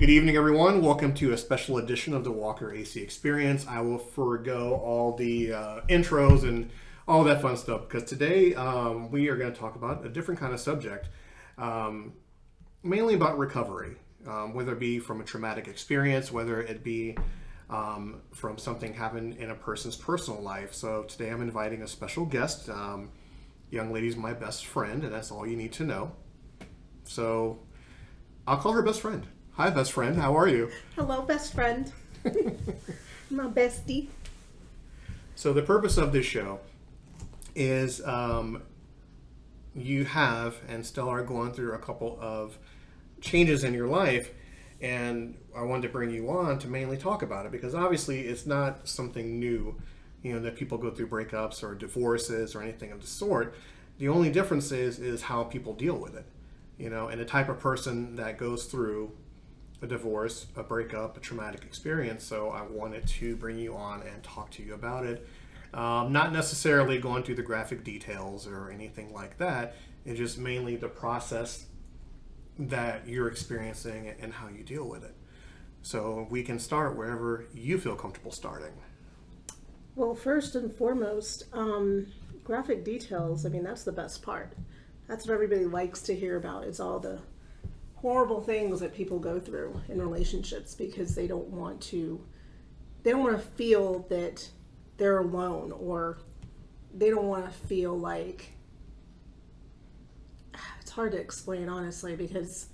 Good 0.00 0.08
evening, 0.08 0.34
everyone. 0.34 0.80
Welcome 0.80 1.12
to 1.16 1.34
a 1.34 1.36
special 1.36 1.76
edition 1.76 2.14
of 2.14 2.24
the 2.24 2.32
Walker 2.32 2.72
AC 2.72 2.98
Experience. 2.98 3.66
I 3.68 3.82
will 3.82 3.98
forego 3.98 4.80
all 4.82 5.14
the 5.14 5.52
uh, 5.52 5.80
intros 5.90 6.42
and 6.42 6.70
all 7.06 7.22
that 7.24 7.42
fun 7.42 7.54
stuff 7.58 7.82
because 7.82 8.04
today 8.04 8.54
um, 8.54 9.10
we 9.10 9.28
are 9.28 9.36
going 9.36 9.52
to 9.52 9.60
talk 9.60 9.76
about 9.76 10.06
a 10.06 10.08
different 10.08 10.40
kind 10.40 10.54
of 10.54 10.60
subject, 10.60 11.10
um, 11.58 12.14
mainly 12.82 13.12
about 13.12 13.36
recovery, 13.36 13.96
um, 14.26 14.54
whether 14.54 14.72
it 14.72 14.78
be 14.78 14.98
from 14.98 15.20
a 15.20 15.24
traumatic 15.24 15.68
experience, 15.68 16.32
whether 16.32 16.62
it 16.62 16.82
be 16.82 17.14
um, 17.68 18.22
from 18.32 18.56
something 18.56 18.94
happened 18.94 19.36
in 19.36 19.50
a 19.50 19.54
person's 19.54 19.96
personal 19.96 20.40
life. 20.40 20.72
So 20.72 21.02
today 21.02 21.28
I'm 21.28 21.42
inviting 21.42 21.82
a 21.82 21.86
special 21.86 22.24
guest. 22.24 22.70
Um, 22.70 23.10
young 23.68 23.92
lady's 23.92 24.16
my 24.16 24.32
best 24.32 24.64
friend, 24.64 25.04
and 25.04 25.12
that's 25.12 25.30
all 25.30 25.46
you 25.46 25.58
need 25.58 25.74
to 25.74 25.84
know. 25.84 26.12
So 27.04 27.58
I'll 28.46 28.56
call 28.56 28.72
her 28.72 28.80
best 28.80 29.02
friend. 29.02 29.26
Hi, 29.60 29.68
best 29.68 29.92
friend. 29.92 30.16
How 30.16 30.38
are 30.38 30.48
you? 30.48 30.70
Hello, 30.96 31.20
best 31.20 31.52
friend. 31.52 31.92
My 33.30 33.46
bestie. 33.46 34.08
So 35.34 35.52
the 35.52 35.60
purpose 35.60 35.98
of 35.98 36.14
this 36.14 36.24
show 36.24 36.60
is 37.54 38.02
um, 38.06 38.62
you 39.74 40.06
have 40.06 40.56
and 40.66 40.86
still 40.86 41.10
are 41.10 41.22
going 41.22 41.52
through 41.52 41.74
a 41.74 41.78
couple 41.78 42.16
of 42.22 42.56
changes 43.20 43.62
in 43.62 43.74
your 43.74 43.86
life, 43.86 44.30
and 44.80 45.36
I 45.54 45.60
wanted 45.64 45.82
to 45.82 45.88
bring 45.90 46.08
you 46.08 46.30
on 46.30 46.58
to 46.60 46.66
mainly 46.66 46.96
talk 46.96 47.20
about 47.20 47.44
it 47.44 47.52
because 47.52 47.74
obviously 47.74 48.20
it's 48.20 48.46
not 48.46 48.88
something 48.88 49.38
new, 49.38 49.78
you 50.22 50.32
know, 50.32 50.40
that 50.40 50.56
people 50.56 50.78
go 50.78 50.90
through 50.90 51.08
breakups 51.08 51.62
or 51.62 51.74
divorces 51.74 52.54
or 52.54 52.62
anything 52.62 52.92
of 52.92 53.02
the 53.02 53.06
sort. 53.06 53.54
The 53.98 54.08
only 54.08 54.30
difference 54.30 54.72
is 54.72 54.98
is 54.98 55.20
how 55.20 55.44
people 55.44 55.74
deal 55.74 55.98
with 55.98 56.16
it, 56.16 56.24
you 56.78 56.88
know, 56.88 57.08
and 57.08 57.20
the 57.20 57.26
type 57.26 57.50
of 57.50 57.60
person 57.60 58.16
that 58.16 58.38
goes 58.38 58.64
through 58.64 59.12
a 59.82 59.86
divorce, 59.86 60.46
a 60.56 60.62
breakup, 60.62 61.16
a 61.16 61.20
traumatic 61.20 61.62
experience. 61.64 62.24
So 62.24 62.50
I 62.50 62.62
wanted 62.62 63.06
to 63.06 63.36
bring 63.36 63.58
you 63.58 63.74
on 63.74 64.02
and 64.02 64.22
talk 64.22 64.50
to 64.52 64.62
you 64.62 64.74
about 64.74 65.06
it. 65.06 65.26
Um, 65.72 66.12
not 66.12 66.32
necessarily 66.32 66.98
going 66.98 67.22
through 67.22 67.36
the 67.36 67.42
graphic 67.42 67.84
details 67.84 68.46
or 68.46 68.70
anything 68.70 69.12
like 69.12 69.38
that. 69.38 69.76
It's 70.04 70.18
just 70.18 70.38
mainly 70.38 70.76
the 70.76 70.88
process 70.88 71.66
that 72.58 73.08
you're 73.08 73.28
experiencing 73.28 74.12
and 74.20 74.32
how 74.32 74.48
you 74.48 74.62
deal 74.64 74.88
with 74.88 75.04
it. 75.04 75.14
So 75.82 76.26
we 76.28 76.42
can 76.42 76.58
start 76.58 76.96
wherever 76.96 77.46
you 77.54 77.78
feel 77.78 77.96
comfortable 77.96 78.32
starting. 78.32 78.72
Well, 79.94 80.14
first 80.14 80.54
and 80.56 80.72
foremost, 80.72 81.44
um, 81.52 82.06
graphic 82.44 82.84
details. 82.84 83.46
I 83.46 83.48
mean, 83.48 83.62
that's 83.62 83.84
the 83.84 83.92
best 83.92 84.22
part. 84.22 84.52
That's 85.08 85.26
what 85.26 85.34
everybody 85.34 85.64
likes 85.64 86.02
to 86.02 86.14
hear 86.14 86.36
about. 86.36 86.64
Is 86.64 86.80
all 86.80 86.98
the 86.98 87.20
horrible 88.00 88.40
things 88.40 88.80
that 88.80 88.94
people 88.94 89.18
go 89.18 89.38
through 89.38 89.80
in 89.88 90.00
relationships 90.00 90.74
because 90.74 91.14
they 91.14 91.26
don't 91.26 91.48
want 91.48 91.80
to 91.80 92.20
they 93.02 93.10
don't 93.10 93.22
want 93.22 93.36
to 93.36 93.48
feel 93.56 94.00
that 94.10 94.48
they're 94.96 95.18
alone 95.18 95.72
or 95.72 96.18
they 96.94 97.10
don't 97.10 97.26
want 97.26 97.44
to 97.44 97.66
feel 97.66 97.98
like 97.98 98.52
it's 100.80 100.90
hard 100.90 101.12
to 101.12 101.18
explain 101.18 101.68
honestly 101.68 102.16
because 102.16 102.68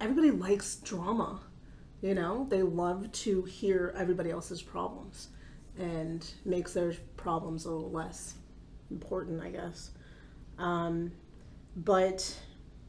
everybody 0.00 0.30
likes 0.30 0.76
drama 0.76 1.40
you 2.00 2.14
know? 2.14 2.46
They 2.48 2.62
love 2.62 3.10
to 3.12 3.42
hear 3.42 3.94
everybody 3.96 4.30
else's 4.30 4.62
problems 4.62 5.28
and 5.78 6.28
makes 6.44 6.72
their 6.72 6.94
problems 7.16 7.64
a 7.64 7.70
little 7.70 7.90
less 7.90 8.34
important 8.90 9.42
i 9.42 9.50
guess. 9.50 9.90
Um, 10.58 11.12
but 11.74 12.34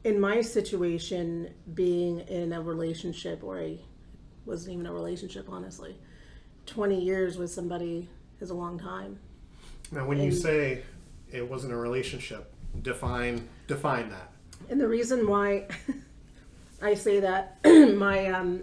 in 0.08 0.18
my 0.18 0.40
situation, 0.40 1.52
being 1.74 2.20
in 2.20 2.54
a 2.54 2.62
relationship 2.62 3.44
or 3.44 3.60
I 3.60 3.78
wasn't 4.46 4.72
even 4.72 4.86
a 4.86 4.92
relationship, 4.92 5.46
honestly, 5.50 5.96
20 6.64 6.98
years 6.98 7.36
with 7.36 7.50
somebody 7.50 8.08
is 8.40 8.48
a 8.48 8.54
long 8.54 8.78
time. 8.78 9.18
Now, 9.92 10.06
when 10.06 10.18
you 10.18 10.32
say 10.32 10.82
it 11.30 11.46
wasn't 11.46 11.74
a 11.74 11.76
relationship, 11.76 12.50
define 12.80 13.46
define 13.66 14.08
that. 14.08 14.32
And 14.70 14.80
the 14.80 14.88
reason 14.88 15.26
why 15.26 15.66
I 16.82 16.94
say 16.94 17.20
that, 17.20 17.58
my 17.64 18.28
um, 18.28 18.62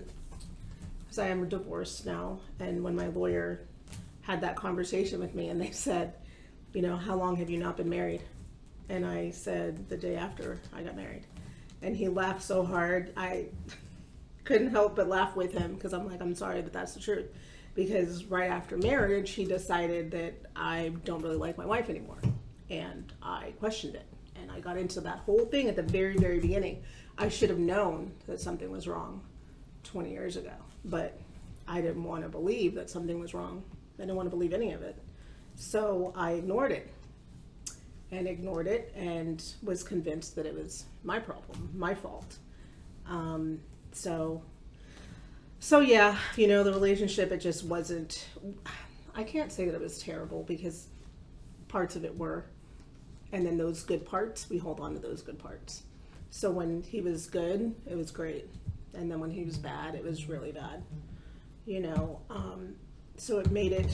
because 1.04 1.20
I 1.20 1.28
am 1.28 1.48
divorced 1.48 2.08
now, 2.08 2.40
and 2.60 2.84
when 2.84 2.96
my 2.96 3.08
lawyer 3.08 3.62
had 4.22 4.42
that 4.42 4.56
conversation 4.56 5.20
with 5.20 5.36
me, 5.36 5.50
and 5.50 5.62
they 5.62 5.72
said, 5.72 6.16
you 6.74 6.82
know, 6.82 6.98
how 6.98 7.16
long 7.16 7.36
have 7.36 7.52
you 7.52 7.60
not 7.60 7.78
been 7.78 7.90
married? 7.90 8.24
And 8.90 9.06
I 9.06 9.30
said 9.30 9.90
the 9.90 9.98
day 9.98 10.16
after 10.16 10.60
I 10.74 10.82
got 10.82 10.96
married. 10.96 11.26
And 11.86 11.96
he 11.96 12.08
laughed 12.08 12.42
so 12.42 12.66
hard, 12.66 13.14
I 13.16 13.46
couldn't 14.44 14.72
help 14.72 14.96
but 14.96 15.08
laugh 15.08 15.36
with 15.36 15.54
him 15.54 15.76
because 15.76 15.94
I'm 15.94 16.10
like, 16.10 16.20
I'm 16.20 16.34
sorry, 16.34 16.64
but 16.64 16.74
that's 16.74 16.96
the 16.96 17.00
truth. 17.00 17.28
Because 17.76 18.26
right 18.26 18.50
after 18.50 18.76
marriage, 18.76 19.30
he 19.30 19.46
decided 19.46 20.10
that 20.10 20.34
I 20.56 20.94
don't 21.04 21.22
really 21.22 21.36
like 21.36 21.60
my 21.60 21.66
wife 21.66 21.92
anymore. 21.92 22.18
And 22.72 23.14
I 23.22 23.54
questioned 23.60 23.94
it. 23.94 24.08
And 24.36 24.52
I 24.52 24.62
got 24.62 24.78
into 24.78 25.00
that 25.02 25.20
whole 25.20 25.46
thing 25.46 25.70
at 25.70 25.76
the 25.76 25.84
very, 25.84 26.18
very 26.18 26.40
beginning. 26.40 26.82
I 27.20 27.30
should 27.30 27.52
have 27.52 27.60
known 27.60 28.14
that 28.26 28.42
something 28.42 28.72
was 28.72 28.88
wrong 28.88 29.22
20 29.84 30.10
years 30.10 30.38
ago. 30.38 30.54
But 30.86 31.20
I 31.68 31.82
didn't 31.82 32.04
want 32.04 32.24
to 32.24 32.30
believe 32.30 32.74
that 32.76 32.90
something 32.90 33.20
was 33.20 33.36
wrong. 33.36 33.62
I 34.00 34.02
didn't 34.02 34.16
want 34.16 34.26
to 34.26 34.32
believe 34.32 34.54
any 34.54 34.72
of 34.72 34.82
it. 34.82 34.98
So 35.56 36.14
I 36.16 36.32
ignored 36.32 36.72
it 36.72 36.90
and 38.16 38.28
ignored 38.28 38.68
it 38.68 38.94
and 38.96 39.44
was 39.62 39.84
convinced 39.84 40.36
that 40.36 40.46
it 40.46 40.56
was 40.56 40.86
my 41.04 41.20
problem, 41.20 41.70
my 41.76 41.94
fault. 41.94 42.38
Um, 43.08 43.60
so, 43.92 44.42
so 45.60 45.80
yeah, 45.80 46.18
you 46.36 46.48
know, 46.48 46.64
the 46.64 46.72
relationship, 46.72 47.32
it 47.32 47.38
just 47.38 47.66
wasn't, 47.66 48.28
I 49.14 49.24
can't 49.24 49.52
say 49.52 49.66
that 49.66 49.76
it 49.76 49.82
was 49.82 50.00
terrible 50.00 50.44
because 50.44 50.88
parts 51.68 51.96
of 51.96 52.06
it 52.06 52.18
were. 52.18 52.46
And 53.32 53.46
then 53.46 53.58
those 53.58 53.84
good 53.84 54.06
parts, 54.06 54.50
we 54.50 54.58
hold 54.58 54.80
on 54.80 54.94
to 54.94 55.00
those 55.00 55.22
good 55.22 55.38
parts. 55.38 55.84
So 56.30 56.52
when 56.52 56.84
he 56.84 57.02
was 57.02 57.28
good, 57.28 57.76
it 57.90 57.98
was 57.98 58.12
great. 58.12 58.50
And 58.94 59.12
then 59.12 59.20
when 59.20 59.32
he 59.32 59.44
was 59.44 59.58
bad, 59.58 59.96
it 59.96 60.04
was 60.04 60.28
really 60.28 60.52
bad. 60.52 60.84
You 61.66 61.82
know, 61.82 62.22
um, 62.30 62.76
so 63.18 63.40
it 63.40 63.52
made 63.52 63.72
it 63.72 63.94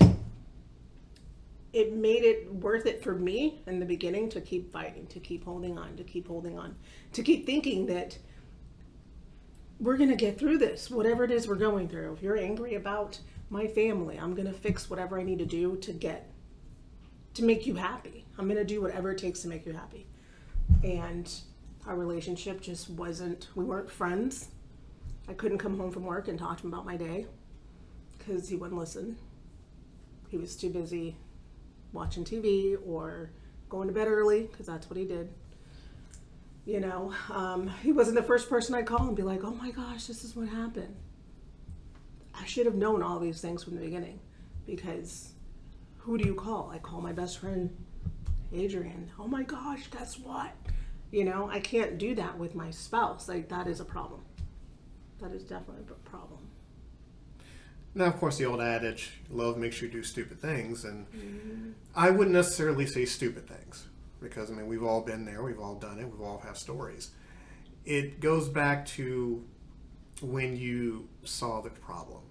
it 1.73 1.93
made 1.93 2.23
it 2.23 2.53
worth 2.53 2.85
it 2.85 3.01
for 3.03 3.15
me 3.15 3.61
in 3.65 3.79
the 3.79 3.85
beginning 3.85 4.29
to 4.29 4.41
keep 4.41 4.71
fighting, 4.73 5.07
to 5.07 5.19
keep 5.19 5.45
holding 5.45 5.77
on, 5.77 5.95
to 5.95 6.03
keep 6.03 6.27
holding 6.27 6.57
on, 6.57 6.75
to 7.13 7.23
keep 7.23 7.45
thinking 7.45 7.85
that 7.85 8.17
we're 9.79 9.97
going 9.97 10.09
to 10.09 10.15
get 10.15 10.37
through 10.37 10.57
this, 10.57 10.91
whatever 10.91 11.23
it 11.23 11.31
is 11.31 11.47
we're 11.47 11.55
going 11.55 11.87
through. 11.87 12.13
If 12.13 12.21
you're 12.21 12.37
angry 12.37 12.75
about 12.75 13.19
my 13.49 13.67
family, 13.67 14.17
I'm 14.17 14.35
going 14.35 14.47
to 14.47 14.53
fix 14.53 14.89
whatever 14.89 15.19
I 15.19 15.23
need 15.23 15.39
to 15.39 15.45
do 15.45 15.77
to 15.77 15.93
get 15.93 16.29
to 17.35 17.43
make 17.43 17.65
you 17.65 17.75
happy. 17.75 18.25
I'm 18.37 18.45
going 18.45 18.57
to 18.57 18.65
do 18.65 18.81
whatever 18.81 19.11
it 19.11 19.17
takes 19.17 19.41
to 19.41 19.47
make 19.47 19.65
you 19.65 19.73
happy. 19.73 20.05
And 20.83 21.31
our 21.87 21.95
relationship 21.95 22.61
just 22.61 22.89
wasn't, 22.89 23.47
we 23.55 23.63
weren't 23.63 23.89
friends. 23.89 24.49
I 25.29 25.33
couldn't 25.33 25.57
come 25.57 25.77
home 25.77 25.91
from 25.91 26.05
work 26.05 26.27
and 26.27 26.37
talk 26.37 26.57
to 26.57 26.67
him 26.67 26.73
about 26.73 26.85
my 26.85 26.97
day 26.97 27.25
because 28.17 28.49
he 28.49 28.57
wouldn't 28.57 28.79
listen. 28.79 29.17
He 30.29 30.37
was 30.37 30.55
too 30.55 30.69
busy 30.69 31.15
watching 31.93 32.23
TV 32.23 32.77
or 32.85 33.31
going 33.69 33.87
to 33.87 33.93
bed 33.93 34.07
early 34.07 34.43
because 34.43 34.65
that's 34.65 34.89
what 34.89 34.97
he 34.97 35.05
did. 35.05 35.29
You 36.65 36.79
know, 36.79 37.13
um, 37.31 37.71
he 37.81 37.91
wasn't 37.91 38.17
the 38.17 38.23
first 38.23 38.49
person 38.49 38.75
I'd 38.75 38.85
call 38.85 39.07
and 39.07 39.15
be 39.15 39.23
like, 39.23 39.43
oh 39.43 39.53
my 39.55 39.71
gosh, 39.71 40.05
this 40.05 40.23
is 40.23 40.35
what 40.35 40.47
happened. 40.47 40.95
I 42.33 42.45
should 42.45 42.65
have 42.65 42.75
known 42.75 43.01
all 43.01 43.19
these 43.19 43.41
things 43.41 43.63
from 43.63 43.75
the 43.75 43.81
beginning 43.81 44.19
because 44.65 45.33
who 45.97 46.17
do 46.17 46.25
you 46.25 46.35
call? 46.35 46.71
I 46.73 46.77
call 46.77 47.01
my 47.01 47.13
best 47.13 47.39
friend 47.39 47.75
Adrian. 48.53 49.11
Oh 49.19 49.27
my 49.27 49.43
gosh, 49.43 49.87
guess 49.87 50.19
what? 50.19 50.51
You 51.11 51.25
know, 51.25 51.49
I 51.51 51.59
can't 51.59 51.97
do 51.97 52.15
that 52.15 52.37
with 52.37 52.55
my 52.55 52.71
spouse. 52.71 53.27
Like, 53.27 53.49
that 53.49 53.67
is 53.67 53.79
a 53.79 53.85
problem. 53.85 54.21
That 55.19 55.31
is 55.31 55.43
definitely 55.43 55.83
a 55.89 56.09
problem. 56.09 56.40
Now, 57.93 58.05
of 58.05 58.17
course, 58.17 58.37
the 58.37 58.45
old 58.45 58.61
adage, 58.61 59.11
love 59.29 59.57
makes 59.57 59.81
you 59.81 59.89
do 59.89 60.01
stupid 60.03 60.39
things. 60.39 60.85
And 60.85 61.07
mm-hmm. 61.11 61.71
I 61.95 62.09
wouldn't 62.09 62.33
necessarily 62.33 62.85
say 62.85 63.05
stupid 63.05 63.47
things 63.47 63.87
because, 64.21 64.49
I 64.49 64.53
mean, 64.53 64.67
we've 64.67 64.83
all 64.83 65.01
been 65.01 65.25
there, 65.25 65.43
we've 65.43 65.59
all 65.59 65.75
done 65.75 65.99
it, 65.99 66.05
we've 66.05 66.21
all 66.21 66.39
have 66.45 66.57
stories. 66.57 67.11
It 67.85 68.19
goes 68.19 68.47
back 68.47 68.85
to 68.87 69.43
when 70.21 70.55
you 70.55 71.09
saw 71.23 71.61
the 71.61 71.69
problem 71.69 72.21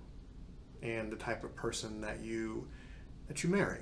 and 0.83 1.13
the 1.13 1.17
type 1.17 1.45
of 1.45 1.55
person 1.55 2.01
that 2.01 2.21
you 2.21 2.67
that 3.29 3.45
you 3.45 3.51
marry. 3.51 3.81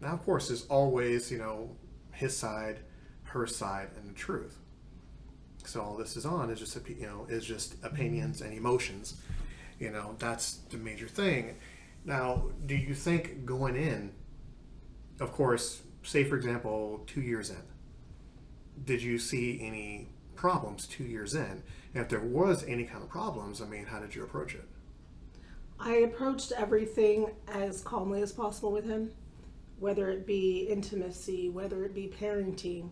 Now, 0.00 0.08
of 0.08 0.24
course, 0.24 0.48
there's 0.48 0.66
always, 0.66 1.30
you 1.30 1.38
know, 1.38 1.76
his 2.12 2.36
side, 2.36 2.80
her 3.24 3.46
side, 3.46 3.88
and 3.96 4.08
the 4.08 4.14
truth. 4.14 4.58
So 5.64 5.80
all 5.80 5.96
this 5.96 6.16
is 6.16 6.26
on 6.26 6.50
is 6.50 6.58
just, 6.58 6.76
you 6.88 7.06
know, 7.06 7.26
is 7.28 7.44
just 7.44 7.76
opinions 7.84 8.40
and 8.40 8.52
emotions 8.52 9.16
you 9.82 9.90
know, 9.90 10.14
that's 10.20 10.58
the 10.70 10.76
major 10.76 11.08
thing. 11.08 11.56
Now, 12.04 12.44
do 12.66 12.76
you 12.76 12.94
think 12.94 13.44
going 13.44 13.74
in, 13.74 14.12
of 15.18 15.32
course, 15.32 15.82
say 16.04 16.22
for 16.22 16.36
example, 16.36 17.02
two 17.08 17.20
years 17.20 17.50
in, 17.50 17.64
did 18.84 19.02
you 19.02 19.18
see 19.18 19.60
any 19.60 20.08
problems 20.36 20.86
two 20.86 21.02
years 21.02 21.34
in? 21.34 21.64
If 21.94 22.08
there 22.08 22.20
was 22.20 22.64
any 22.64 22.84
kind 22.84 23.02
of 23.02 23.10
problems, 23.10 23.60
I 23.60 23.66
mean, 23.66 23.86
how 23.86 23.98
did 23.98 24.14
you 24.14 24.22
approach 24.22 24.54
it? 24.54 24.64
I 25.80 25.96
approached 25.96 26.52
everything 26.56 27.32
as 27.48 27.80
calmly 27.80 28.22
as 28.22 28.30
possible 28.30 28.70
with 28.70 28.84
him, 28.84 29.10
whether 29.80 30.10
it 30.10 30.28
be 30.28 30.68
intimacy, 30.70 31.50
whether 31.50 31.84
it 31.84 31.92
be 31.92 32.06
parenting. 32.20 32.90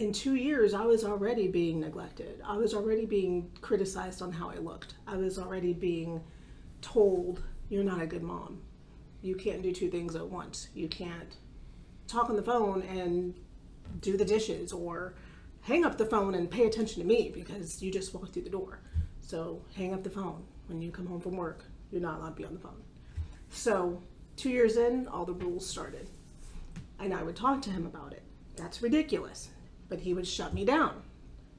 In 0.00 0.14
two 0.14 0.34
years, 0.34 0.72
I 0.72 0.86
was 0.86 1.04
already 1.04 1.46
being 1.46 1.78
neglected. 1.78 2.40
I 2.42 2.56
was 2.56 2.72
already 2.72 3.04
being 3.04 3.50
criticized 3.60 4.22
on 4.22 4.32
how 4.32 4.48
I 4.48 4.56
looked. 4.56 4.94
I 5.06 5.18
was 5.18 5.38
already 5.38 5.74
being 5.74 6.22
told, 6.80 7.42
You're 7.68 7.84
not 7.84 8.00
a 8.00 8.06
good 8.06 8.22
mom. 8.22 8.62
You 9.20 9.34
can't 9.34 9.60
do 9.60 9.74
two 9.74 9.90
things 9.90 10.16
at 10.16 10.26
once. 10.26 10.68
You 10.74 10.88
can't 10.88 11.36
talk 12.08 12.30
on 12.30 12.36
the 12.36 12.42
phone 12.42 12.80
and 12.80 13.34
do 14.00 14.16
the 14.16 14.24
dishes 14.24 14.72
or 14.72 15.16
hang 15.60 15.84
up 15.84 15.98
the 15.98 16.06
phone 16.06 16.34
and 16.34 16.50
pay 16.50 16.64
attention 16.64 17.02
to 17.02 17.06
me 17.06 17.30
because 17.34 17.82
you 17.82 17.92
just 17.92 18.14
walked 18.14 18.32
through 18.32 18.44
the 18.44 18.48
door. 18.48 18.80
So 19.20 19.60
hang 19.76 19.92
up 19.92 20.02
the 20.02 20.08
phone 20.08 20.44
when 20.68 20.80
you 20.80 20.90
come 20.90 21.08
home 21.08 21.20
from 21.20 21.36
work. 21.36 21.66
You're 21.90 22.00
not 22.00 22.20
allowed 22.20 22.30
to 22.30 22.36
be 22.36 22.46
on 22.46 22.54
the 22.54 22.60
phone. 22.60 22.82
So 23.50 24.02
two 24.36 24.48
years 24.48 24.78
in, 24.78 25.08
all 25.08 25.26
the 25.26 25.34
rules 25.34 25.68
started. 25.68 26.08
And 26.98 27.12
I 27.12 27.22
would 27.22 27.36
talk 27.36 27.60
to 27.62 27.70
him 27.70 27.84
about 27.84 28.14
it. 28.14 28.22
That's 28.56 28.80
ridiculous. 28.80 29.50
But 29.90 30.00
he 30.00 30.14
would 30.14 30.26
shut 30.26 30.54
me 30.54 30.64
down. 30.64 31.02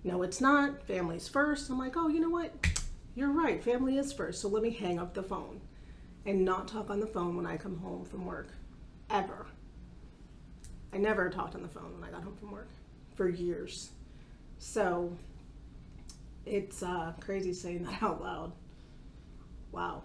No, 0.04 0.24
it's 0.24 0.42
not. 0.42 0.82
Family's 0.88 1.28
first. 1.28 1.70
I'm 1.70 1.78
like, 1.78 1.96
oh, 1.96 2.08
you 2.08 2.20
know 2.20 2.30
what? 2.32 2.52
You're 3.14 3.30
right. 3.32 3.64
Family 3.64 3.98
is 3.98 4.12
first. 4.12 4.42
So 4.42 4.48
let 4.48 4.64
me 4.64 4.72
hang 4.72 4.98
up 4.98 5.14
the 5.14 5.22
phone 5.22 5.62
and 6.26 6.44
not 6.44 6.68
talk 6.68 6.90
on 6.90 7.00
the 7.00 7.06
phone 7.06 7.36
when 7.36 7.46
I 7.46 7.58
come 7.58 7.78
home 7.78 8.06
from 8.06 8.26
work. 8.26 8.50
Ever. 9.12 9.46
I 10.94 10.98
never 10.98 11.30
talked 11.30 11.54
on 11.54 11.62
the 11.62 11.68
phone 11.68 11.94
when 11.94 12.10
I 12.10 12.12
got 12.12 12.24
home 12.24 12.36
from 12.36 12.52
work 12.52 12.70
for 13.16 13.30
years. 13.30 13.92
So 14.58 15.16
it's 16.46 16.82
uh, 16.84 17.14
crazy 17.20 17.54
saying 17.54 17.84
that 17.84 18.02
out 18.04 18.22
loud. 18.22 18.54
Wow. 19.72 20.04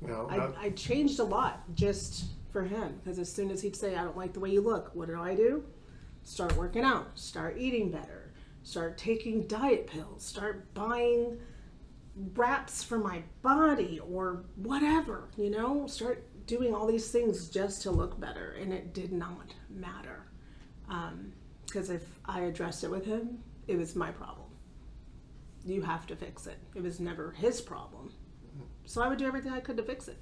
Well, 0.00 0.28
I, 0.30 0.66
I 0.66 0.70
changed 0.70 1.18
a 1.18 1.24
lot 1.24 1.62
just 1.74 2.26
for 2.52 2.62
him 2.62 3.00
because 3.02 3.18
as 3.18 3.32
soon 3.32 3.50
as 3.50 3.62
he'd 3.62 3.76
say, 3.76 3.96
I 3.96 4.04
don't 4.04 4.16
like 4.16 4.32
the 4.32 4.40
way 4.40 4.50
you 4.50 4.60
look, 4.60 4.90
what 4.94 5.08
do 5.08 5.20
I 5.20 5.34
do? 5.34 5.64
Start 6.24 6.56
working 6.56 6.82
out, 6.82 7.18
start 7.18 7.56
eating 7.58 7.90
better, 7.90 8.32
start 8.62 8.98
taking 8.98 9.46
diet 9.46 9.86
pills, 9.86 10.24
start 10.24 10.72
buying 10.74 11.38
wraps 12.34 12.82
for 12.82 12.98
my 12.98 13.22
body 13.42 14.00
or 14.00 14.44
whatever, 14.56 15.28
you 15.36 15.50
know, 15.50 15.86
start 15.86 16.26
doing 16.46 16.74
all 16.74 16.86
these 16.86 17.10
things 17.10 17.48
just 17.48 17.82
to 17.82 17.90
look 17.90 18.18
better. 18.18 18.56
And 18.60 18.72
it 18.72 18.94
did 18.94 19.12
not 19.12 19.54
matter. 19.68 20.26
Um, 20.88 21.32
because 21.66 21.90
if 21.90 22.02
I 22.24 22.40
addressed 22.42 22.84
it 22.84 22.90
with 22.90 23.04
him, 23.04 23.38
it 23.66 23.76
was 23.76 23.96
my 23.96 24.10
problem. 24.10 24.48
You 25.64 25.82
have 25.82 26.06
to 26.06 26.16
fix 26.16 26.46
it. 26.46 26.58
It 26.74 26.82
was 26.82 27.00
never 27.00 27.32
his 27.32 27.60
problem. 27.60 28.12
So 28.84 29.02
I 29.02 29.08
would 29.08 29.18
do 29.18 29.26
everything 29.26 29.52
I 29.52 29.60
could 29.60 29.76
to 29.78 29.82
fix 29.82 30.08
it. 30.08 30.18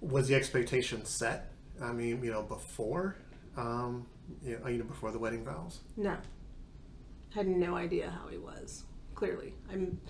was 0.00 0.28
the 0.28 0.34
expectation 0.34 1.04
set? 1.04 1.52
I 1.80 1.92
mean, 1.92 2.24
you 2.24 2.32
know, 2.32 2.42
before, 2.42 3.16
um, 3.56 4.06
you 4.42 4.58
know, 4.58 4.68
you 4.68 4.78
know, 4.78 4.84
before 4.84 5.10
the 5.10 5.18
wedding 5.18 5.44
vows. 5.44 5.80
No. 5.96 6.16
Had 7.34 7.46
no 7.46 7.76
idea 7.76 8.10
how 8.10 8.28
he 8.28 8.38
was. 8.38 8.84
Clearly. 9.14 9.54
I'm 9.70 10.00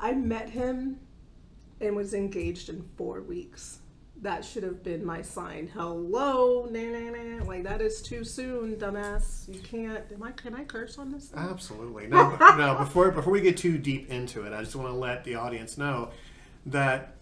I 0.00 0.12
met 0.12 0.50
him 0.50 1.00
and 1.80 1.96
was 1.96 2.14
engaged 2.14 2.68
in 2.68 2.88
four 2.96 3.22
weeks. 3.22 3.80
That 4.20 4.44
should 4.44 4.64
have 4.64 4.82
been 4.82 5.04
my 5.04 5.22
sign. 5.22 5.70
Hello, 5.72 6.66
nah, 6.70 6.80
nah, 6.80 7.10
nah. 7.10 7.44
Like 7.44 7.62
that 7.62 7.80
is 7.80 8.02
too 8.02 8.24
soon, 8.24 8.74
dumbass. 8.76 9.52
You 9.52 9.60
can't. 9.60 10.04
Am 10.12 10.22
I? 10.22 10.32
Can 10.32 10.54
I 10.54 10.64
curse 10.64 10.98
on 10.98 11.12
this? 11.12 11.28
thing? 11.28 11.38
Absolutely. 11.40 12.08
No, 12.08 12.36
no. 12.56 12.74
Before 12.76 13.12
before 13.12 13.32
we 13.32 13.40
get 13.40 13.56
too 13.56 13.78
deep 13.78 14.10
into 14.10 14.42
it, 14.44 14.52
I 14.52 14.60
just 14.62 14.74
want 14.74 14.88
to 14.88 14.94
let 14.94 15.22
the 15.22 15.36
audience 15.36 15.78
know 15.78 16.10
that 16.66 17.14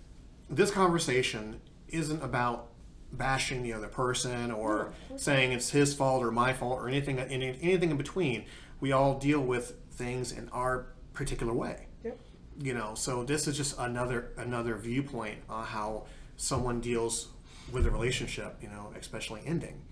this 0.48 0.70
conversation 0.70 1.60
isn't 1.88 2.22
about 2.22 2.68
bashing 3.16 3.62
the 3.62 3.72
other 3.72 3.88
person 3.88 4.50
or 4.50 4.92
saying 5.16 5.52
it's 5.52 5.70
his 5.70 5.94
fault 5.94 6.22
or 6.22 6.30
my 6.30 6.52
fault 6.52 6.78
or 6.80 6.88
anything 6.88 7.18
any, 7.18 7.56
anything 7.62 7.90
in 7.90 7.96
between. 7.96 8.44
We 8.80 8.92
all 8.92 9.18
deal 9.18 9.40
with 9.40 9.74
things 9.92 10.32
in 10.32 10.48
our 10.50 10.86
particular 11.14 11.52
way. 11.52 11.86
Yep. 12.04 12.18
You 12.60 12.74
know, 12.74 12.94
so 12.94 13.24
this 13.24 13.46
is 13.48 13.56
just 13.56 13.78
another 13.78 14.32
another 14.36 14.76
viewpoint 14.76 15.38
on 15.48 15.64
how 15.64 16.06
someone 16.36 16.80
deals 16.80 17.28
with 17.72 17.86
a 17.86 17.90
relationship. 17.90 18.56
You 18.60 18.68
know, 18.68 18.92
especially 18.98 19.42
ending. 19.46 19.82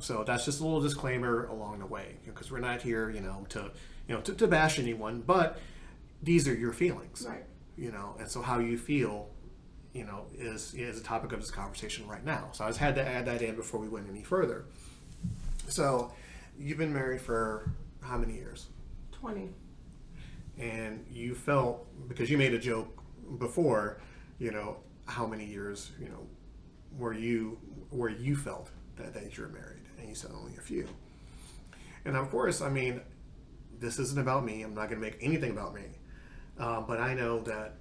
So 0.00 0.24
that's 0.24 0.44
just 0.44 0.60
a 0.60 0.64
little 0.64 0.80
disclaimer 0.80 1.46
along 1.46 1.78
the 1.78 1.86
way, 1.86 2.16
because 2.26 2.50
we're 2.50 2.58
not 2.58 2.82
here, 2.82 3.10
you 3.10 3.20
know, 3.20 3.46
to 3.50 3.70
you 4.08 4.14
know 4.16 4.20
to, 4.22 4.34
to 4.34 4.46
bash 4.48 4.78
anyone, 4.80 5.22
but 5.24 5.60
these 6.22 6.48
are 6.48 6.54
your 6.54 6.72
feelings, 6.72 7.24
Right. 7.28 7.44
you 7.76 7.92
know, 7.92 8.16
and 8.18 8.28
so 8.28 8.40
how 8.42 8.58
you 8.58 8.78
feel, 8.78 9.28
you 9.94 10.04
know, 10.04 10.26
is 10.36 10.74
is 10.74 11.00
a 11.00 11.02
topic 11.02 11.32
of 11.32 11.40
this 11.40 11.50
conversation 11.50 12.06
right 12.06 12.24
now. 12.24 12.48
So 12.52 12.64
I 12.64 12.68
just 12.68 12.80
had 12.80 12.96
to 12.96 13.06
add 13.06 13.24
that 13.26 13.40
in 13.40 13.54
before 13.54 13.80
we 13.80 13.88
went 13.88 14.08
any 14.10 14.22
further. 14.22 14.66
So 15.68 16.12
you've 16.58 16.78
been 16.78 16.92
married 16.92 17.20
for 17.22 17.70
how 18.02 18.18
many 18.18 18.34
years? 18.34 18.66
Twenty. 19.12 19.50
And 20.58 21.04
you 21.10 21.34
felt 21.34 21.86
because 22.08 22.30
you 22.30 22.36
made 22.36 22.54
a 22.54 22.58
joke 22.58 23.02
before, 23.38 24.00
you 24.38 24.50
know, 24.50 24.76
how 25.06 25.26
many 25.26 25.46
years, 25.46 25.90
you 25.98 26.08
know, 26.08 26.26
were 26.98 27.12
you 27.12 27.58
where 27.90 28.10
you 28.10 28.36
felt 28.36 28.70
that, 28.96 29.14
that 29.14 29.36
you're 29.36 29.48
married, 29.48 29.82
and 29.98 30.08
you 30.08 30.14
said 30.14 30.30
only 30.34 30.56
a 30.56 30.60
few. 30.60 30.86
And 32.04 32.16
of 32.16 32.30
course, 32.30 32.60
I 32.60 32.68
mean, 32.68 33.00
this 33.80 33.98
isn't 33.98 34.20
about 34.20 34.44
me. 34.44 34.62
I'm 34.62 34.74
not 34.74 34.88
going 34.88 35.00
to 35.00 35.06
make 35.06 35.18
anything 35.20 35.50
about 35.50 35.74
me. 35.74 35.86
Uh, 36.58 36.80
but 36.82 37.00
I 37.00 37.14
know 37.14 37.40
that 37.42 37.78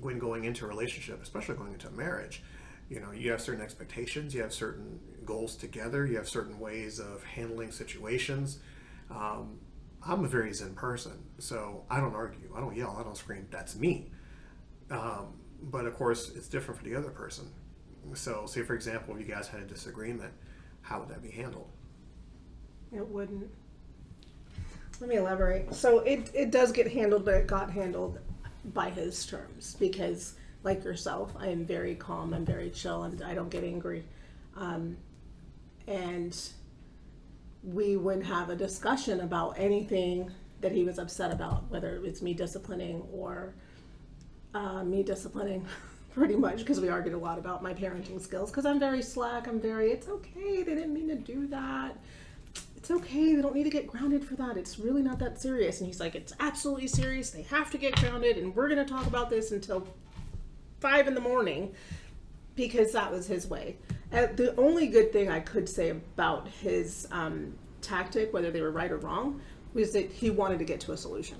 when 0.00 0.18
going 0.18 0.44
into 0.44 0.64
a 0.64 0.68
relationship, 0.68 1.22
especially 1.22 1.56
going 1.56 1.72
into 1.72 1.88
a 1.88 1.92
marriage, 1.92 2.42
you 2.88 3.00
know, 3.00 3.10
you 3.12 3.30
have 3.30 3.40
certain 3.40 3.62
expectations, 3.62 4.34
you 4.34 4.42
have 4.42 4.52
certain 4.52 4.98
goals 5.24 5.56
together, 5.56 6.06
you 6.06 6.16
have 6.16 6.28
certain 6.28 6.58
ways 6.58 6.98
of 6.98 7.22
handling 7.24 7.70
situations. 7.70 8.58
Um, 9.10 9.58
I'm 10.06 10.24
a 10.24 10.28
very 10.28 10.52
zen 10.52 10.74
person, 10.74 11.22
so 11.38 11.84
I 11.88 12.00
don't 12.00 12.14
argue, 12.14 12.52
I 12.56 12.60
don't 12.60 12.76
yell, 12.76 12.96
I 12.98 13.02
don't 13.02 13.16
scream. 13.16 13.46
That's 13.50 13.76
me. 13.76 14.10
Um, 14.90 15.34
but 15.62 15.86
of 15.86 15.94
course, 15.94 16.32
it's 16.34 16.48
different 16.48 16.78
for 16.80 16.84
the 16.84 16.96
other 16.96 17.10
person. 17.10 17.50
So, 18.14 18.46
say 18.46 18.62
for 18.62 18.74
example, 18.74 19.14
if 19.14 19.26
you 19.26 19.32
guys 19.32 19.46
had 19.46 19.60
a 19.60 19.64
disagreement, 19.64 20.32
how 20.82 21.00
would 21.00 21.08
that 21.08 21.22
be 21.22 21.30
handled? 21.30 21.70
It 22.92 23.06
wouldn't. 23.06 23.48
Let 25.00 25.08
me 25.08 25.16
elaborate. 25.16 25.72
So 25.74 26.00
it, 26.00 26.30
it 26.34 26.50
does 26.50 26.72
get 26.72 26.92
handled, 26.92 27.24
but 27.24 27.34
it 27.34 27.46
got 27.46 27.70
handled 27.70 28.18
by 28.64 28.90
his 28.90 29.26
terms 29.26 29.76
because, 29.78 30.34
like 30.62 30.84
yourself, 30.84 31.32
I 31.38 31.48
am 31.48 31.64
very 31.64 31.94
calm. 31.94 32.32
I'm 32.32 32.44
very 32.44 32.70
chill, 32.70 33.04
and 33.04 33.22
I 33.22 33.34
don't 33.34 33.50
get 33.50 33.64
angry. 33.64 34.04
Um, 34.56 34.96
and 35.86 36.36
we 37.64 37.96
wouldn't 37.96 38.26
have 38.26 38.50
a 38.50 38.56
discussion 38.56 39.20
about 39.20 39.58
anything 39.58 40.30
that 40.60 40.72
he 40.72 40.84
was 40.84 40.98
upset 40.98 41.32
about, 41.32 41.68
whether 41.70 41.94
it 41.96 42.02
was 42.02 42.22
me 42.22 42.34
disciplining 42.34 43.02
or 43.12 43.54
uh, 44.54 44.84
me 44.84 45.02
disciplining, 45.02 45.66
pretty 46.14 46.36
much, 46.36 46.58
because 46.58 46.80
we 46.80 46.88
argued 46.88 47.14
a 47.14 47.18
lot 47.18 47.38
about 47.38 47.62
my 47.62 47.74
parenting 47.74 48.20
skills. 48.20 48.50
Because 48.50 48.66
I'm 48.66 48.78
very 48.78 49.02
slack. 49.02 49.48
I'm 49.48 49.60
very. 49.60 49.90
It's 49.90 50.08
okay. 50.08 50.62
They 50.62 50.74
didn't 50.74 50.94
mean 50.94 51.08
to 51.08 51.16
do 51.16 51.46
that 51.48 51.96
it's 52.82 52.90
okay. 52.90 53.36
They 53.36 53.40
don't 53.40 53.54
need 53.54 53.62
to 53.62 53.70
get 53.70 53.86
grounded 53.86 54.24
for 54.24 54.34
that. 54.34 54.56
It's 54.56 54.76
really 54.76 55.02
not 55.02 55.20
that 55.20 55.40
serious. 55.40 55.78
And 55.78 55.86
he's 55.86 56.00
like, 56.00 56.16
it's 56.16 56.32
absolutely 56.40 56.88
serious. 56.88 57.30
They 57.30 57.42
have 57.42 57.70
to 57.70 57.78
get 57.78 57.94
grounded, 57.94 58.38
and 58.38 58.52
we're 58.56 58.68
going 58.68 58.84
to 58.84 58.92
talk 58.92 59.06
about 59.06 59.30
this 59.30 59.52
until 59.52 59.86
five 60.80 61.06
in 61.06 61.14
the 61.14 61.20
morning 61.20 61.72
because 62.56 62.90
that 62.90 63.12
was 63.12 63.28
his 63.28 63.46
way. 63.46 63.76
Uh, 64.12 64.26
the 64.34 64.52
only 64.56 64.88
good 64.88 65.12
thing 65.12 65.30
I 65.30 65.38
could 65.38 65.68
say 65.68 65.90
about 65.90 66.48
his 66.48 67.06
um, 67.12 67.54
tactic, 67.82 68.32
whether 68.32 68.50
they 68.50 68.60
were 68.60 68.72
right 68.72 68.90
or 68.90 68.96
wrong, 68.96 69.40
was 69.74 69.92
that 69.92 70.10
he 70.10 70.30
wanted 70.30 70.58
to 70.58 70.64
get 70.64 70.80
to 70.80 70.90
a 70.90 70.96
solution. 70.96 71.36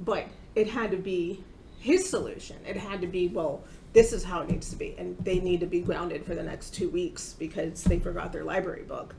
But 0.00 0.26
it 0.56 0.66
had 0.66 0.90
to 0.90 0.96
be 0.96 1.44
his 1.78 2.10
solution. 2.10 2.56
It 2.66 2.76
had 2.76 3.00
to 3.02 3.06
be, 3.06 3.28
well, 3.28 3.62
this 3.92 4.12
is 4.12 4.24
how 4.24 4.40
it 4.40 4.50
needs 4.50 4.70
to 4.70 4.76
be. 4.76 4.96
And 4.98 5.16
they 5.20 5.38
need 5.38 5.60
to 5.60 5.66
be 5.66 5.82
grounded 5.82 6.26
for 6.26 6.34
the 6.34 6.42
next 6.42 6.74
two 6.74 6.88
weeks 6.88 7.36
because 7.38 7.84
they 7.84 8.00
forgot 8.00 8.32
their 8.32 8.42
library 8.42 8.82
book 8.82 9.14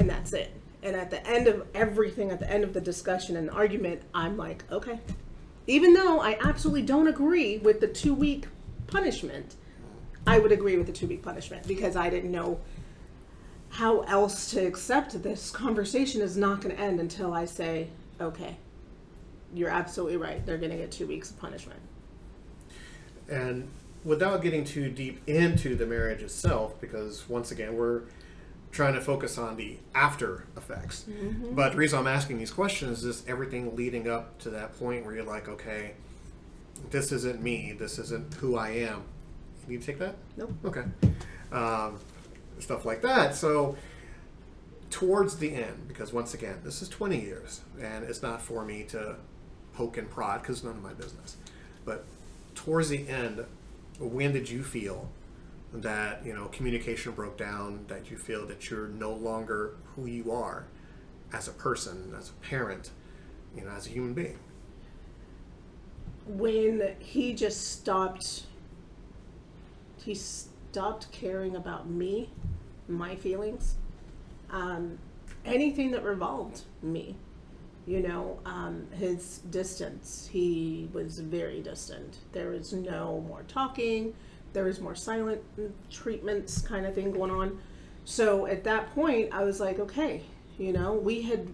and 0.00 0.08
that's 0.08 0.32
it. 0.32 0.50
And 0.82 0.96
at 0.96 1.10
the 1.10 1.26
end 1.26 1.46
of 1.46 1.66
everything, 1.74 2.30
at 2.30 2.40
the 2.40 2.50
end 2.50 2.64
of 2.64 2.72
the 2.72 2.80
discussion 2.80 3.36
and 3.36 3.50
argument, 3.50 4.02
I'm 4.14 4.36
like, 4.36 4.64
okay. 4.72 5.00
Even 5.66 5.92
though 5.92 6.20
I 6.20 6.38
absolutely 6.42 6.82
don't 6.82 7.06
agree 7.06 7.58
with 7.58 7.80
the 7.80 7.86
two 7.86 8.14
week 8.14 8.46
punishment, 8.86 9.56
I 10.26 10.38
would 10.38 10.52
agree 10.52 10.76
with 10.76 10.86
the 10.86 10.92
two 10.92 11.06
week 11.06 11.22
punishment 11.22 11.66
because 11.66 11.96
I 11.96 12.08
didn't 12.08 12.32
know 12.32 12.60
how 13.70 14.00
else 14.00 14.50
to 14.50 14.66
accept 14.66 15.22
this 15.22 15.50
conversation 15.50 16.20
is 16.20 16.36
not 16.36 16.60
going 16.60 16.74
to 16.74 16.80
end 16.80 16.98
until 16.98 17.32
I 17.32 17.44
say, 17.44 17.88
okay, 18.20 18.56
you're 19.54 19.70
absolutely 19.70 20.16
right. 20.16 20.44
They're 20.44 20.58
going 20.58 20.72
to 20.72 20.76
get 20.76 20.90
two 20.90 21.06
weeks 21.06 21.30
of 21.30 21.38
punishment. 21.38 21.80
And 23.28 23.68
without 24.04 24.42
getting 24.42 24.64
too 24.64 24.90
deep 24.90 25.20
into 25.28 25.76
the 25.76 25.86
marriage 25.86 26.22
itself, 26.22 26.80
because 26.80 27.28
once 27.28 27.50
again, 27.52 27.76
we're 27.76 28.02
trying 28.72 28.94
to 28.94 29.00
focus 29.00 29.36
on 29.38 29.56
the 29.56 29.76
after 29.94 30.44
effects. 30.56 31.04
But 31.52 31.72
the 31.72 31.78
reason 31.78 31.98
I'm 31.98 32.06
asking 32.06 32.38
these 32.38 32.52
questions 32.52 33.04
is 33.04 33.24
everything 33.26 33.74
leading 33.76 34.08
up 34.08 34.38
to 34.40 34.50
that 34.50 34.78
point 34.78 35.04
where 35.04 35.14
you're 35.14 35.24
like, 35.24 35.48
okay, 35.48 35.92
this 36.90 37.12
isn't 37.12 37.42
me. 37.42 37.74
This 37.78 37.98
isn't 37.98 38.34
who 38.34 38.56
I 38.56 38.68
am. 38.70 39.02
Can 39.64 39.72
You 39.72 39.78
take 39.78 39.98
that? 39.98 40.14
Nope. 40.36 40.52
Okay. 40.64 40.84
Um, 41.52 41.98
stuff 42.60 42.84
like 42.84 43.02
that. 43.02 43.34
So, 43.34 43.76
towards 44.90 45.36
the 45.36 45.54
end, 45.54 45.88
because 45.88 46.12
once 46.12 46.34
again, 46.34 46.60
this 46.64 46.82
is 46.82 46.88
20 46.88 47.20
years, 47.20 47.60
and 47.80 48.04
it's 48.04 48.22
not 48.22 48.40
for 48.40 48.64
me 48.64 48.84
to 48.84 49.16
poke 49.74 49.96
and 49.96 50.08
prod 50.10 50.42
because 50.42 50.62
none 50.64 50.76
of 50.76 50.82
my 50.82 50.92
business. 50.92 51.36
But 51.84 52.04
towards 52.54 52.88
the 52.88 53.08
end, 53.08 53.44
when 53.98 54.32
did 54.32 54.48
you 54.48 54.62
feel 54.62 55.10
that 55.72 56.24
you 56.24 56.34
know 56.34 56.46
communication 56.46 57.12
broke 57.12 57.38
down? 57.38 57.84
That 57.88 58.10
you 58.10 58.16
feel 58.16 58.46
that 58.46 58.70
you're 58.70 58.88
no 58.88 59.12
longer 59.12 59.76
who 59.94 60.06
you 60.06 60.32
are 60.32 60.66
as 61.32 61.48
a 61.48 61.52
person, 61.52 62.14
as 62.18 62.30
a 62.30 62.32
parent, 62.44 62.90
you 63.56 63.64
know, 63.64 63.70
as 63.70 63.86
a 63.86 63.90
human 63.90 64.14
being? 64.14 64.38
when 66.26 66.94
he 66.98 67.32
just 67.32 67.72
stopped 67.72 68.44
he 70.04 70.14
stopped 70.14 71.10
caring 71.12 71.56
about 71.56 71.88
me 71.88 72.30
my 72.88 73.16
feelings 73.16 73.74
um, 74.50 74.98
anything 75.44 75.90
that 75.90 76.02
revolved 76.02 76.62
me 76.82 77.16
you 77.86 78.00
know 78.00 78.38
um, 78.44 78.86
his 78.92 79.38
distance 79.50 80.28
he 80.32 80.88
was 80.92 81.18
very 81.20 81.60
distant 81.60 82.18
there 82.32 82.50
was 82.50 82.72
no 82.72 83.24
more 83.26 83.42
talking 83.48 84.14
there 84.52 84.64
was 84.64 84.80
more 84.80 84.94
silent 84.94 85.40
treatments 85.90 86.60
kind 86.62 86.86
of 86.86 86.94
thing 86.94 87.12
going 87.12 87.30
on 87.30 87.58
so 88.04 88.46
at 88.46 88.64
that 88.64 88.92
point 88.94 89.32
i 89.32 89.44
was 89.44 89.60
like 89.60 89.78
okay 89.78 90.22
you 90.58 90.72
know 90.72 90.92
we 90.92 91.22
had 91.22 91.48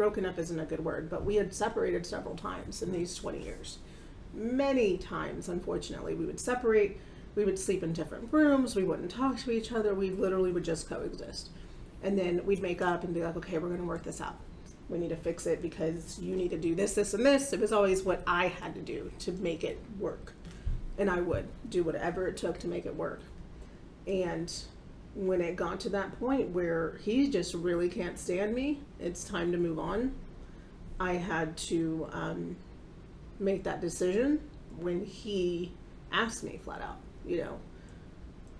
broken 0.00 0.24
up 0.24 0.38
isn't 0.38 0.58
a 0.58 0.64
good 0.64 0.82
word, 0.82 1.10
but 1.10 1.26
we 1.26 1.34
had 1.34 1.52
separated 1.52 2.06
several 2.06 2.34
times 2.34 2.80
in 2.80 2.90
these 2.90 3.14
20 3.16 3.42
years. 3.42 3.80
Many 4.32 4.96
times, 4.96 5.46
unfortunately, 5.46 6.14
we 6.14 6.24
would 6.24 6.40
separate. 6.40 6.98
We 7.34 7.44
would 7.44 7.58
sleep 7.58 7.82
in 7.82 7.92
different 7.92 8.32
rooms. 8.32 8.74
We 8.74 8.82
wouldn't 8.82 9.10
talk 9.10 9.36
to 9.40 9.50
each 9.50 9.72
other. 9.72 9.94
We 9.94 10.08
literally 10.08 10.52
would 10.52 10.64
just 10.64 10.88
coexist. 10.88 11.50
And 12.02 12.18
then 12.18 12.46
we'd 12.46 12.62
make 12.62 12.80
up 12.80 13.04
and 13.04 13.12
be 13.12 13.22
like, 13.22 13.36
okay, 13.36 13.58
we're 13.58 13.68
going 13.68 13.80
to 13.80 13.86
work 13.86 14.02
this 14.02 14.22
out. 14.22 14.36
We 14.88 14.96
need 14.96 15.10
to 15.10 15.16
fix 15.16 15.44
it 15.44 15.60
because 15.60 16.18
you 16.18 16.34
need 16.34 16.48
to 16.52 16.58
do 16.58 16.74
this, 16.74 16.94
this, 16.94 17.12
and 17.12 17.26
this. 17.26 17.52
It 17.52 17.60
was 17.60 17.70
always 17.70 18.02
what 18.02 18.22
I 18.26 18.48
had 18.48 18.74
to 18.76 18.80
do 18.80 19.12
to 19.18 19.32
make 19.32 19.64
it 19.64 19.78
work. 19.98 20.32
And 21.00 21.10
I 21.10 21.20
would 21.20 21.48
do 21.68 21.82
whatever 21.82 22.28
it 22.28 22.36
took 22.36 22.58
to 22.60 22.68
make 22.68 22.86
it 22.86 22.94
work. 22.94 23.22
And 24.06 24.52
when 25.14 25.40
it 25.40 25.56
got 25.56 25.80
to 25.80 25.88
that 25.88 26.18
point 26.20 26.50
where 26.50 26.98
he 27.02 27.28
just 27.28 27.54
really 27.54 27.88
can't 27.88 28.18
stand 28.18 28.54
me, 28.54 28.80
it's 29.00 29.24
time 29.24 29.50
to 29.50 29.58
move 29.58 29.78
on. 29.78 30.14
I 31.00 31.14
had 31.14 31.56
to 31.56 32.08
um, 32.12 32.56
make 33.40 33.64
that 33.64 33.80
decision 33.80 34.40
when 34.78 35.04
he 35.04 35.72
asked 36.12 36.44
me 36.44 36.60
flat 36.62 36.82
out, 36.82 36.98
you 37.26 37.38
know, 37.38 37.58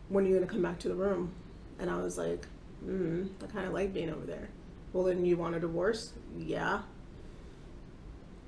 when 0.09 0.25
are 0.25 0.29
you 0.29 0.35
going 0.35 0.47
to 0.47 0.53
come 0.53 0.63
back 0.63 0.79
to 0.81 0.89
the 0.89 0.95
room? 0.95 1.33
And 1.79 1.89
I 1.91 1.97
was 1.97 2.19
like, 2.19 2.47
mm, 2.85 3.29
I 3.43 3.47
kind 3.47 3.67
of 3.67 3.73
like 3.73 3.93
being 3.93 4.11
over 4.11 4.27
there. 4.27 4.49
Well, 4.93 5.05
then 5.05 5.25
you 5.25 5.37
want 5.37 5.55
a 5.55 5.61
divorce? 5.61 6.13
Yeah. 6.37 6.81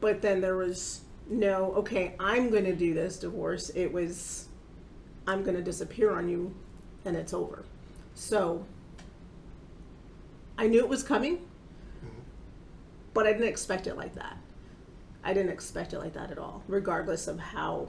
But 0.01 0.23
then 0.23 0.41
there 0.41 0.57
was 0.57 1.03
no, 1.33 1.73
okay, 1.77 2.15
I'm 2.21 2.51
going 2.51 2.65
to 2.65 2.75
do 2.75 2.93
this 2.93 3.19
divorce. 3.19 3.71
It 3.71 3.91
was, 3.91 4.49
I'm 5.27 5.43
going 5.43 5.57
to 5.57 5.63
disappear 5.63 6.13
on 6.13 6.29
you 6.29 6.55
and 7.07 7.17
it's 7.17 7.33
over. 7.33 7.65
So 8.15 8.67
I 10.59 10.67
knew 10.67 10.81
it 10.81 10.89
was 10.89 11.03
coming, 11.03 11.39
mm-hmm. 11.39 12.21
but 13.15 13.27
I 13.27 13.33
didn't 13.33 13.49
expect 13.49 13.87
it 13.87 13.97
like 13.97 14.15
that. 14.15 14.37
I 15.25 15.33
didn't 15.33 15.53
expect 15.53 15.95
it 15.95 16.01
like 16.01 16.13
that 16.13 16.31
at 16.31 16.39
all, 16.39 16.63
regardless 16.69 17.29
of 17.29 17.39
how 17.39 17.89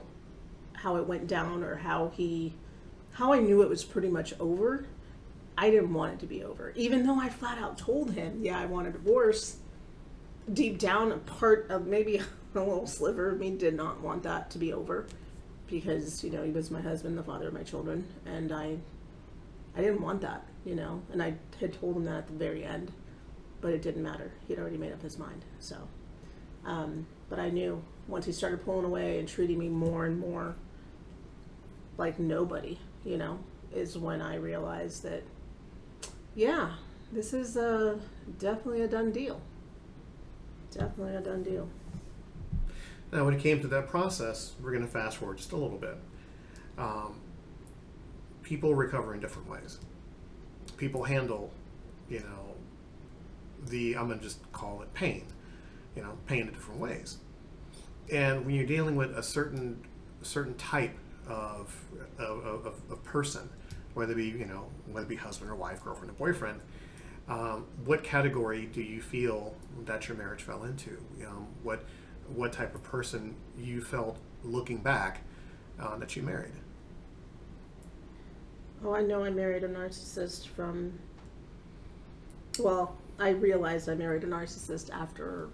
how 0.74 0.96
it 0.96 1.06
went 1.06 1.26
down 1.26 1.62
or 1.62 1.76
how 1.76 2.12
he 2.14 2.54
how 3.12 3.32
I 3.32 3.40
knew 3.40 3.62
it 3.62 3.68
was 3.68 3.84
pretty 3.84 4.08
much 4.08 4.32
over. 4.40 4.86
I 5.58 5.70
didn't 5.70 5.92
want 5.92 6.14
it 6.14 6.20
to 6.20 6.26
be 6.26 6.42
over. 6.44 6.72
Even 6.76 7.06
though 7.06 7.20
I 7.20 7.28
flat 7.28 7.58
out 7.58 7.76
told 7.76 8.12
him, 8.12 8.40
yeah, 8.42 8.58
I 8.58 8.66
want 8.66 8.88
a 8.88 8.90
divorce. 8.90 9.58
Deep 10.52 10.78
down, 10.78 11.12
a 11.12 11.18
part 11.18 11.70
of 11.70 11.86
maybe 11.86 12.20
a 12.54 12.64
little 12.64 12.86
sliver 12.86 13.30
of 13.30 13.38
me 13.38 13.50
did 13.50 13.74
not 13.74 14.00
want 14.00 14.22
that 14.22 14.50
to 14.50 14.58
be 14.58 14.72
over 14.72 15.06
because, 15.66 16.22
you 16.22 16.30
know, 16.30 16.42
he 16.44 16.50
was 16.50 16.70
my 16.70 16.80
husband, 16.80 17.16
the 17.18 17.22
father 17.22 17.48
of 17.48 17.54
my 17.54 17.62
children, 17.62 18.06
and 18.26 18.52
I 18.52 18.78
I 19.76 19.80
didn't 19.80 20.02
want 20.02 20.20
that, 20.20 20.46
you 20.64 20.74
know, 20.76 21.02
and 21.12 21.22
I 21.22 21.34
had 21.58 21.72
told 21.72 21.96
him 21.96 22.04
that 22.04 22.18
at 22.18 22.26
the 22.28 22.34
very 22.34 22.64
end, 22.64 22.92
but 23.60 23.72
it 23.72 23.82
didn't 23.82 24.02
matter. 24.02 24.30
He'd 24.46 24.58
already 24.58 24.76
made 24.76 24.92
up 24.92 25.02
his 25.02 25.18
mind. 25.18 25.44
So, 25.58 25.76
um, 26.64 27.06
but 27.28 27.40
I 27.40 27.50
knew 27.50 27.82
once 28.06 28.26
he 28.26 28.32
started 28.32 28.64
pulling 28.64 28.84
away 28.84 29.18
and 29.18 29.28
treating 29.28 29.58
me 29.58 29.68
more 29.68 30.06
and 30.06 30.18
more 30.20 30.54
like 31.96 32.18
nobody, 32.20 32.78
you 33.04 33.16
know, 33.16 33.40
is 33.74 33.98
when 33.98 34.22
I 34.22 34.36
realized 34.36 35.02
that, 35.02 35.24
yeah, 36.36 36.74
this 37.12 37.32
is 37.32 37.56
uh, 37.56 37.98
definitely 38.38 38.82
a 38.82 38.88
done 38.88 39.10
deal. 39.10 39.40
Definitely 40.70 41.16
a 41.16 41.20
done 41.20 41.42
deal. 41.42 41.68
Now, 43.14 43.24
when 43.24 43.32
it 43.32 43.40
came 43.40 43.60
to 43.60 43.68
that 43.68 43.88
process, 43.88 44.54
we're 44.60 44.72
going 44.72 44.84
to 44.84 44.90
fast 44.90 45.18
forward 45.18 45.36
just 45.36 45.52
a 45.52 45.56
little 45.56 45.78
bit. 45.78 45.96
Um, 46.76 47.20
people 48.42 48.74
recover 48.74 49.14
in 49.14 49.20
different 49.20 49.48
ways. 49.48 49.78
People 50.76 51.04
handle, 51.04 51.52
you 52.10 52.18
know, 52.18 52.56
the 53.66 53.96
I'm 53.96 54.08
going 54.08 54.18
to 54.18 54.24
just 54.24 54.40
call 54.50 54.82
it 54.82 54.92
pain, 54.94 55.26
you 55.94 56.02
know, 56.02 56.18
pain 56.26 56.48
in 56.48 56.52
different 56.52 56.80
ways. 56.80 57.18
And 58.10 58.44
when 58.44 58.56
you're 58.56 58.66
dealing 58.66 58.96
with 58.96 59.16
a 59.16 59.22
certain 59.22 59.86
certain 60.22 60.54
type 60.54 60.96
of 61.28 61.72
of, 62.18 62.44
of, 62.44 62.66
of 62.90 63.04
person, 63.04 63.48
whether 63.94 64.12
it 64.12 64.16
be 64.16 64.26
you 64.26 64.44
know 64.44 64.66
whether 64.90 65.06
it 65.06 65.08
be 65.08 65.14
husband 65.14 65.52
or 65.52 65.54
wife, 65.54 65.84
girlfriend 65.84 66.10
or 66.10 66.14
boyfriend, 66.14 66.60
um, 67.28 67.66
what 67.84 68.02
category 68.02 68.66
do 68.66 68.82
you 68.82 69.00
feel 69.00 69.54
that 69.84 70.08
your 70.08 70.16
marriage 70.16 70.42
fell 70.42 70.64
into? 70.64 70.98
Um, 71.24 71.46
what 71.62 71.84
what 72.28 72.52
type 72.52 72.74
of 72.74 72.82
person 72.82 73.34
you 73.58 73.80
felt 73.80 74.18
looking 74.42 74.78
back 74.78 75.22
uh, 75.80 75.96
that 75.98 76.16
you 76.16 76.22
married? 76.22 76.52
Oh, 78.84 78.94
I 78.94 79.02
know 79.02 79.24
I 79.24 79.30
married 79.30 79.64
a 79.64 79.68
narcissist 79.68 80.48
from. 80.48 80.98
Well, 82.58 82.96
I 83.18 83.30
realized 83.30 83.88
I 83.88 83.94
married 83.94 84.24
a 84.24 84.28
narcissist 84.28 84.90
after. 84.92 85.48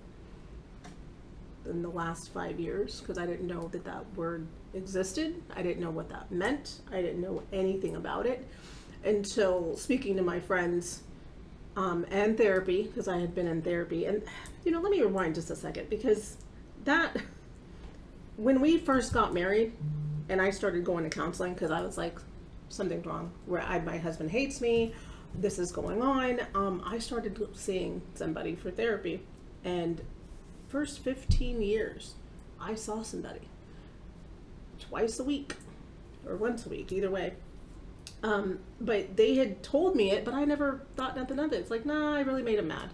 In 1.66 1.82
the 1.82 1.90
last 1.90 2.32
five 2.32 2.58
years, 2.58 3.00
because 3.00 3.18
I 3.18 3.26
didn't 3.26 3.46
know 3.46 3.68
that 3.68 3.84
that 3.84 4.06
word 4.16 4.46
existed. 4.72 5.42
I 5.54 5.60
didn't 5.60 5.82
know 5.82 5.90
what 5.90 6.08
that 6.08 6.32
meant. 6.32 6.80
I 6.90 7.02
didn't 7.02 7.20
know 7.20 7.42
anything 7.52 7.96
about 7.96 8.24
it 8.24 8.48
until 9.04 9.76
speaking 9.76 10.16
to 10.16 10.22
my 10.22 10.40
friends 10.40 11.02
um, 11.76 12.06
and 12.10 12.38
therapy, 12.38 12.84
because 12.84 13.08
I 13.08 13.18
had 13.18 13.34
been 13.34 13.46
in 13.46 13.60
therapy. 13.60 14.06
And, 14.06 14.22
you 14.64 14.72
know, 14.72 14.80
let 14.80 14.90
me 14.90 15.02
rewind 15.02 15.34
just 15.34 15.50
a 15.50 15.54
second, 15.54 15.90
because 15.90 16.38
that. 16.84 17.16
When 18.36 18.60
we 18.60 18.78
first 18.78 19.12
got 19.12 19.34
married, 19.34 19.72
and 20.28 20.40
I 20.40 20.50
started 20.50 20.84
going 20.84 21.04
to 21.04 21.10
counseling, 21.10 21.54
because 21.54 21.70
I 21.70 21.82
was 21.82 21.98
like, 21.98 22.18
something's 22.68 23.04
wrong. 23.04 23.32
Where 23.46 23.60
I, 23.60 23.80
my 23.80 23.98
husband 23.98 24.30
hates 24.30 24.60
me. 24.60 24.94
This 25.34 25.58
is 25.58 25.70
going 25.70 26.02
on. 26.02 26.40
Um, 26.54 26.82
I 26.86 26.98
started 26.98 27.38
seeing 27.54 28.02
somebody 28.14 28.54
for 28.54 28.70
therapy, 28.70 29.22
and 29.64 30.00
first 30.68 31.00
15 31.00 31.62
years, 31.62 32.14
I 32.60 32.74
saw 32.74 33.02
somebody 33.02 33.48
twice 34.78 35.18
a 35.20 35.24
week 35.24 35.54
or 36.26 36.36
once 36.36 36.66
a 36.66 36.68
week, 36.68 36.92
either 36.92 37.10
way. 37.10 37.34
Um, 38.22 38.58
but 38.80 39.16
they 39.16 39.34
had 39.36 39.62
told 39.62 39.96
me 39.96 40.10
it, 40.10 40.24
but 40.24 40.34
I 40.34 40.44
never 40.44 40.82
thought 40.96 41.16
nothing 41.16 41.38
of 41.38 41.52
it. 41.52 41.56
It's 41.56 41.70
like, 41.70 41.86
nah, 41.86 42.16
I 42.16 42.20
really 42.20 42.42
made 42.42 42.58
him 42.58 42.68
mad. 42.68 42.90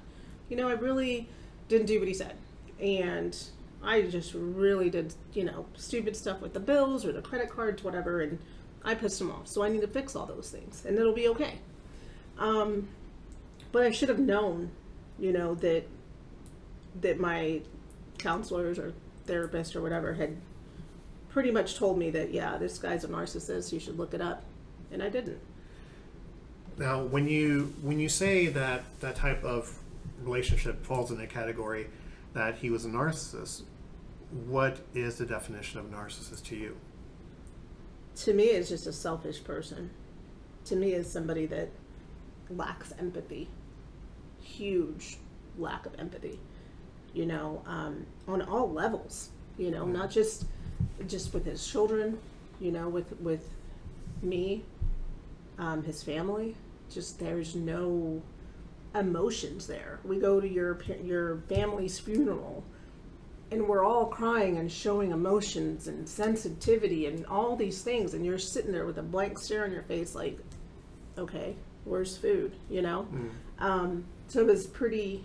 You 0.48 0.56
know, 0.56 0.68
I 0.68 0.72
really 0.72 1.28
didn't 1.68 1.86
do 1.86 1.98
what 1.98 2.08
he 2.08 2.14
said. 2.14 2.36
And 2.80 3.36
I 3.82 4.02
just 4.02 4.32
really 4.34 4.90
did, 4.90 5.14
you 5.32 5.44
know, 5.44 5.66
stupid 5.76 6.16
stuff 6.16 6.40
with 6.40 6.54
the 6.54 6.60
bills 6.60 7.04
or 7.04 7.12
the 7.12 7.22
credit 7.22 7.50
cards, 7.50 7.84
whatever. 7.84 8.20
And 8.20 8.38
I 8.84 8.94
pissed 8.94 9.20
him 9.20 9.30
off. 9.30 9.46
So 9.46 9.62
I 9.62 9.68
need 9.68 9.82
to 9.82 9.88
fix 9.88 10.16
all 10.16 10.26
those 10.26 10.50
things 10.50 10.84
and 10.84 10.98
it'll 10.98 11.12
be 11.12 11.28
okay. 11.28 11.58
Um, 12.38 12.88
but 13.72 13.84
I 13.84 13.90
should 13.90 14.08
have 14.08 14.18
known, 14.18 14.70
you 15.18 15.32
know, 15.32 15.54
that 15.56 15.86
that 17.00 17.20
my 17.20 17.60
counselors 18.18 18.78
or 18.78 18.94
therapist 19.26 19.76
or 19.76 19.82
whatever 19.82 20.14
had 20.14 20.36
pretty 21.28 21.50
much 21.50 21.76
told 21.76 21.98
me 21.98 22.10
that 22.10 22.32
yeah, 22.32 22.56
this 22.56 22.78
guy's 22.78 23.04
a 23.04 23.08
narcissist. 23.08 23.72
You 23.72 23.80
should 23.80 23.98
look 23.98 24.14
it 24.14 24.20
up, 24.20 24.44
and 24.90 25.02
I 25.02 25.08
didn't. 25.08 25.40
Now, 26.78 27.02
when 27.02 27.28
you 27.28 27.74
when 27.82 27.98
you 27.98 28.08
say 28.08 28.46
that 28.46 28.84
that 29.00 29.16
type 29.16 29.44
of 29.44 29.78
relationship 30.22 30.84
falls 30.84 31.10
in 31.10 31.18
the 31.18 31.26
category 31.26 31.88
that 32.36 32.56
he 32.56 32.68
was 32.68 32.84
a 32.84 32.88
narcissist, 32.88 33.62
what 34.46 34.80
is 34.94 35.16
the 35.16 35.24
definition 35.24 35.80
of 35.80 35.86
narcissist 35.86 36.44
to 36.44 36.54
you? 36.54 36.76
To 38.16 38.34
me, 38.34 38.44
it's 38.44 38.68
just 38.68 38.86
a 38.86 38.92
selfish 38.92 39.42
person. 39.42 39.90
To 40.66 40.76
me, 40.76 40.92
it's 40.92 41.10
somebody 41.10 41.46
that 41.46 41.70
lacks 42.50 42.92
empathy. 42.98 43.48
Huge 44.38 45.16
lack 45.56 45.86
of 45.86 45.98
empathy. 45.98 46.38
You 47.14 47.24
know, 47.24 47.62
um, 47.66 48.04
on 48.28 48.42
all 48.42 48.70
levels. 48.70 49.30
You 49.56 49.70
know, 49.70 49.86
not 49.86 50.10
just 50.10 50.44
just 51.06 51.32
with 51.32 51.46
his 51.46 51.66
children. 51.66 52.18
You 52.60 52.70
know, 52.70 52.90
with 52.90 53.18
with 53.18 53.48
me, 54.20 54.62
um, 55.58 55.82
his 55.84 56.02
family. 56.02 56.54
Just 56.90 57.18
there's 57.18 57.54
no 57.54 58.20
emotions 58.98 59.66
there. 59.66 60.00
We 60.04 60.18
go 60.18 60.40
to 60.40 60.48
your 60.48 60.78
your 61.02 61.38
family's 61.48 61.98
funeral 61.98 62.64
and 63.50 63.68
we're 63.68 63.84
all 63.84 64.06
crying 64.06 64.58
and 64.58 64.70
showing 64.70 65.12
emotions 65.12 65.86
and 65.86 66.08
sensitivity 66.08 67.06
and 67.06 67.24
all 67.26 67.54
these 67.54 67.82
things 67.82 68.12
and 68.14 68.26
you're 68.26 68.38
sitting 68.38 68.72
there 68.72 68.86
with 68.86 68.98
a 68.98 69.02
blank 69.02 69.38
stare 69.38 69.62
on 69.64 69.70
your 69.70 69.84
face 69.84 70.16
like 70.16 70.38
okay 71.16 71.54
where's 71.84 72.16
food? 72.16 72.56
You 72.68 72.82
know? 72.82 73.06
Um, 73.60 74.04
so 74.26 74.40
it 74.40 74.46
was 74.46 74.66
pretty 74.66 75.24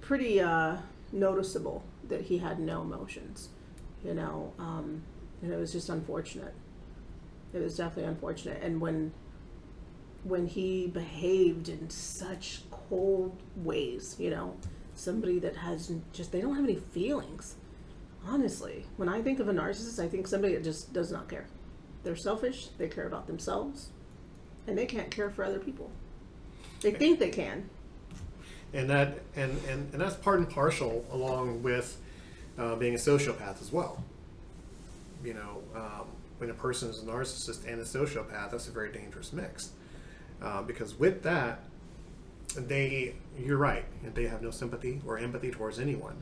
pretty 0.00 0.40
uh, 0.40 0.76
noticeable 1.12 1.82
that 2.08 2.22
he 2.22 2.38
had 2.38 2.60
no 2.60 2.82
emotions 2.82 3.48
you 4.06 4.14
know? 4.14 4.52
Um, 4.58 5.02
and 5.42 5.52
it 5.52 5.56
was 5.56 5.72
just 5.72 5.88
unfortunate. 5.88 6.54
It 7.52 7.58
was 7.58 7.76
definitely 7.76 8.10
unfortunate. 8.10 8.62
And 8.62 8.80
when 8.80 9.12
when 10.26 10.46
he 10.46 10.88
behaved 10.88 11.68
in 11.68 11.88
such 11.88 12.62
cold 12.70 13.36
ways 13.56 14.16
you 14.18 14.30
know 14.30 14.56
somebody 14.94 15.38
that 15.38 15.56
has 15.56 15.92
just 16.12 16.32
they 16.32 16.40
don't 16.40 16.56
have 16.56 16.64
any 16.64 16.76
feelings. 16.76 17.56
Honestly 18.26 18.86
when 18.96 19.08
i 19.08 19.22
think 19.22 19.38
of 19.38 19.48
a 19.48 19.52
narcissist 19.52 20.02
i 20.02 20.08
think 20.08 20.26
somebody 20.26 20.54
that 20.54 20.64
just 20.64 20.92
does 20.92 21.12
not 21.12 21.28
care. 21.28 21.46
They're 22.02 22.16
selfish 22.16 22.68
they 22.78 22.88
care 22.88 23.06
about 23.06 23.26
themselves 23.26 23.90
and 24.66 24.76
they 24.76 24.86
can't 24.86 25.10
care 25.10 25.30
for 25.30 25.44
other 25.44 25.60
people. 25.60 25.90
They 26.80 26.90
think 26.90 27.20
they 27.20 27.30
can. 27.30 27.68
And 28.72 28.90
that 28.90 29.20
and, 29.36 29.56
and, 29.68 29.92
and 29.92 30.00
that's 30.00 30.16
part 30.16 30.40
and 30.40 30.50
partial 30.50 31.04
along 31.12 31.62
with 31.62 32.00
uh, 32.58 32.74
being 32.74 32.94
a 32.94 32.98
sociopath 32.98 33.60
as 33.60 33.70
well. 33.70 34.02
You 35.24 35.34
know 35.34 35.62
um, 35.76 36.08
when 36.38 36.50
a 36.50 36.54
person 36.54 36.90
is 36.90 37.02
a 37.02 37.06
narcissist 37.06 37.64
and 37.70 37.80
a 37.80 37.84
sociopath 37.84 38.50
that's 38.50 38.66
a 38.66 38.72
very 38.72 38.90
dangerous 38.90 39.32
mix 39.32 39.70
uh, 40.42 40.62
because 40.62 40.98
with 40.98 41.22
that 41.22 41.60
they 42.56 43.14
you're 43.38 43.58
right 43.58 43.84
they 44.14 44.26
have 44.26 44.40
no 44.42 44.50
sympathy 44.50 45.00
or 45.06 45.18
empathy 45.18 45.50
towards 45.50 45.78
anyone 45.78 46.16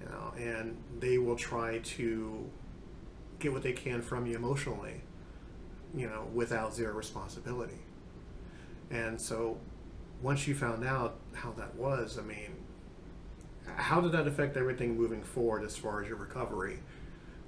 you 0.00 0.06
know 0.06 0.32
and 0.38 0.76
they 1.00 1.18
will 1.18 1.36
try 1.36 1.78
to 1.78 2.48
get 3.38 3.52
what 3.52 3.62
they 3.62 3.72
can 3.72 4.00
from 4.00 4.26
you 4.26 4.36
emotionally 4.36 5.00
you 5.94 6.06
know 6.06 6.26
without 6.34 6.74
zero 6.74 6.92
responsibility. 6.92 7.78
And 8.90 9.20
so 9.20 9.58
once 10.22 10.46
you 10.46 10.54
found 10.54 10.84
out 10.84 11.18
how 11.34 11.52
that 11.52 11.74
was 11.74 12.18
i 12.18 12.22
mean 12.22 12.54
how 13.76 14.00
did 14.00 14.12
that 14.12 14.26
affect 14.26 14.56
everything 14.56 14.96
moving 14.96 15.22
forward 15.22 15.64
as 15.64 15.76
far 15.76 16.02
as 16.02 16.08
your 16.08 16.16
recovery 16.16 16.78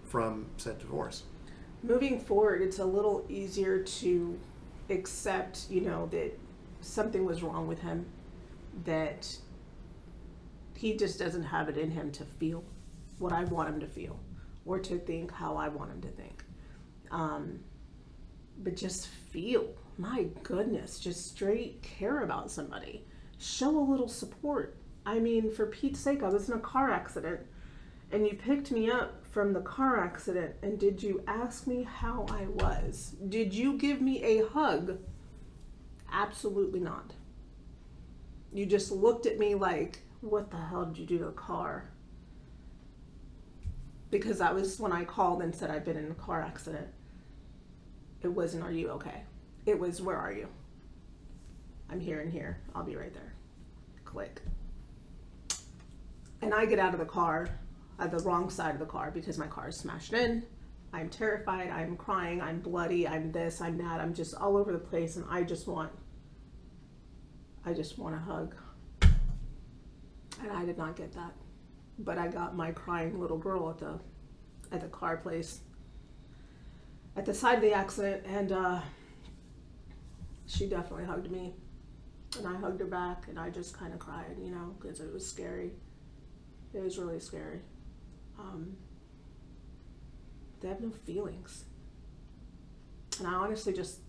from 0.04 0.46
said 0.56 0.78
divorce? 0.78 1.22
Moving 1.82 2.18
forward 2.18 2.62
it's 2.62 2.78
a 2.78 2.84
little 2.84 3.24
easier 3.28 3.82
to 3.82 4.38
accept 4.90 5.66
you 5.68 5.80
know 5.80 6.06
that 6.06 6.38
something 6.80 7.24
was 7.24 7.42
wrong 7.42 7.66
with 7.66 7.80
him 7.80 8.06
that 8.84 9.36
he 10.74 10.96
just 10.96 11.18
doesn't 11.18 11.42
have 11.42 11.68
it 11.68 11.76
in 11.76 11.90
him 11.90 12.10
to 12.12 12.24
feel 12.24 12.62
what 13.18 13.32
i 13.32 13.44
want 13.44 13.68
him 13.68 13.80
to 13.80 13.86
feel 13.86 14.18
or 14.64 14.78
to 14.78 14.98
think 14.98 15.32
how 15.32 15.56
i 15.56 15.66
want 15.68 15.90
him 15.90 16.00
to 16.00 16.08
think. 16.08 16.44
Um, 17.10 17.60
but 18.58 18.76
just 18.76 19.08
feel 19.08 19.66
my 19.96 20.26
goodness 20.42 21.00
just 21.00 21.26
straight 21.28 21.82
care 21.82 22.22
about 22.22 22.50
somebody. 22.50 23.04
Show 23.38 23.76
a 23.76 23.80
little 23.80 24.08
support. 24.08 24.76
I 25.06 25.18
mean 25.18 25.50
for 25.50 25.66
pete's 25.66 26.00
sake 26.00 26.22
i 26.22 26.28
was 26.28 26.48
in 26.48 26.54
a 26.54 26.60
car 26.60 26.90
accident 26.90 27.40
and 28.12 28.26
you 28.26 28.34
picked 28.34 28.70
me 28.70 28.90
up 28.90 29.17
from 29.30 29.52
the 29.52 29.60
car 29.60 30.02
accident 30.02 30.54
and 30.62 30.78
did 30.78 31.02
you 31.02 31.22
ask 31.26 31.66
me 31.66 31.82
how 31.82 32.26
I 32.30 32.46
was? 32.46 33.14
Did 33.28 33.52
you 33.54 33.74
give 33.74 34.00
me 34.00 34.22
a 34.22 34.46
hug? 34.48 34.98
Absolutely 36.10 36.80
not. 36.80 37.12
You 38.52 38.66
just 38.66 38.90
looked 38.90 39.26
at 39.26 39.38
me 39.38 39.54
like, 39.54 40.00
what 40.20 40.50
the 40.50 40.56
hell 40.56 40.86
did 40.86 40.98
you 40.98 41.06
do 41.06 41.18
to 41.18 41.26
the 41.26 41.32
car? 41.32 41.90
Because 44.10 44.38
that 44.38 44.54
was 44.54 44.80
when 44.80 44.92
I 44.92 45.04
called 45.04 45.42
and 45.42 45.54
said 45.54 45.70
I'd 45.70 45.84
been 45.84 45.98
in 45.98 46.10
a 46.10 46.14
car 46.14 46.40
accident. 46.40 46.88
It 48.22 48.28
wasn't, 48.28 48.64
are 48.64 48.72
you 48.72 48.88
okay? 48.92 49.22
It 49.66 49.78
was, 49.78 50.00
where 50.00 50.16
are 50.16 50.32
you? 50.32 50.48
I'm 51.90 52.00
here 52.00 52.20
and 52.20 52.32
here. 52.32 52.58
I'll 52.74 52.84
be 52.84 52.96
right 52.96 53.12
there. 53.12 53.34
Click. 54.04 54.40
And 56.40 56.54
I 56.54 56.64
get 56.64 56.78
out 56.78 56.94
of 56.94 57.00
the 57.00 57.06
car 57.06 57.48
at 57.98 58.10
the 58.10 58.18
wrong 58.18 58.50
side 58.50 58.74
of 58.74 58.78
the 58.78 58.86
car 58.86 59.10
because 59.10 59.38
my 59.38 59.46
car 59.46 59.68
is 59.68 59.76
smashed 59.76 60.12
in. 60.12 60.44
I'm 60.92 61.08
terrified. 61.08 61.70
I'm 61.70 61.96
crying. 61.96 62.40
I'm 62.40 62.60
bloody. 62.60 63.06
I'm 63.06 63.30
this. 63.30 63.60
I'm 63.60 63.76
that. 63.78 64.00
I'm 64.00 64.14
just 64.14 64.34
all 64.34 64.56
over 64.56 64.72
the 64.72 64.78
place, 64.78 65.16
and 65.16 65.26
I 65.28 65.42
just 65.42 65.66
want. 65.66 65.92
I 67.64 67.74
just 67.74 67.98
want 67.98 68.14
a 68.14 68.18
hug. 68.18 68.54
And 69.02 70.52
I 70.52 70.64
did 70.64 70.78
not 70.78 70.96
get 70.96 71.12
that, 71.14 71.32
but 71.98 72.16
I 72.16 72.28
got 72.28 72.56
my 72.56 72.70
crying 72.70 73.20
little 73.20 73.36
girl 73.36 73.68
at 73.70 73.78
the, 73.78 73.98
at 74.70 74.80
the 74.80 74.86
car 74.86 75.16
place. 75.16 75.60
At 77.16 77.26
the 77.26 77.34
side 77.34 77.56
of 77.56 77.62
the 77.62 77.72
accident, 77.72 78.24
and 78.24 78.52
uh, 78.52 78.80
she 80.46 80.68
definitely 80.68 81.04
hugged 81.04 81.30
me, 81.30 81.54
and 82.38 82.46
I 82.46 82.54
hugged 82.56 82.80
her 82.80 82.86
back, 82.86 83.26
and 83.28 83.38
I 83.38 83.50
just 83.50 83.76
kind 83.76 83.92
of 83.92 83.98
cried, 83.98 84.36
you 84.40 84.52
know, 84.52 84.76
because 84.80 85.00
it 85.00 85.12
was 85.12 85.26
scary. 85.26 85.72
It 86.72 86.82
was 86.82 86.96
really 86.96 87.18
scary. 87.18 87.60
Um, 88.38 88.76
they 90.60 90.68
have 90.68 90.80
no 90.80 90.90
feelings. 90.90 91.64
And 93.18 93.26
I 93.26 93.32
honestly 93.32 93.72
just, 93.72 94.00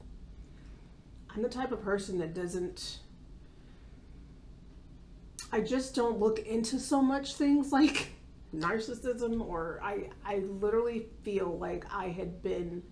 I'm 1.29 1.41
the 1.41 1.49
type 1.49 1.71
of 1.71 1.81
person 1.81 2.19
that 2.19 2.33
doesn't, 2.33 2.99
I 5.51 5.61
just 5.61 5.95
don't 5.95 6.19
look 6.19 6.39
into 6.39 6.79
so 6.79 7.01
much 7.01 7.35
things 7.35 7.71
like 7.71 8.09
narcissism 8.55 9.41
or 9.45 9.79
I, 9.83 10.09
I 10.25 10.39
literally 10.39 11.07
feel 11.23 11.57
like 11.57 11.85
I 11.93 12.07
had 12.09 12.41
been 12.41 12.83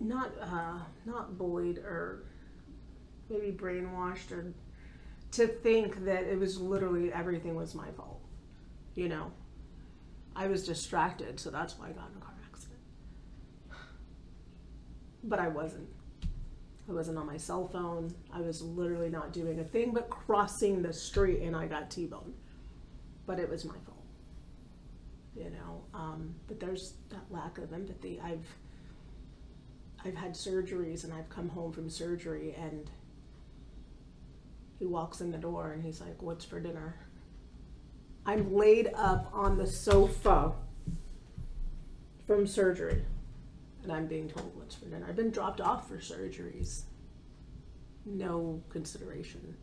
not, 0.00 0.32
uh, 0.40 0.78
not 1.06 1.38
bullied 1.38 1.78
or 1.78 2.24
maybe 3.28 3.52
brainwashed 3.52 4.32
or 4.32 4.52
to 5.32 5.46
think 5.46 6.04
that 6.04 6.24
it 6.24 6.38
was 6.38 6.60
literally 6.60 7.12
everything 7.12 7.54
was 7.54 7.74
my 7.74 7.90
fault. 7.92 8.21
You 8.94 9.08
know, 9.08 9.32
I 10.36 10.46
was 10.46 10.66
distracted, 10.66 11.40
so 11.40 11.50
that's 11.50 11.78
why 11.78 11.88
I 11.88 11.92
got 11.92 12.10
in 12.10 12.18
a 12.18 12.24
car 12.24 12.34
accident. 12.50 12.80
But 15.24 15.38
I 15.38 15.48
wasn't. 15.48 15.88
I 16.88 16.92
wasn't 16.92 17.16
on 17.16 17.26
my 17.26 17.36
cell 17.36 17.68
phone. 17.68 18.12
I 18.32 18.40
was 18.40 18.60
literally 18.60 19.08
not 19.08 19.32
doing 19.32 19.60
a 19.60 19.64
thing 19.64 19.92
but 19.92 20.10
crossing 20.10 20.82
the 20.82 20.92
street 20.92 21.40
and 21.42 21.54
I 21.54 21.66
got 21.66 21.90
T 21.90 22.06
boned. 22.06 22.34
But 23.24 23.38
it 23.38 23.48
was 23.48 23.64
my 23.64 23.76
fault. 23.86 24.04
You 25.36 25.50
know, 25.50 25.84
um, 25.94 26.34
but 26.48 26.58
there's 26.58 26.94
that 27.10 27.22
lack 27.30 27.58
of 27.58 27.72
empathy. 27.72 28.20
I've 28.22 28.44
I've 30.04 30.16
had 30.16 30.32
surgeries 30.32 31.04
and 31.04 31.14
I've 31.14 31.28
come 31.28 31.48
home 31.48 31.72
from 31.72 31.88
surgery 31.88 32.54
and 32.58 32.90
he 34.78 34.84
walks 34.84 35.20
in 35.20 35.30
the 35.30 35.38
door 35.38 35.72
and 35.72 35.82
he's 35.82 36.00
like, 36.00 36.20
What's 36.20 36.44
for 36.44 36.60
dinner? 36.60 36.96
I'm 38.24 38.54
laid 38.54 38.90
up 38.94 39.30
on 39.32 39.58
the 39.58 39.66
sofa 39.66 40.52
from 42.26 42.46
surgery 42.46 43.02
and 43.82 43.90
I'm 43.90 44.06
being 44.06 44.28
told 44.28 44.56
what's 44.56 44.76
for 44.76 44.84
dinner. 44.84 45.06
I've 45.08 45.16
been 45.16 45.30
dropped 45.30 45.60
off 45.60 45.88
for 45.88 45.96
surgeries. 45.96 46.82
No 48.06 48.62
consideration 48.68 49.56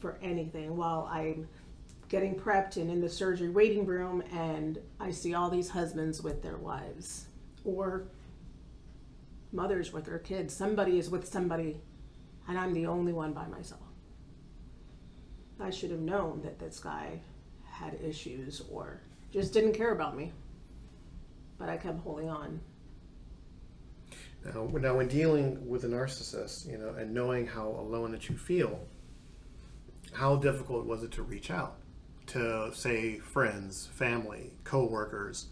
for 0.00 0.18
anything 0.22 0.76
while 0.76 1.08
I'm 1.10 1.48
getting 2.08 2.34
prepped 2.34 2.76
and 2.76 2.90
in 2.90 3.00
the 3.00 3.08
surgery 3.08 3.50
waiting 3.50 3.84
room 3.84 4.22
and 4.32 4.78
I 4.98 5.10
see 5.10 5.34
all 5.34 5.50
these 5.50 5.70
husbands 5.70 6.22
with 6.22 6.42
their 6.42 6.56
wives 6.56 7.26
or 7.64 8.04
mothers 9.52 9.92
with 9.92 10.06
their 10.06 10.18
kids. 10.18 10.54
Somebody 10.56 10.98
is 10.98 11.10
with 11.10 11.28
somebody 11.28 11.80
and 12.48 12.58
I'm 12.58 12.72
the 12.72 12.86
only 12.86 13.12
one 13.12 13.32
by 13.32 13.46
myself. 13.48 13.80
I 15.60 15.70
should 15.70 15.90
have 15.90 16.00
known 16.00 16.42
that 16.42 16.58
this 16.58 16.78
guy 16.78 17.20
had 17.78 17.98
issues 18.02 18.62
or 18.70 19.00
just 19.32 19.52
didn't 19.52 19.72
care 19.72 19.92
about 19.92 20.16
me. 20.16 20.32
But 21.58 21.68
I 21.68 21.76
kept 21.76 22.00
holding 22.00 22.28
on. 22.28 22.60
Now, 24.44 24.68
now, 24.72 24.96
when 24.96 25.08
dealing 25.08 25.68
with 25.68 25.84
a 25.84 25.88
narcissist, 25.88 26.70
you 26.70 26.78
know, 26.78 26.90
and 26.90 27.12
knowing 27.12 27.46
how 27.46 27.68
alone 27.68 28.12
that 28.12 28.28
you 28.28 28.36
feel, 28.36 28.80
how 30.12 30.36
difficult 30.36 30.86
was 30.86 31.02
it 31.02 31.10
to 31.12 31.22
reach 31.22 31.50
out 31.50 31.78
to, 32.28 32.70
say, 32.72 33.18
friends, 33.18 33.88
family, 33.94 34.52
coworkers, 34.62 35.46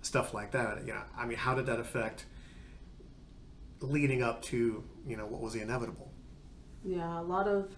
stuff 0.00 0.34
like 0.34 0.50
that? 0.52 0.86
You 0.86 0.94
know, 0.94 1.02
I 1.16 1.26
mean, 1.26 1.38
how 1.38 1.54
did 1.54 1.66
that 1.66 1.78
affect 1.78 2.26
leading 3.82 4.22
up 4.22 4.42
to 4.42 4.82
you 5.06 5.16
know 5.16 5.26
what 5.26 5.40
was 5.40 5.52
the 5.52 5.60
inevitable. 5.60 6.10
Yeah, 6.84 7.20
a 7.20 7.22
lot 7.22 7.48
of 7.48 7.74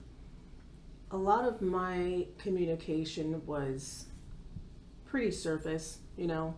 a 1.15 1.17
lot 1.17 1.45
of 1.45 1.63
my 1.63 2.27
communication 2.39 3.41
was 3.47 4.07
pretty 5.05 5.31
surface, 5.31 5.99
you 6.17 6.27
know. 6.27 6.57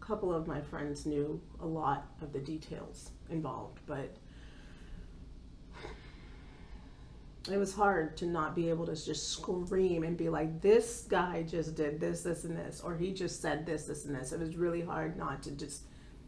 A 0.00 0.04
couple 0.04 0.32
of 0.32 0.46
my 0.46 0.62
friends 0.62 1.04
knew 1.04 1.38
a 1.60 1.66
lot 1.66 2.06
of 2.22 2.32
the 2.32 2.38
details 2.38 3.10
involved, 3.28 3.80
but 3.86 4.16
it 7.50 7.58
was 7.58 7.74
hard 7.74 8.16
to 8.16 8.24
not 8.24 8.56
be 8.56 8.70
able 8.70 8.86
to 8.86 8.94
just 8.94 9.28
scream 9.28 10.04
and 10.04 10.16
be 10.16 10.30
like, 10.30 10.62
this 10.62 11.04
guy 11.06 11.42
just 11.42 11.74
did 11.74 12.00
this, 12.00 12.22
this, 12.22 12.44
and 12.44 12.56
this, 12.56 12.80
or 12.80 12.96
he 12.96 13.12
just 13.12 13.42
said 13.42 13.66
this, 13.66 13.84
this, 13.84 14.06
and 14.06 14.16
this. 14.16 14.32
It 14.32 14.40
was 14.40 14.56
really 14.56 14.80
hard 14.80 15.18
not 15.18 15.42
to 15.42 15.50
just, 15.50 15.82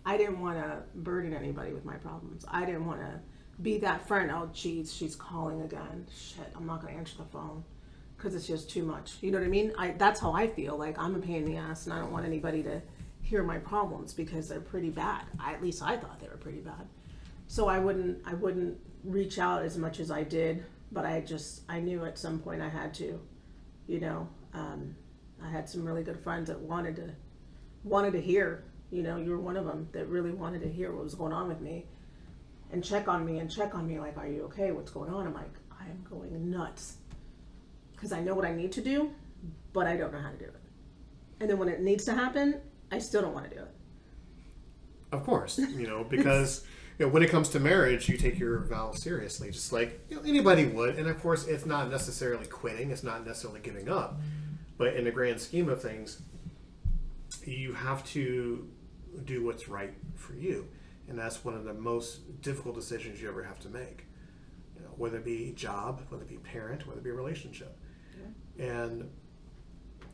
I 0.04 0.18
didn't 0.18 0.40
want 0.40 0.58
to 0.58 0.82
burden 0.96 1.32
anybody 1.32 1.72
with 1.72 1.86
my 1.86 1.96
problems. 1.96 2.44
I 2.46 2.66
didn't 2.66 2.84
want 2.84 3.00
to 3.00 3.20
be 3.62 3.78
that 3.78 4.06
friend. 4.06 4.30
Oh, 4.30 4.50
geez, 4.52 4.92
she's 4.92 5.14
calling 5.14 5.62
again. 5.62 6.06
Shit, 6.14 6.52
I'm 6.56 6.66
not 6.66 6.82
to 6.82 6.90
answer 6.90 7.16
the 7.18 7.24
phone 7.24 7.64
because 8.16 8.34
it's 8.34 8.46
just 8.46 8.70
too 8.70 8.84
much. 8.84 9.16
You 9.20 9.30
know 9.30 9.38
what 9.38 9.46
I 9.46 9.50
mean? 9.50 9.72
I, 9.78 9.92
that's 9.92 10.20
how 10.20 10.32
I 10.32 10.48
feel. 10.48 10.76
Like 10.76 10.98
I'm 10.98 11.14
a 11.14 11.18
pain 11.18 11.36
in 11.36 11.44
the 11.44 11.56
ass 11.56 11.86
and 11.86 11.92
I 11.92 11.98
don't 11.98 12.12
want 12.12 12.26
anybody 12.26 12.62
to 12.64 12.80
hear 13.22 13.42
my 13.42 13.58
problems 13.58 14.12
because 14.12 14.48
they're 14.48 14.60
pretty 14.60 14.90
bad. 14.90 15.24
I, 15.38 15.54
at 15.54 15.62
least 15.62 15.82
I 15.82 15.96
thought 15.96 16.20
they 16.20 16.28
were 16.28 16.36
pretty 16.36 16.60
bad. 16.60 16.86
So 17.46 17.68
I 17.68 17.78
wouldn't, 17.78 18.18
I 18.26 18.34
wouldn't 18.34 18.78
reach 19.04 19.38
out 19.38 19.62
as 19.62 19.76
much 19.76 20.00
as 20.00 20.10
I 20.10 20.22
did 20.24 20.64
but 20.94 21.04
I 21.04 21.20
just 21.20 21.62
I 21.68 21.80
knew 21.80 22.04
at 22.06 22.16
some 22.16 22.38
point 22.38 22.62
I 22.62 22.68
had 22.68 22.94
to, 22.94 23.20
you 23.86 24.00
know. 24.00 24.28
Um, 24.54 24.94
I 25.44 25.50
had 25.50 25.68
some 25.68 25.84
really 25.84 26.04
good 26.04 26.18
friends 26.18 26.48
that 26.48 26.58
wanted 26.58 26.96
to 26.96 27.10
wanted 27.82 28.12
to 28.12 28.20
hear, 28.20 28.64
you 28.90 29.02
know, 29.02 29.16
you 29.18 29.30
were 29.30 29.40
one 29.40 29.56
of 29.56 29.66
them 29.66 29.88
that 29.92 30.06
really 30.06 30.30
wanted 30.30 30.62
to 30.62 30.68
hear 30.68 30.92
what 30.92 31.02
was 31.02 31.14
going 31.14 31.32
on 31.32 31.48
with 31.48 31.60
me, 31.60 31.84
and 32.74 32.82
check 32.82 33.06
on 33.06 33.24
me 33.24 33.38
and 33.38 33.48
check 33.48 33.74
on 33.76 33.86
me 33.86 34.00
like, 34.00 34.18
are 34.18 34.26
you 34.26 34.42
okay? 34.42 34.72
What's 34.72 34.90
going 34.90 35.08
on? 35.08 35.28
I'm 35.28 35.32
like, 35.32 35.54
I 35.80 35.84
am 35.84 36.04
going 36.10 36.50
nuts, 36.50 36.96
because 37.92 38.12
I 38.12 38.20
know 38.20 38.34
what 38.34 38.44
I 38.44 38.52
need 38.52 38.72
to 38.72 38.82
do, 38.82 39.12
but 39.72 39.86
I 39.86 39.96
don't 39.96 40.12
know 40.12 40.18
how 40.18 40.30
to 40.30 40.36
do 40.36 40.46
it. 40.46 40.60
And 41.38 41.48
then 41.48 41.56
when 41.56 41.68
it 41.68 41.80
needs 41.80 42.04
to 42.06 42.14
happen, 42.14 42.60
I 42.90 42.98
still 42.98 43.22
don't 43.22 43.32
want 43.32 43.48
to 43.48 43.54
do 43.56 43.62
it. 43.62 43.74
Of 45.12 45.24
course, 45.24 45.58
you 45.58 45.86
know, 45.86 46.02
because 46.10 46.64
you 46.98 47.06
know, 47.06 47.12
when 47.12 47.22
it 47.22 47.30
comes 47.30 47.48
to 47.50 47.60
marriage, 47.60 48.08
you 48.08 48.18
take 48.18 48.40
your 48.40 48.58
vows 48.64 49.00
seriously, 49.00 49.52
just 49.52 49.72
like 49.72 50.00
you 50.08 50.16
know, 50.16 50.22
anybody 50.22 50.66
would. 50.66 50.96
And 50.96 51.08
of 51.08 51.20
course, 51.22 51.46
it's 51.46 51.66
not 51.66 51.90
necessarily 51.90 52.46
quitting; 52.46 52.90
it's 52.90 53.04
not 53.04 53.24
necessarily 53.24 53.60
giving 53.60 53.88
up. 53.88 54.20
But 54.78 54.96
in 54.96 55.04
the 55.04 55.12
grand 55.12 55.40
scheme 55.40 55.68
of 55.68 55.80
things, 55.80 56.20
you 57.44 57.72
have 57.72 58.04
to 58.06 58.68
do 59.24 59.44
what's 59.44 59.68
right 59.68 59.94
for 60.16 60.34
you, 60.34 60.66
and 61.08 61.18
that's 61.18 61.44
one 61.44 61.54
of 61.54 61.64
the 61.64 61.74
most 61.74 62.40
difficult 62.40 62.74
decisions 62.74 63.20
you 63.20 63.28
ever 63.28 63.42
have 63.42 63.58
to 63.60 63.68
make. 63.68 64.06
You 64.74 64.82
know, 64.82 64.90
whether 64.96 65.18
it 65.18 65.24
be 65.24 65.52
job, 65.52 66.02
whether 66.08 66.24
it 66.24 66.28
be 66.28 66.36
parent, 66.36 66.86
whether 66.86 67.00
it 67.00 67.04
be 67.04 67.10
a 67.10 67.14
relationship. 67.14 67.76
Yeah. 68.58 68.64
And 68.66 69.10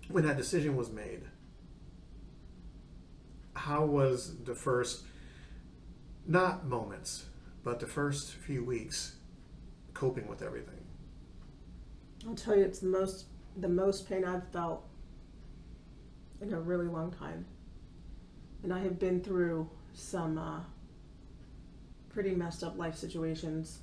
when 0.08 0.26
that 0.26 0.36
decision 0.36 0.76
was 0.76 0.90
made, 0.90 1.22
how 3.54 3.84
was 3.84 4.42
the 4.44 4.54
first 4.54 5.04
not 6.26 6.66
moments, 6.66 7.26
but 7.64 7.80
the 7.80 7.86
first 7.86 8.32
few 8.34 8.64
weeks 8.64 9.16
coping 9.94 10.28
with 10.28 10.42
everything. 10.42 10.80
I'll 12.26 12.34
tell 12.34 12.56
you, 12.56 12.64
it's 12.64 12.78
the 12.78 12.86
most 12.86 13.26
the 13.56 13.68
most 13.68 14.08
pain 14.08 14.24
I've 14.24 14.46
felt 14.52 14.84
in 16.40 16.52
a 16.52 16.60
really 16.60 16.86
long 16.86 17.10
time, 17.10 17.44
and 18.62 18.72
I 18.72 18.80
have 18.80 18.98
been 18.98 19.20
through 19.20 19.68
some 19.92 20.38
uh, 20.38 20.60
pretty 22.12 22.34
messed 22.34 22.62
up 22.62 22.76
life 22.76 22.96
situations, 22.96 23.80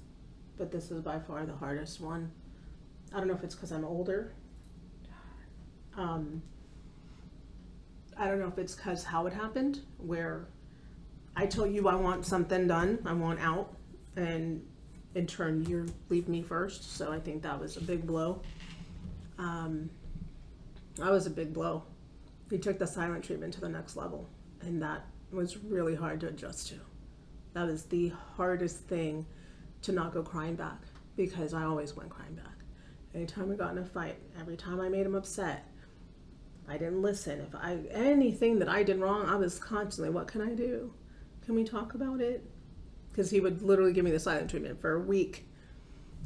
but 0.58 0.72
this 0.72 0.92
is 0.92 1.02
by 1.02 1.20
far 1.20 1.46
the 1.46 1.56
hardest 1.56 2.02
one. 2.02 2.32
I 3.14 3.18
don't 3.18 3.28
know 3.28 3.34
if 3.34 3.44
it's 3.44 3.56
because 3.56 3.72
I'm 3.72 3.86
older. 3.86 4.34
Um, 5.96 6.42
I 8.18 8.28
don't 8.28 8.40
know 8.40 8.48
if 8.48 8.58
it's 8.58 8.76
because 8.76 9.04
how 9.04 9.26
it 9.28 9.34
happened, 9.34 9.82
where 9.98 10.48
I 11.36 11.46
tell 11.46 11.66
you 11.66 11.88
I 11.88 11.96
want 11.96 12.26
something 12.26 12.68
done, 12.68 13.00
I 13.06 13.14
want 13.14 13.40
out, 13.40 13.76
and 14.16 14.64
in 15.16 15.26
turn 15.26 15.66
you 15.66 15.88
leave 16.10 16.28
me 16.28 16.42
first. 16.42 16.96
So 16.96 17.12
I 17.12 17.20
think 17.20 17.44
that 17.44 17.60
was 17.60 17.78
a 17.78 17.82
big 17.82 18.06
blow. 18.06 18.42
Um, 19.40 19.90
that 20.98 21.12
was 21.12 21.28
a 21.28 21.30
big 21.30 21.54
blow. 21.54 21.84
He 22.50 22.58
took 22.58 22.80
the 22.80 22.88
silent 22.88 23.24
treatment 23.24 23.54
to 23.56 23.62
the 23.62 23.70
next 23.70 23.96
level, 23.96 24.28
and 24.62 24.82
that 24.82 25.06
was 25.32 25.58
really 25.58 25.96
hard 25.96 26.20
to 26.22 26.28
adjust 26.28 26.70
to. 26.70 26.76
That 27.58 27.66
was 27.66 27.86
the 27.86 28.12
hardest 28.36 28.82
thing 28.82 29.26
to 29.82 29.92
not 29.92 30.14
go 30.14 30.22
crying 30.22 30.54
back 30.54 30.80
because 31.16 31.56
I 31.56 31.64
always 31.64 31.96
went 31.96 32.12
crying 32.12 32.36
back. 32.36 32.54
Anytime 33.16 33.50
we 33.50 33.56
got 33.56 33.72
in 33.72 33.80
a 33.80 33.84
fight, 33.84 34.20
every 34.40 34.56
time 34.56 34.80
I 34.80 34.90
made 34.90 35.08
him 35.08 35.16
upset, 35.16 35.66
I 36.70 36.74
didn't 36.74 37.02
listen. 37.02 37.42
If 37.42 37.56
I 37.56 37.80
anything 37.90 38.60
that 38.60 38.70
I 38.70 38.84
did 38.84 39.00
wrong, 39.00 39.26
I 39.26 39.38
was 39.38 39.58
constantly, 39.58 40.14
what 40.14 40.28
can 40.28 40.44
I 40.44 40.54
do? 40.54 40.94
Can 41.46 41.56
we 41.56 41.64
talk 41.64 41.96
about 41.96 42.22
it? 42.22 42.48
Because 43.12 43.32
he 43.32 43.40
would 43.40 43.64
literally 43.64 43.92
give 43.92 44.06
me 44.06 44.12
the 44.12 44.20
silent 44.20 44.52
treatment 44.52 44.80
for 44.80 44.94
a 44.94 45.00
week. 45.00 45.48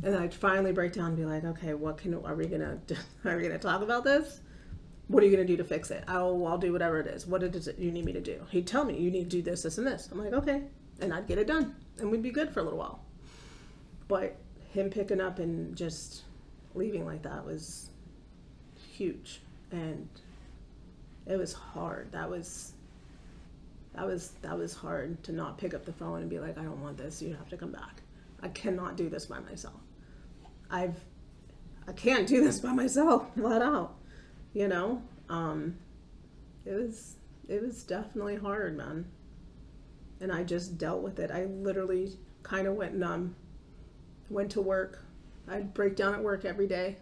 And 0.04 0.18
I'd 0.18 0.34
finally 0.34 0.74
break 0.74 0.92
down 0.92 1.12
and 1.12 1.16
be 1.16 1.24
like, 1.24 1.46
okay, 1.46 1.76
what 1.76 1.98
can, 1.98 2.14
are 2.14 2.36
we 2.36 2.48
gonna, 2.48 2.78
are 3.24 3.38
we 3.38 3.44
gonna 3.44 3.58
talk 3.58 3.82
about 3.84 4.04
this? 4.04 4.42
What 5.08 5.24
are 5.24 5.28
you 5.28 5.32
gonna 5.32 5.48
do 5.48 5.56
to 5.56 5.64
fix 5.64 5.92
it? 5.92 6.04
I'll, 6.10 6.46
I'll 6.46 6.58
do 6.58 6.74
whatever 6.74 7.00
it 7.00 7.08
is. 7.08 7.26
What 7.26 7.42
is 7.42 7.70
it 7.70 7.80
you 7.80 7.90
need 7.90 8.04
me 8.04 8.12
to 8.12 8.20
do? 8.20 8.46
He'd 8.50 8.68
tell 8.68 8.84
me, 8.84 9.00
you 9.00 9.10
need 9.10 9.30
to 9.30 9.38
do 9.38 9.42
this, 9.42 9.64
this, 9.64 9.78
and 9.78 9.88
this. 9.88 10.10
I'm 10.12 10.18
like, 10.18 10.34
okay. 10.34 10.64
And 11.02 11.14
I'd 11.14 11.28
get 11.28 11.38
it 11.38 11.48
done. 11.48 11.76
And 12.00 12.12
we'd 12.12 12.24
be 12.24 12.32
good 12.32 12.52
for 12.54 12.60
a 12.60 12.64
little 12.64 12.80
while. 12.80 13.04
But 14.08 14.38
him 14.74 14.90
picking 14.90 15.20
up 15.20 15.40
and 15.40 15.76
just 15.76 16.24
leaving 16.76 17.06
like 17.06 17.24
that 17.24 17.46
was 17.46 17.90
huge. 18.94 19.42
And 19.72 20.08
it 21.26 21.38
was 21.38 21.54
hard. 21.54 22.12
That 22.12 22.30
was 22.30 22.74
that 23.94 24.06
was 24.06 24.32
that 24.42 24.58
was 24.58 24.74
hard 24.74 25.22
to 25.24 25.32
not 25.34 25.58
pick 25.58 25.74
up 25.74 25.86
the 25.86 25.94
phone 25.94 26.22
and 26.22 26.30
be 26.30 26.40
like, 26.40 26.58
I 26.58 26.64
don't 26.64 26.82
want 26.82 26.98
this. 26.98 27.22
You 27.22 27.36
have 27.36 27.50
to 27.50 27.58
come 27.58 27.72
back. 27.72 28.02
I 28.42 28.48
cannot 28.48 28.96
do 28.96 29.10
this 29.10 29.26
by 29.26 29.40
myself. 29.40 29.80
I've 30.70 30.96
I 31.88 31.92
can't 31.94 32.28
do 32.28 32.44
this 32.44 32.60
by 32.60 32.72
myself, 32.72 33.26
let 33.36 33.62
out. 33.62 33.96
You 34.54 34.68
know, 34.68 35.02
um, 35.30 35.78
it 36.66 36.74
was 36.74 37.16
it 37.48 37.62
was 37.62 37.84
definitely 37.84 38.38
hard, 38.38 38.78
man. 38.78 39.06
And 40.22 40.32
I 40.32 40.44
just 40.44 40.78
dealt 40.78 41.02
with 41.02 41.20
it. 41.20 41.32
I 41.32 41.46
literally 41.46 42.14
kind 42.44 42.68
of 42.68 42.76
went 42.76 42.96
numb. 42.96 43.36
Went 44.30 44.52
to 44.52 44.62
work. 44.62 45.04
I'd 45.50 45.74
break 45.74 45.96
down 45.98 46.14
at 46.14 46.24
work 46.24 46.46
every 46.46 46.68
day. 46.68 46.98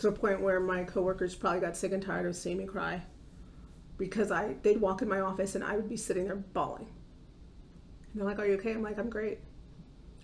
To 0.00 0.08
a 0.08 0.12
point 0.12 0.40
where 0.40 0.58
my 0.58 0.82
coworkers 0.82 1.34
probably 1.34 1.60
got 1.60 1.76
sick 1.76 1.92
and 1.92 2.02
tired 2.02 2.26
of 2.26 2.34
seeing 2.34 2.56
me 2.56 2.64
cry 2.64 3.02
because 4.00 4.32
I 4.32 4.54
they'd 4.62 4.80
walk 4.80 5.02
in 5.02 5.08
my 5.08 5.20
office 5.20 5.54
and 5.54 5.62
I 5.62 5.76
would 5.76 5.88
be 5.88 5.96
sitting 5.96 6.24
there 6.24 6.36
bawling. 6.36 6.86
And 8.12 8.20
they're 8.20 8.24
like, 8.26 8.38
"Are 8.38 8.46
you 8.46 8.54
okay?" 8.54 8.72
I'm 8.72 8.82
like, 8.82 8.98
"I'm 8.98 9.10
great," 9.10 9.40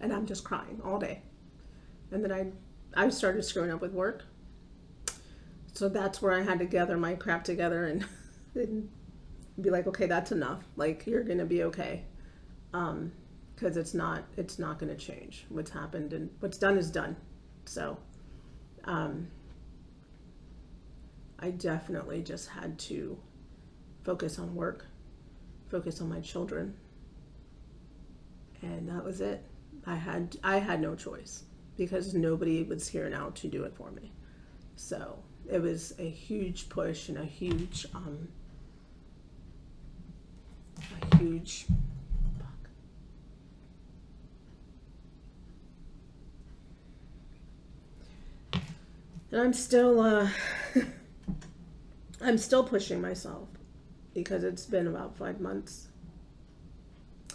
and 0.00 0.12
I'm 0.12 0.24
just 0.24 0.44
crying 0.44 0.80
all 0.82 0.98
day. 0.98 1.20
And 2.10 2.24
then 2.24 2.32
I 2.32 2.52
I 2.94 3.10
started 3.10 3.44
screwing 3.44 3.70
up 3.70 3.82
with 3.82 3.92
work, 3.92 4.24
so 5.74 5.90
that's 5.90 6.22
where 6.22 6.32
I 6.32 6.42
had 6.42 6.58
to 6.60 6.64
gather 6.64 6.96
my 6.96 7.14
crap 7.14 7.44
together 7.44 7.84
and, 7.84 8.06
and 8.54 8.88
be 9.60 9.70
like, 9.70 9.86
"Okay, 9.86 10.06
that's 10.06 10.32
enough. 10.32 10.62
Like 10.76 11.06
you're 11.06 11.22
gonna 11.24 11.44
be 11.44 11.64
okay." 11.64 12.04
Um, 12.72 13.12
because 13.54 13.76
it's 13.76 13.94
not 13.94 14.24
it's 14.36 14.58
not 14.58 14.78
to 14.78 14.94
change 14.96 15.46
what's 15.48 15.70
happened 15.70 16.12
and 16.12 16.28
what's 16.40 16.58
done 16.58 16.76
is 16.76 16.90
done 16.90 17.16
so 17.64 17.96
um, 18.84 19.28
i 21.38 21.48
definitely 21.48 22.22
just 22.22 22.50
had 22.50 22.78
to 22.78 23.18
focus 24.06 24.38
on 24.38 24.54
work, 24.54 24.86
focus 25.68 26.00
on 26.00 26.08
my 26.08 26.20
children. 26.20 26.72
And 28.62 28.88
that 28.88 29.04
was 29.04 29.20
it. 29.20 29.44
I 29.84 29.96
had 29.96 30.36
I 30.44 30.58
had 30.58 30.80
no 30.80 30.94
choice 30.94 31.42
because 31.76 32.14
nobody 32.14 32.62
was 32.62 32.88
here 32.88 33.10
now 33.10 33.30
to 33.34 33.48
do 33.48 33.64
it 33.64 33.74
for 33.76 33.90
me. 33.90 34.12
So 34.76 35.18
it 35.50 35.60
was 35.60 35.92
a 35.98 36.08
huge 36.08 36.68
push 36.68 37.08
and 37.08 37.18
a 37.18 37.24
huge 37.24 37.86
um, 37.94 38.28
a 41.12 41.16
huge 41.16 41.66
and 49.30 49.40
I'm 49.40 49.52
still 49.52 50.00
uh, 50.00 50.28
I'm 52.22 52.38
still 52.38 52.64
pushing 52.64 53.00
myself 53.00 53.48
because 54.14 54.44
it's 54.44 54.64
been 54.64 54.86
about 54.86 55.14
five 55.16 55.40
months. 55.40 55.88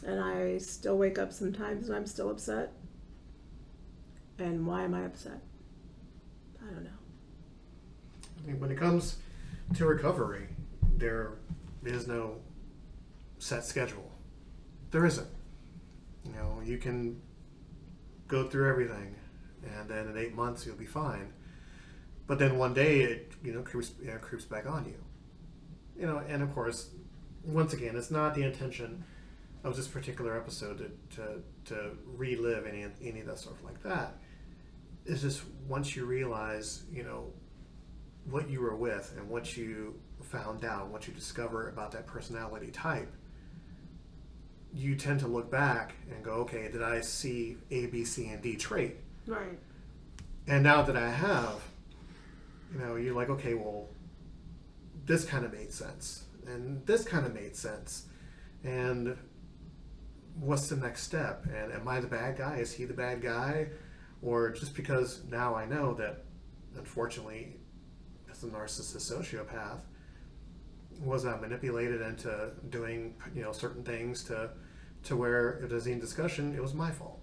And 0.04 0.20
I 0.20 0.58
still 0.58 0.98
wake 0.98 1.20
up 1.20 1.32
sometimes 1.32 1.88
and 1.88 1.96
I'm 1.96 2.08
still 2.08 2.32
upset. 2.32 2.74
And 4.40 4.66
why 4.66 4.84
am 4.84 4.96
I 4.96 5.06
upset? 5.06 5.40
I 6.60 6.74
don't 6.74 6.84
know. 6.84 6.90
I 8.44 8.48
mean, 8.48 8.60
when 8.60 8.72
it 8.72 8.78
comes 8.78 9.18
to 9.76 9.86
recovery, 9.86 10.48
there 10.98 11.34
is 11.86 12.08
no 12.08 12.38
set 13.42 13.66
schedule. 13.66 14.12
There 14.92 15.06
isn't. 15.06 15.28
You 16.24 16.34
know, 16.34 16.62
you 16.64 16.78
can 16.78 17.20
go 18.28 18.48
through 18.48 18.70
everything, 18.70 19.16
and 19.64 19.90
then 19.90 20.08
in 20.08 20.18
eight 20.18 20.36
months 20.36 20.66
you'll 20.66 20.76
be 20.76 20.86
fine. 20.86 21.34
But 22.28 22.38
then 22.38 22.58
one 22.58 22.74
day 22.74 23.02
it 23.02 23.32
you 23.44 23.52
know 23.52 23.64
creeps, 23.64 23.94
you 24.00 24.12
know, 24.12 24.20
creeps 24.20 24.46
back 24.46 24.68
on 24.68 24.86
you. 24.86 25.04
You 26.00 26.06
know, 26.06 26.22
and 26.28 26.44
of 26.44 26.54
course, 26.54 26.92
once 27.44 27.74
again, 27.74 27.96
it's 27.96 28.12
not 28.12 28.36
the 28.36 28.44
intention 28.44 29.04
of 29.64 29.76
this 29.76 29.88
particular 29.88 30.38
episode 30.38 30.78
to 30.78 31.18
to, 31.18 31.42
to 31.74 31.98
relive 32.16 32.68
any 32.68 32.86
any 33.04 33.22
of 33.22 33.26
that 33.26 33.40
stuff 33.40 33.64
like 33.64 33.82
that. 33.82 34.18
It's 35.04 35.22
just 35.22 35.42
once 35.68 35.96
you 35.96 36.06
realize, 36.06 36.84
you 36.94 37.02
know, 37.02 37.34
what 38.30 38.52
you 38.52 38.62
were 38.62 38.76
with 38.76 39.16
and 39.18 39.28
what 39.28 39.58
you 39.58 40.00
found 40.22 40.64
out, 40.64 40.90
what 40.90 41.08
you 41.08 41.14
discover 41.14 41.70
about 41.70 41.92
that 41.94 42.06
personality 42.06 42.70
type, 42.70 43.12
you 44.74 44.96
tend 44.96 45.20
to 45.20 45.28
look 45.28 45.52
back 45.52 45.94
and 46.10 46.24
go, 46.24 46.32
okay, 46.32 46.70
did 46.72 46.82
I 46.82 47.02
see 47.02 47.58
A, 47.72 47.88
B, 47.88 48.04
C, 48.06 48.30
and 48.30 48.42
D 48.42 48.56
trait? 48.56 48.98
Right. 49.28 49.60
And 50.48 50.64
now 50.64 50.82
that 50.82 50.96
I 50.96 51.10
have, 51.10 51.62
you 52.74 52.80
know, 52.80 52.96
you're 52.96 53.16
like, 53.16 53.30
okay, 53.30 53.54
well, 53.54 53.90
this 55.06 55.26
kind 55.26 55.46
of 55.46 55.52
made 55.52 55.74
sense, 55.74 56.26
and 56.48 56.86
this 56.86 57.04
kind 57.04 57.26
of 57.26 57.34
made 57.34 57.56
sense, 57.56 58.06
and 58.64 59.18
what's 60.40 60.70
the 60.70 60.76
next 60.76 61.04
step? 61.04 61.46
And 61.46 61.72
am 61.74 61.88
I 61.88 62.00
the 62.00 62.08
bad 62.08 62.38
guy? 62.38 62.58
Is 62.58 62.72
he 62.72 62.86
the 62.86 62.94
bad 62.94 63.22
guy? 63.22 63.68
Or 64.22 64.52
just 64.52 64.76
because 64.76 65.24
now 65.30 65.56
I 65.56 65.66
know 65.66 65.94
that, 65.96 66.24
unfortunately, 66.78 67.58
as 68.30 68.44
a 68.44 68.48
narcissist 68.48 69.12
sociopath, 69.12 69.80
was 71.04 71.26
I 71.26 71.38
manipulated 71.38 72.02
into 72.02 72.52
doing 72.70 73.16
you 73.36 73.42
know 73.42 73.52
certain 73.52 73.84
things 73.84 74.24
to 74.26 74.52
to 75.04 75.16
where 75.16 75.60
if 75.64 75.70
there's 75.70 75.88
any 75.88 76.00
discussion, 76.00 76.54
it 76.56 76.62
was 76.62 76.74
my 76.74 76.92
fault. 76.92 77.20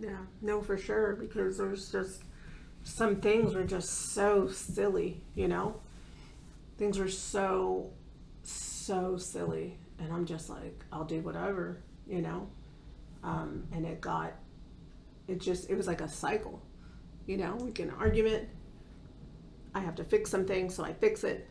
Yeah, 0.00 0.18
no, 0.42 0.60
for 0.60 0.78
sure, 0.78 1.16
because 1.16 1.58
there's 1.58 1.90
just 1.90 2.22
some 2.84 3.16
things 3.16 3.54
are 3.54 3.64
just 3.64 4.12
so 4.14 4.46
silly, 4.48 5.20
you 5.34 5.48
know? 5.48 5.80
Things 6.76 6.98
are 6.98 7.08
so, 7.08 7.90
so 8.42 9.16
silly. 9.16 9.78
And 9.98 10.12
I'm 10.12 10.24
just 10.24 10.48
like, 10.48 10.84
I'll 10.92 11.04
do 11.04 11.20
whatever, 11.20 11.82
you 12.06 12.22
know? 12.22 12.48
Um, 13.24 13.66
and 13.72 13.84
it 13.84 14.00
got, 14.00 14.34
it 15.26 15.40
just, 15.40 15.68
it 15.68 15.74
was 15.74 15.88
like 15.88 16.00
a 16.00 16.08
cycle, 16.08 16.62
you 17.26 17.36
know? 17.36 17.56
We 17.56 17.72
get 17.72 17.88
an 17.88 17.94
argument, 17.98 18.48
I 19.74 19.80
have 19.80 19.96
to 19.96 20.04
fix 20.04 20.30
something, 20.30 20.70
so 20.70 20.84
I 20.84 20.92
fix 20.92 21.24
it. 21.24 21.48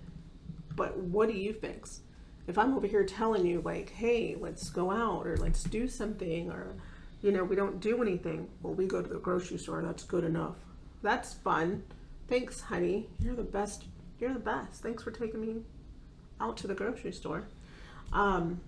But 0.77 0.97
what 0.97 1.27
do 1.27 1.35
you 1.35 1.51
fix? 1.51 2.01
If 2.47 2.57
I'm 2.57 2.73
over 2.73 2.87
here 2.87 3.03
telling 3.03 3.45
you, 3.45 3.61
like, 3.65 3.89
hey, 3.89 4.37
let's 4.39 4.69
go 4.69 4.89
out 4.89 5.27
or 5.27 5.35
let's 5.35 5.63
do 5.63 5.89
something 5.89 6.49
or, 6.49 6.75
you 7.21 7.31
know, 7.33 7.43
we 7.43 7.57
don't 7.57 7.81
do 7.81 8.01
anything. 8.01 8.47
Well, 8.61 8.73
we 8.73 8.85
go 8.85 9.01
to 9.01 9.09
the 9.09 9.19
grocery 9.19 9.57
store. 9.57 9.81
That's 9.81 10.03
good 10.03 10.23
enough. 10.23 10.55
That's 11.01 11.33
fun. 11.33 11.83
Thanks, 12.29 12.61
honey. 12.61 13.09
You're 13.19 13.35
the 13.35 13.43
best. 13.43 13.83
You're 14.19 14.33
the 14.33 14.39
best. 14.39 14.81
Thanks 14.81 15.03
for 15.03 15.11
taking 15.11 15.41
me 15.41 15.57
out 16.39 16.55
to 16.57 16.67
the 16.67 16.75
grocery 16.75 17.11
store. 17.11 17.43
Um, 18.13 18.61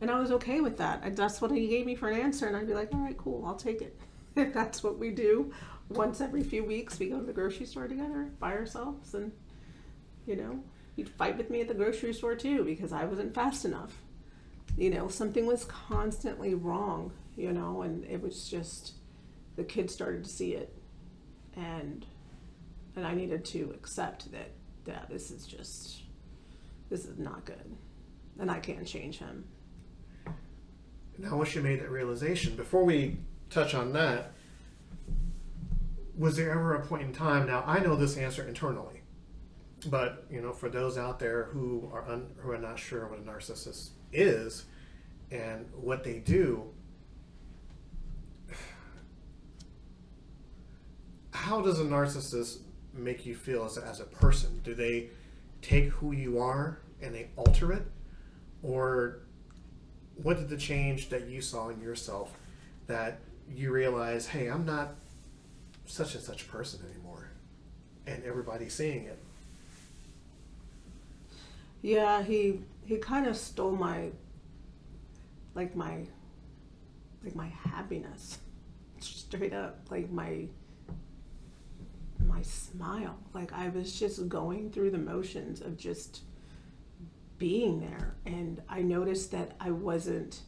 and 0.00 0.10
I 0.10 0.20
was 0.20 0.30
okay 0.32 0.60
with 0.60 0.76
that. 0.76 1.16
That's 1.16 1.40
what 1.40 1.50
he 1.52 1.68
gave 1.68 1.86
me 1.86 1.94
for 1.94 2.10
an 2.10 2.20
answer. 2.20 2.46
And 2.46 2.56
I'd 2.56 2.66
be 2.66 2.74
like, 2.74 2.92
all 2.92 3.00
right, 3.00 3.16
cool. 3.16 3.44
I'll 3.46 3.56
take 3.56 3.80
it. 3.80 3.98
if 4.36 4.52
that's 4.52 4.84
what 4.84 4.98
we 4.98 5.10
do 5.10 5.52
once 5.88 6.20
every 6.20 6.42
few 6.42 6.64
weeks, 6.64 6.98
we 6.98 7.08
go 7.08 7.18
to 7.18 7.24
the 7.24 7.32
grocery 7.32 7.66
store 7.66 7.88
together 7.88 8.28
by 8.38 8.52
ourselves. 8.52 9.14
And, 9.14 9.32
you 10.26 10.36
know, 10.36 10.62
he'd 10.96 11.08
fight 11.08 11.36
with 11.36 11.50
me 11.50 11.60
at 11.60 11.68
the 11.68 11.74
grocery 11.74 12.12
store 12.12 12.34
too 12.34 12.64
because 12.64 12.92
I 12.92 13.04
wasn't 13.04 13.34
fast 13.34 13.64
enough. 13.64 14.02
You 14.76 14.90
know, 14.90 15.08
something 15.08 15.46
was 15.46 15.64
constantly 15.64 16.54
wrong 16.54 17.12
you 17.36 17.52
know, 17.52 17.82
and 17.82 18.04
it 18.04 18.20
was 18.22 18.48
just 18.48 18.94
the 19.56 19.64
kids 19.64 19.92
started 19.92 20.24
to 20.24 20.30
see 20.30 20.54
it, 20.54 20.74
and 21.56 22.04
and 22.96 23.06
I 23.06 23.14
needed 23.14 23.44
to 23.46 23.72
accept 23.74 24.30
that 24.32 24.50
that 24.84 25.08
this 25.08 25.30
is 25.30 25.46
just 25.46 26.02
this 26.90 27.04
is 27.04 27.18
not 27.18 27.44
good, 27.44 27.76
and 28.38 28.50
I 28.50 28.60
can't 28.60 28.86
change 28.86 29.18
him. 29.18 29.44
Now, 31.18 31.36
once 31.36 31.54
you 31.54 31.62
made 31.62 31.80
that 31.80 31.90
realization, 31.90 32.56
before 32.56 32.84
we 32.84 33.18
touch 33.50 33.74
on 33.74 33.92
that, 33.92 34.32
was 36.16 36.36
there 36.36 36.50
ever 36.50 36.74
a 36.74 36.84
point 36.84 37.02
in 37.02 37.12
time? 37.12 37.46
Now, 37.46 37.62
I 37.66 37.80
know 37.80 37.96
this 37.96 38.16
answer 38.16 38.46
internally, 38.46 39.01
but 39.84 40.26
you 40.30 40.40
know, 40.40 40.52
for 40.52 40.68
those 40.68 40.98
out 40.98 41.18
there 41.18 41.44
who 41.44 41.90
are 41.92 42.08
un, 42.08 42.26
who 42.38 42.50
are 42.50 42.58
not 42.58 42.78
sure 42.78 43.06
what 43.06 43.18
a 43.18 43.22
narcissist 43.22 43.90
is 44.12 44.64
and 45.30 45.66
what 45.74 46.04
they 46.04 46.18
do, 46.18 46.64
how 51.32 51.60
does 51.60 51.80
a 51.80 51.84
narcissist 51.84 52.58
make 52.94 53.24
you 53.26 53.34
feel 53.34 53.64
as 53.64 53.78
a, 53.78 53.84
as 53.84 54.00
a 54.00 54.04
person? 54.04 54.60
Do 54.62 54.74
they 54.74 55.10
take 55.62 55.88
who 55.88 56.12
you 56.12 56.38
are 56.38 56.80
and 57.00 57.14
they 57.14 57.28
alter 57.36 57.72
it, 57.72 57.86
or 58.62 59.20
what 60.16 60.36
did 60.36 60.48
the 60.48 60.56
change 60.56 61.08
that 61.08 61.28
you 61.28 61.40
saw 61.40 61.68
in 61.68 61.80
yourself 61.80 62.36
that 62.86 63.20
you 63.48 63.72
realize, 63.72 64.26
hey, 64.26 64.48
I'm 64.48 64.64
not 64.64 64.94
such 65.86 66.14
and 66.14 66.22
such 66.22 66.48
person 66.48 66.80
anymore, 66.92 67.30
and 68.06 68.22
everybody's 68.24 68.74
seeing 68.74 69.04
it? 69.04 69.18
Yeah, 71.82 72.22
he 72.22 72.60
he 72.84 72.96
kind 72.96 73.26
of 73.26 73.36
stole 73.36 73.72
my 73.72 74.10
like 75.54 75.76
my 75.76 76.06
like 77.22 77.34
my 77.34 77.48
happiness 77.48 78.38
straight 79.00 79.52
up 79.52 79.80
like 79.90 80.10
my 80.10 80.46
my 82.26 82.42
smile. 82.42 83.18
Like 83.34 83.52
I 83.52 83.68
was 83.68 83.98
just 83.98 84.28
going 84.28 84.70
through 84.70 84.90
the 84.90 84.98
motions 84.98 85.60
of 85.60 85.76
just 85.76 86.22
being 87.42 87.80
there. 87.80 88.14
And 88.24 88.62
I 88.68 88.82
noticed 88.82 89.32
that 89.32 89.56
I 89.58 89.72
wasn't 89.72 90.42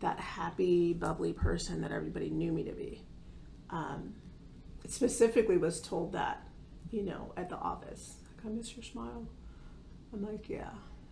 that 0.00 0.18
happy, 0.18 0.92
bubbly 0.92 1.32
person 1.32 1.80
that 1.82 1.92
everybody 1.92 2.30
knew 2.30 2.50
me 2.50 2.64
to 2.64 2.72
be. 2.72 3.04
Um, 3.70 4.14
specifically 4.88 5.56
was 5.56 5.80
told 5.80 6.12
that, 6.14 6.42
you 6.90 7.02
know, 7.02 7.32
at 7.36 7.48
the 7.48 7.56
office. 7.56 8.16
Like, 8.36 8.46
I 8.46 8.56
miss 8.56 8.76
your 8.76 8.82
smile. 8.82 9.28
I'm 10.12 10.24
like, 10.24 10.48
yeah, 10.48 10.70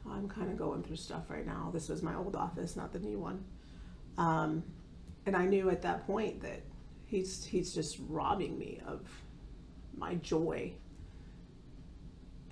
I'm 0.09 0.29
kind 0.29 0.51
of 0.51 0.57
going 0.57 0.83
through 0.83 0.97
stuff 0.97 1.25
right 1.29 1.47
now. 1.47 1.71
This 1.73 1.89
was 1.89 2.03
my 2.03 2.15
old 2.15 2.37
office, 2.37 2.77
not 2.77 2.93
the 2.93 2.99
new 2.99 3.19
one. 3.19 3.45
Um, 4.19 4.63
and 5.27 5.37
I 5.37 5.45
knew 5.45 5.71
at 5.71 5.83
that 5.83 6.07
point 6.07 6.41
that 6.43 6.63
he's 7.05 7.45
he's 7.45 7.75
just 7.75 7.99
robbing 8.09 8.59
me 8.59 8.81
of 8.87 9.01
my 9.97 10.15
joy. 10.17 10.73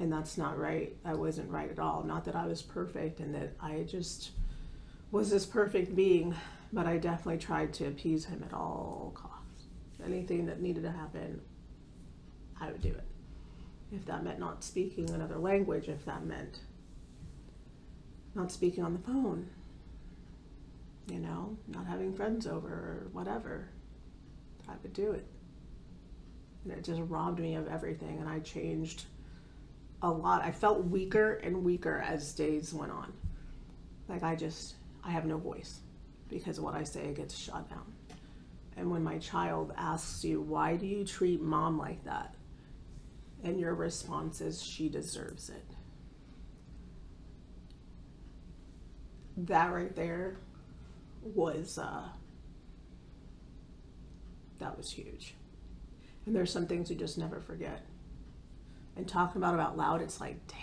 And 0.00 0.12
that's 0.12 0.36
not 0.36 0.58
right. 0.58 0.96
I 1.04 1.14
wasn't 1.14 1.50
right 1.50 1.70
at 1.70 1.78
all. 1.78 2.02
Not 2.02 2.24
that 2.24 2.34
I 2.34 2.46
was 2.46 2.62
perfect 2.62 3.20
and 3.20 3.34
that 3.34 3.52
I 3.60 3.84
just 3.88 4.32
was 5.12 5.30
this 5.30 5.46
perfect 5.46 5.94
being, 5.94 6.34
but 6.72 6.86
I 6.86 6.98
definitely 6.98 7.38
tried 7.38 7.72
to 7.74 7.86
appease 7.86 8.24
him 8.24 8.42
at 8.44 8.52
all 8.52 9.12
costs. 9.14 9.68
Anything 10.04 10.46
that 10.46 10.60
needed 10.60 10.82
to 10.82 10.90
happen, 10.90 11.40
I 12.60 12.72
would 12.72 12.82
do 12.82 12.88
it. 12.88 13.13
If 13.92 14.04
that 14.06 14.24
meant 14.24 14.38
not 14.38 14.64
speaking 14.64 15.10
another 15.10 15.38
language, 15.38 15.88
if 15.88 16.04
that 16.04 16.24
meant 16.24 16.60
not 18.34 18.50
speaking 18.50 18.82
on 18.82 18.92
the 18.92 18.98
phone, 18.98 19.48
you 21.10 21.18
know, 21.18 21.56
not 21.68 21.86
having 21.86 22.12
friends 22.12 22.46
over 22.46 22.68
or 22.68 23.08
whatever, 23.12 23.68
I 24.68 24.72
would 24.82 24.92
do 24.92 25.12
it. 25.12 25.26
And 26.64 26.72
it 26.72 26.84
just 26.84 27.02
robbed 27.02 27.40
me 27.40 27.54
of 27.54 27.68
everything 27.68 28.18
and 28.18 28.28
i 28.28 28.38
changed 28.40 29.04
a 30.02 30.10
lot. 30.10 30.42
I 30.42 30.50
felt 30.50 30.84
weaker 30.84 31.34
and 31.34 31.64
weaker 31.64 32.02
as 32.06 32.32
days 32.32 32.72
went 32.72 32.92
on. 32.92 33.12
Like 34.08 34.22
i 34.22 34.34
just 34.34 34.74
i 35.02 35.10
have 35.10 35.26
no 35.26 35.38
voice 35.38 35.80
because 36.28 36.60
what 36.60 36.74
i 36.74 36.82
say 36.82 37.12
gets 37.12 37.36
shot 37.36 37.68
down. 37.68 37.92
And 38.76 38.90
when 38.90 39.04
my 39.04 39.18
child 39.18 39.72
asks 39.76 40.24
you 40.24 40.40
why 40.40 40.76
do 40.76 40.86
you 40.86 41.04
treat 41.04 41.40
mom 41.40 41.78
like 41.78 42.02
that 42.04 42.34
and 43.44 43.60
your 43.60 43.74
response 43.74 44.40
is 44.40 44.62
she 44.62 44.88
deserves 44.88 45.48
it 45.48 45.64
that 49.36 49.72
right 49.72 49.94
there 49.94 50.36
was 51.22 51.78
uh 51.78 52.08
that 54.58 54.76
was 54.76 54.90
huge 54.90 55.34
and 56.26 56.34
there's 56.34 56.50
some 56.50 56.66
things 56.66 56.90
you 56.90 56.96
just 56.96 57.18
never 57.18 57.40
forget. 57.40 57.84
And 58.96 59.06
talking 59.06 59.42
about 59.42 59.54
it 59.54 59.60
out 59.60 59.76
loud, 59.76 60.00
it's 60.00 60.20
like, 60.20 60.36
damn. 60.46 60.58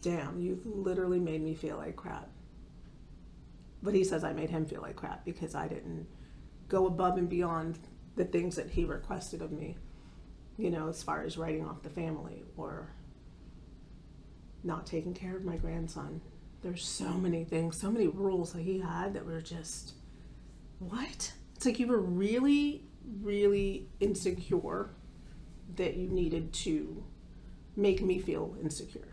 Damn, 0.00 0.40
you've 0.40 0.66
literally 0.66 1.20
made 1.20 1.42
me 1.42 1.54
feel 1.54 1.76
like 1.76 1.94
crap. 1.94 2.28
But 3.82 3.94
he 3.94 4.04
says 4.04 4.24
I 4.24 4.32
made 4.32 4.50
him 4.50 4.64
feel 4.66 4.80
like 4.80 4.96
crap 4.96 5.24
because 5.24 5.54
I 5.54 5.68
didn't 5.68 6.06
go 6.68 6.86
above 6.86 7.18
and 7.18 7.28
beyond 7.28 7.78
the 8.16 8.24
things 8.24 8.56
that 8.56 8.70
he 8.70 8.84
requested 8.84 9.42
of 9.42 9.52
me, 9.52 9.76
you 10.58 10.70
know, 10.70 10.88
as 10.88 11.02
far 11.02 11.22
as 11.22 11.36
writing 11.36 11.64
off 11.64 11.82
the 11.82 11.90
family 11.90 12.44
or 12.56 12.88
not 14.64 14.86
taking 14.86 15.14
care 15.14 15.36
of 15.36 15.44
my 15.44 15.56
grandson 15.56 16.20
there's 16.62 16.84
so 16.84 17.14
many 17.14 17.44
things, 17.44 17.76
so 17.76 17.90
many 17.90 18.06
rules 18.06 18.52
that 18.52 18.62
he 18.62 18.78
had 18.78 19.14
that 19.14 19.26
were 19.26 19.40
just 19.40 19.94
what? 20.78 21.32
It's 21.56 21.66
like 21.66 21.78
you 21.78 21.88
were 21.88 22.00
really, 22.00 22.84
really 23.20 23.88
insecure 24.00 24.90
that 25.76 25.96
you 25.96 26.08
needed 26.08 26.52
to 26.52 27.04
make 27.76 28.02
me 28.02 28.18
feel 28.18 28.56
insecure. 28.62 29.08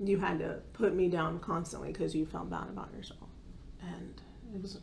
You 0.00 0.18
had 0.18 0.38
to 0.38 0.60
put 0.72 0.94
me 0.94 1.08
down 1.08 1.40
constantly 1.40 1.92
because 1.92 2.14
you 2.14 2.24
felt 2.24 2.50
bad 2.50 2.68
about 2.68 2.92
yourself, 2.94 3.28
and 3.82 4.20
it 4.54 4.62
was 4.62 4.78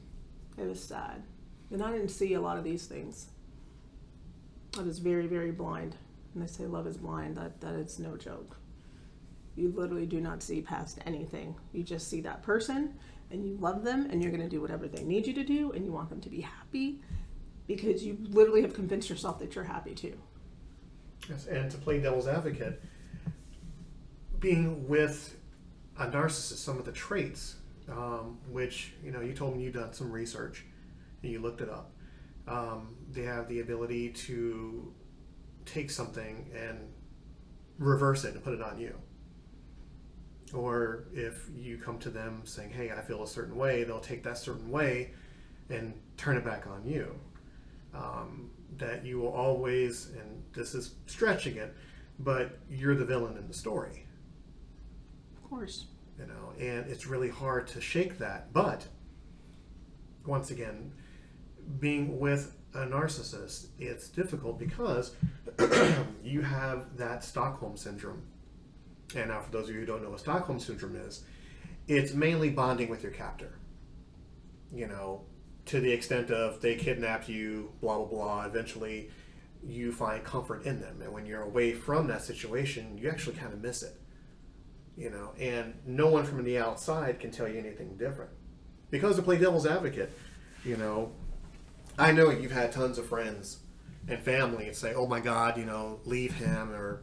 it 0.58 0.67
was 0.67 0.84
sad. 0.84 1.23
And 1.71 1.81
I 1.81 1.91
didn't 1.91 2.10
see 2.10 2.34
a 2.34 2.41
lot 2.41 2.58
of 2.58 2.63
these 2.63 2.86
things. 2.86 3.27
I 4.77 4.81
was 4.81 4.99
very, 4.99 5.27
very 5.27 5.51
blind. 5.51 5.95
And 6.33 6.43
they 6.43 6.47
say 6.47 6.65
love 6.65 6.88
is 6.88 6.97
blind. 6.97 7.38
That 7.38 7.61
that 7.61 7.75
is 7.75 7.99
no 7.99 8.17
joke. 8.17 8.57
You 9.55 9.73
literally 9.75 10.05
do 10.05 10.19
not 10.19 10.43
see 10.43 10.61
past 10.61 10.99
anything. 11.05 11.55
You 11.71 11.83
just 11.83 12.09
see 12.09 12.21
that 12.21 12.43
person 12.43 12.93
and 13.31 13.45
you 13.45 13.55
love 13.55 13.83
them 13.83 14.07
and 14.11 14.21
you're 14.21 14.31
going 14.31 14.43
to 14.43 14.49
do 14.49 14.61
whatever 14.61 14.88
they 14.88 15.03
need 15.03 15.25
you 15.25 15.33
to 15.33 15.43
do 15.43 15.71
and 15.71 15.85
you 15.85 15.91
want 15.91 16.09
them 16.09 16.21
to 16.21 16.29
be 16.29 16.41
happy 16.41 17.01
because 17.67 18.03
you 18.03 18.17
literally 18.29 18.61
have 18.61 18.73
convinced 18.73 19.09
yourself 19.09 19.39
that 19.39 19.55
you're 19.55 19.63
happy 19.63 19.95
too. 19.95 20.17
Yes, 21.29 21.47
and 21.47 21.71
to 21.71 21.77
play 21.77 21.99
devil's 21.99 22.27
advocate, 22.27 22.83
being 24.39 24.88
with 24.88 25.35
a 25.97 26.05
narcissist, 26.07 26.57
some 26.57 26.77
of 26.77 26.85
the 26.85 26.91
traits, 26.91 27.55
um, 27.89 28.38
which 28.51 28.93
you 29.03 29.11
know, 29.11 29.21
you 29.21 29.33
told 29.33 29.55
me 29.55 29.63
you've 29.63 29.73
done 29.73 29.93
some 29.93 30.11
research 30.11 30.65
and 31.23 31.31
you 31.31 31.39
looked 31.39 31.61
it 31.61 31.69
up. 31.69 31.91
Um, 32.47 32.95
they 33.12 33.23
have 33.23 33.47
the 33.47 33.60
ability 33.62 34.10
to 34.10 34.93
take 35.65 35.89
something 35.89 36.49
and 36.55 36.77
reverse 37.79 38.23
it 38.23 38.36
and 38.36 38.43
put 38.43 38.53
it 38.53 38.62
on 38.62 38.77
you. 38.79 38.95
Or 40.53 41.05
if 41.13 41.49
you 41.55 41.77
come 41.77 41.97
to 41.99 42.10
them 42.10 42.41
saying, 42.45 42.69
"Hey, 42.69 42.91
I 42.91 43.01
feel 43.01 43.23
a 43.23 43.27
certain 43.27 43.55
way," 43.55 43.84
they'll 43.84 43.99
take 43.99 44.23
that 44.23 44.38
certain 44.38 44.69
way 44.69 45.13
and 45.69 45.93
turn 46.17 46.38
it 46.38 46.45
back 46.45 46.67
on 46.67 46.86
you. 46.86 47.19
Um, 47.93 48.51
that 48.77 49.05
you 49.05 49.19
will 49.19 49.29
always, 49.31 50.10
and 50.10 50.43
this 50.53 50.75
is 50.75 50.95
stretching 51.08 51.55
it, 51.58 51.73
but 52.19 52.60
you're 52.69 52.95
the 52.95 53.05
villain 53.05 53.38
in 53.38 53.47
the 53.47 53.53
story, 53.53 54.05
Of 55.38 55.49
course. 55.49 55.86
you 56.19 56.25
know, 56.25 56.51
and 56.60 56.86
it's 56.91 57.08
really 57.08 57.29
hard 57.29 57.67
to 57.67 57.81
shake 57.81 58.17
that. 58.19 58.51
But 58.53 58.88
once 60.25 60.51
again, 60.51 60.91
being 61.80 62.19
with 62.19 62.56
a 62.73 62.86
narcissist, 62.86 63.67
it's 63.80 64.10
difficult 64.10 64.60
because 64.60 65.15
you 66.23 66.41
have 66.41 66.97
that 66.97 67.23
Stockholm 67.23 67.78
syndrome. 67.78 68.23
And 69.15 69.30
now, 69.30 69.41
for 69.41 69.51
those 69.51 69.69
of 69.69 69.75
you 69.75 69.82
who 69.82 69.86
don't 69.86 70.04
know 70.04 70.10
what 70.10 70.19
Stockholm 70.19 70.60
syndrome 70.60 70.95
is, 70.95 71.23
it's 71.88 72.13
mainly 72.13 72.49
bonding 72.49 72.89
with 72.89 73.04
your 73.04 73.12
captor. 73.12 73.58
You 74.73 74.88
know, 74.88 75.21
to 75.67 75.80
the 75.80 75.91
extent 75.91 76.32
of 76.32 76.62
they 76.62 76.75
kidnap 76.75 77.30
you, 77.30 77.71
blah 77.82 77.97
blah 77.97 78.06
blah. 78.06 78.45
Eventually, 78.45 79.10
you 79.63 79.91
find 79.91 80.23
comfort 80.23 80.65
in 80.65 80.82
them, 80.82 81.01
and 81.01 81.13
when 81.13 81.25
you're 81.25 81.43
away 81.43 81.73
from 81.73 82.08
that 82.08 82.23
situation, 82.23 82.97
you 82.97 83.10
actually 83.10 83.36
kind 83.36 83.54
of 83.54 83.62
miss 83.62 83.84
it. 83.84 83.95
You 84.97 85.10
know, 85.12 85.34
and 85.39 85.75
no 85.86 86.08
one 86.08 86.25
from 86.25 86.43
the 86.43 86.58
outside 86.58 87.19
can 87.19 87.32
tell 87.32 87.47
you 87.47 87.60
anything 87.60 87.95
different. 87.97 88.32
Because 88.89 89.17
to 89.17 89.21
play 89.21 89.38
devil's 89.38 89.65
advocate, 89.65 90.12
you 90.63 90.78
know, 90.78 91.12
I 91.97 92.12
know 92.12 92.29
you've 92.29 92.51
had 92.51 92.71
tons 92.71 92.97
of 92.97 93.05
friends 93.08 93.60
and 94.08 94.19
family 94.19 94.67
and 94.67 94.75
say, 94.75 94.93
"Oh 94.93 95.08
my 95.08 95.19
God, 95.19 95.58
you 95.58 95.65
know, 95.65 95.99
leave 96.05 96.34
him," 96.34 96.71
or 96.71 97.01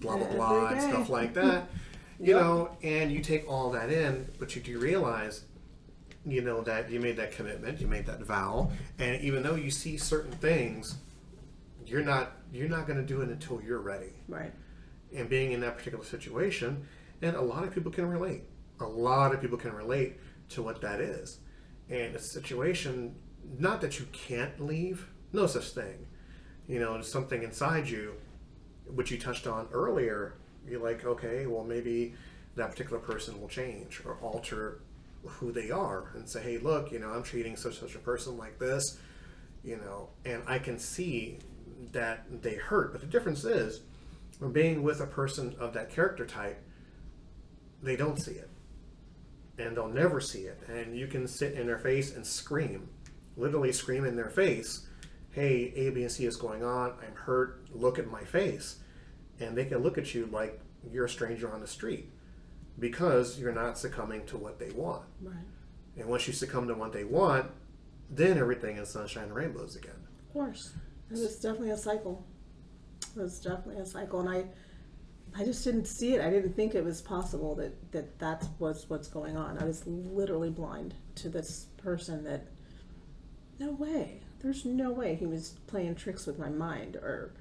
blah 0.00 0.16
blah 0.16 0.28
blah 0.28 0.68
and 0.68 0.80
stuff 0.80 1.08
like 1.08 1.34
that. 1.34 1.68
You 2.18 2.34
Yep. 2.34 2.36
know, 2.42 2.76
and 2.82 3.12
you 3.12 3.20
take 3.20 3.48
all 3.48 3.70
that 3.72 3.90
in, 3.90 4.26
but 4.38 4.56
you 4.56 4.62
do 4.62 4.78
realize, 4.78 5.44
you 6.24 6.40
know, 6.40 6.62
that 6.62 6.90
you 6.90 6.98
made 6.98 7.16
that 7.16 7.32
commitment, 7.32 7.80
you 7.80 7.86
made 7.86 8.06
that 8.06 8.20
vow, 8.22 8.70
and 8.98 9.20
even 9.22 9.42
though 9.42 9.54
you 9.54 9.70
see 9.70 9.96
certain 9.98 10.32
things, 10.32 10.96
you're 11.84 12.02
not 12.02 12.32
you're 12.52 12.68
not 12.68 12.86
going 12.86 12.98
to 12.98 13.04
do 13.04 13.20
it 13.22 13.28
until 13.28 13.60
you're 13.60 13.80
ready 13.80 14.12
Right. 14.28 14.52
and 15.14 15.28
being 15.28 15.52
in 15.52 15.60
that 15.60 15.76
particular 15.76 16.04
situation. 16.04 16.86
And 17.22 17.34
a 17.36 17.40
lot 17.42 17.64
of 17.64 17.72
people 17.74 17.90
can 17.90 18.06
relate. 18.08 18.42
A 18.80 18.86
lot 18.86 19.34
of 19.34 19.40
people 19.40 19.58
can 19.58 19.72
relate 19.72 20.16
to 20.50 20.62
what 20.62 20.80
that 20.82 21.00
is. 21.00 21.38
And 21.90 22.14
a 22.14 22.18
situation, 22.18 23.14
not 23.58 23.80
that 23.80 23.98
you 23.98 24.06
can't 24.12 24.60
leave, 24.60 25.08
no 25.32 25.46
such 25.46 25.70
thing. 25.70 26.06
You 26.68 26.80
know, 26.80 26.96
it's 26.96 27.08
something 27.08 27.42
inside 27.42 27.88
you, 27.88 28.14
which 28.86 29.10
you 29.10 29.18
touched 29.18 29.46
on 29.46 29.68
earlier. 29.72 30.34
You're 30.68 30.82
like, 30.82 31.04
okay, 31.04 31.46
well, 31.46 31.64
maybe 31.64 32.14
that 32.56 32.70
particular 32.70 32.98
person 32.98 33.40
will 33.40 33.48
change 33.48 34.02
or 34.04 34.16
alter 34.20 34.80
who 35.24 35.52
they 35.52 35.70
are 35.70 36.10
and 36.14 36.28
say, 36.28 36.42
hey, 36.42 36.58
look, 36.58 36.90
you 36.90 36.98
know, 36.98 37.10
I'm 37.10 37.22
treating 37.22 37.56
such 37.56 37.78
such 37.78 37.94
a 37.94 37.98
person 37.98 38.36
like 38.36 38.58
this, 38.58 38.98
you 39.62 39.76
know, 39.76 40.08
and 40.24 40.42
I 40.46 40.58
can 40.58 40.78
see 40.78 41.38
that 41.92 42.42
they 42.42 42.54
hurt. 42.54 42.92
But 42.92 43.00
the 43.00 43.06
difference 43.06 43.44
is, 43.44 43.80
when 44.38 44.52
being 44.52 44.82
with 44.82 45.00
a 45.00 45.06
person 45.06 45.54
of 45.58 45.72
that 45.74 45.90
character 45.90 46.26
type, 46.26 46.62
they 47.82 47.96
don't 47.96 48.20
see 48.20 48.32
it. 48.32 48.50
And 49.58 49.76
they'll 49.76 49.88
never 49.88 50.20
see 50.20 50.40
it. 50.40 50.60
And 50.68 50.96
you 50.96 51.06
can 51.06 51.26
sit 51.26 51.54
in 51.54 51.66
their 51.66 51.78
face 51.78 52.14
and 52.14 52.26
scream, 52.26 52.88
literally 53.36 53.72
scream 53.72 54.04
in 54.04 54.16
their 54.16 54.30
face, 54.30 54.86
hey, 55.30 55.72
A, 55.76 55.90
B, 55.90 56.02
and 56.02 56.10
C 56.10 56.24
is 56.24 56.36
going 56.36 56.64
on. 56.64 56.94
I'm 57.06 57.14
hurt. 57.14 57.68
Look 57.74 57.98
at 57.98 58.10
my 58.10 58.24
face. 58.24 58.76
And 59.38 59.56
they 59.56 59.66
can 59.66 59.78
look 59.78 59.98
at 59.98 60.14
you 60.14 60.26
like 60.32 60.60
you're 60.90 61.04
a 61.04 61.08
stranger 61.08 61.52
on 61.52 61.60
the 61.60 61.66
street 61.66 62.10
because 62.78 63.38
you're 63.38 63.52
not 63.52 63.78
succumbing 63.78 64.26
to 64.26 64.36
what 64.36 64.58
they 64.58 64.70
want. 64.70 65.02
Right. 65.20 65.36
And 65.98 66.08
once 66.08 66.26
you 66.26 66.32
succumb 66.32 66.68
to 66.68 66.74
what 66.74 66.92
they 66.92 67.04
want, 67.04 67.50
then 68.10 68.38
everything 68.38 68.76
is 68.76 68.88
sunshine 68.88 69.24
and 69.24 69.34
rainbows 69.34 69.76
again. 69.76 69.96
Of 70.28 70.32
course. 70.32 70.72
It 71.10 71.14
was 71.14 71.36
definitely 71.36 71.70
a 71.70 71.76
cycle. 71.76 72.24
It 73.16 73.20
was 73.20 73.40
definitely 73.40 73.78
a 73.78 73.86
cycle, 73.86 74.20
and 74.20 74.28
I, 74.28 74.44
I 75.38 75.44
just 75.44 75.64
didn't 75.64 75.86
see 75.86 76.14
it. 76.14 76.20
I 76.20 76.30
didn't 76.30 76.54
think 76.54 76.74
it 76.74 76.84
was 76.84 77.00
possible 77.00 77.54
that 77.56 77.92
that 77.92 78.18
that 78.18 78.46
was 78.58 78.88
what's 78.88 79.08
going 79.08 79.36
on. 79.36 79.58
I 79.58 79.64
was 79.64 79.86
literally 79.86 80.50
blind 80.50 80.94
to 81.16 81.28
this 81.28 81.66
person. 81.76 82.24
That, 82.24 82.46
no 83.58 83.70
way. 83.72 84.20
There's 84.40 84.64
no 84.64 84.90
way 84.90 85.14
he 85.14 85.26
was 85.26 85.56
playing 85.66 85.94
tricks 85.94 86.26
with 86.26 86.38
my 86.38 86.48
mind 86.48 86.96
or 86.96 87.32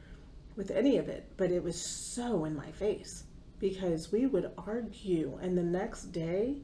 with 0.56 0.72
any 0.72 0.98
of 0.98 1.10
it. 1.10 1.32
But 1.38 1.52
it 1.52 1.64
was 1.64 1.80
so 1.80 2.46
in 2.46 2.56
my 2.56 2.72
face 2.72 3.24
because 3.60 4.12
we 4.12 4.26
would 4.26 4.52
argue, 4.58 5.38
and 5.42 5.58
the 5.58 5.64
next 5.64 6.12
day, 6.12 6.58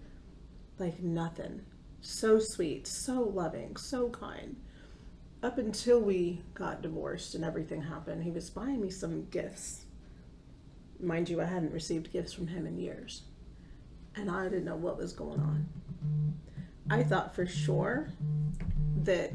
like 0.79 1.01
nothing. 1.01 1.61
So 2.01 2.39
sweet, 2.39 2.87
so 2.87 3.21
loving, 3.21 3.75
so 3.75 4.09
kind 4.09 4.55
up 5.43 5.57
until 5.57 5.99
we 5.99 6.41
got 6.53 6.81
divorced 6.81 7.35
and 7.35 7.43
everything 7.43 7.81
happened, 7.81 8.23
he 8.23 8.31
was 8.31 8.49
buying 8.49 8.81
me 8.81 8.89
some 8.89 9.25
gifts. 9.25 9.85
Mind 10.99 11.29
you, 11.29 11.41
I 11.41 11.45
hadn't 11.45 11.73
received 11.73 12.13
gifts 12.13 12.33
from 12.33 12.47
him 12.47 12.67
in 12.67 12.77
years. 12.77 13.23
And 14.15 14.29
I 14.29 14.43
didn't 14.43 14.65
know 14.65 14.75
what 14.75 14.97
was 14.97 15.13
going 15.13 15.39
on. 15.39 15.67
I 16.89 17.03
thought 17.03 17.35
for 17.35 17.45
sure 17.45 18.09
that 19.03 19.31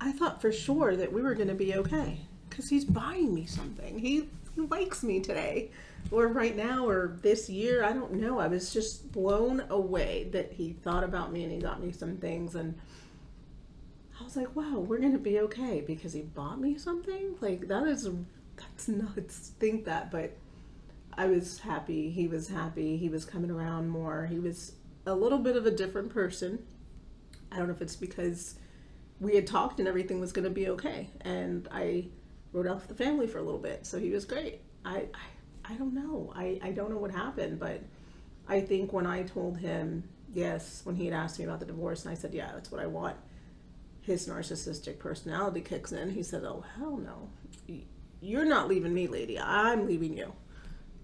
I 0.00 0.12
thought 0.12 0.40
for 0.40 0.52
sure 0.52 0.96
that 0.96 1.12
we 1.12 1.22
were 1.22 1.34
going 1.34 1.48
to 1.48 1.54
be 1.54 1.74
okay 1.74 2.20
cuz 2.50 2.68
he's 2.68 2.84
buying 2.84 3.34
me 3.34 3.46
something. 3.46 3.98
He 3.98 4.28
he 4.54 4.60
likes 4.62 5.02
me 5.02 5.20
today 5.20 5.70
or 6.10 6.28
right 6.28 6.56
now 6.56 6.88
or 6.88 7.18
this 7.22 7.48
year, 7.48 7.82
I 7.82 7.92
don't 7.92 8.12
know. 8.14 8.38
I 8.38 8.46
was 8.46 8.72
just 8.72 9.10
blown 9.12 9.64
away 9.68 10.28
that 10.32 10.52
he 10.52 10.72
thought 10.72 11.02
about 11.02 11.32
me 11.32 11.42
and 11.42 11.52
he 11.52 11.58
got 11.58 11.82
me 11.82 11.90
some 11.92 12.16
things 12.18 12.54
and 12.54 12.78
I 14.20 14.22
was 14.22 14.36
like, 14.36 14.54
wow, 14.54 14.78
we're 14.78 14.98
gonna 14.98 15.18
be 15.18 15.40
okay 15.40 15.80
because 15.80 16.12
he 16.12 16.22
bought 16.22 16.60
me 16.60 16.78
something. 16.78 17.36
Like 17.40 17.68
that 17.68 17.86
is 17.86 18.08
that's 18.56 18.88
nuts. 18.88 19.48
to 19.48 19.54
Think 19.54 19.84
that, 19.86 20.10
but 20.10 20.36
I 21.16 21.26
was 21.26 21.60
happy. 21.60 22.10
He 22.10 22.28
was 22.28 22.48
happy. 22.48 22.96
He 22.96 23.08
was 23.08 23.24
coming 23.24 23.50
around 23.50 23.88
more. 23.88 24.26
He 24.26 24.38
was 24.38 24.72
a 25.06 25.14
little 25.14 25.38
bit 25.38 25.56
of 25.56 25.66
a 25.66 25.70
different 25.70 26.10
person. 26.10 26.64
I 27.52 27.58
don't 27.58 27.68
know 27.68 27.74
if 27.74 27.82
it's 27.82 27.96
because 27.96 28.56
we 29.20 29.34
had 29.36 29.46
talked 29.46 29.78
and 29.78 29.88
everything 29.88 30.20
was 30.20 30.32
gonna 30.32 30.50
be 30.50 30.68
okay, 30.70 31.10
and 31.20 31.68
I 31.70 32.08
wrote 32.52 32.66
off 32.66 32.88
the 32.88 32.94
family 32.94 33.26
for 33.26 33.38
a 33.38 33.42
little 33.42 33.60
bit, 33.60 33.86
so 33.86 33.98
he 33.98 34.10
was 34.10 34.24
great. 34.24 34.60
I 34.84 35.06
I, 35.14 35.72
I 35.72 35.74
don't 35.74 35.94
know. 35.94 36.32
I 36.34 36.58
I 36.62 36.72
don't 36.72 36.90
know 36.90 36.98
what 36.98 37.10
happened, 37.10 37.58
but 37.58 37.82
I 38.48 38.60
think 38.60 38.92
when 38.92 39.06
I 39.06 39.22
told 39.22 39.58
him 39.58 40.04
yes, 40.32 40.80
when 40.84 40.96
he 40.96 41.04
had 41.06 41.14
asked 41.14 41.38
me 41.38 41.44
about 41.44 41.60
the 41.60 41.66
divorce, 41.66 42.04
and 42.04 42.10
I 42.10 42.14
said, 42.16 42.34
yeah, 42.34 42.50
that's 42.52 42.70
what 42.72 42.80
I 42.80 42.86
want 42.86 43.16
his 44.04 44.28
narcissistic 44.28 44.98
personality 44.98 45.60
kicks 45.60 45.92
in. 45.92 46.10
He 46.10 46.22
said, 46.22 46.44
"Oh 46.44 46.64
hell 46.76 46.96
no, 46.96 47.30
you're 48.20 48.44
not 48.44 48.68
leaving 48.68 48.94
me, 48.94 49.06
lady. 49.06 49.38
I'm 49.40 49.86
leaving 49.86 50.16
you." 50.16 50.32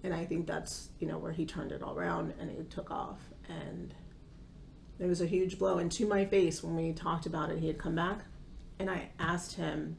And 0.03 0.15
I 0.15 0.25
think 0.25 0.47
that's 0.47 0.91
you 0.99 1.07
know 1.07 1.19
where 1.19 1.33
he 1.33 1.47
turned 1.47 1.73
it 1.73 1.83
all 1.83 1.97
around 1.97 2.35
and 2.39 2.51
he 2.51 2.63
took 2.65 2.91
off, 2.91 3.19
and 3.51 3.95
it 4.99 5.07
was 5.07 5.21
a 5.21 5.27
huge 5.27 5.59
blow. 5.59 5.79
And 5.79 5.91
to 5.93 6.07
my 6.07 6.25
face, 6.25 6.63
when 6.63 6.77
we 6.77 6.93
talked 6.93 7.27
about 7.27 7.51
it, 7.51 7.59
he 7.59 7.67
had 7.67 7.79
come 7.79 7.95
back, 7.95 8.25
and 8.79 8.91
I 8.91 9.11
asked 9.19 9.57
him. 9.57 9.97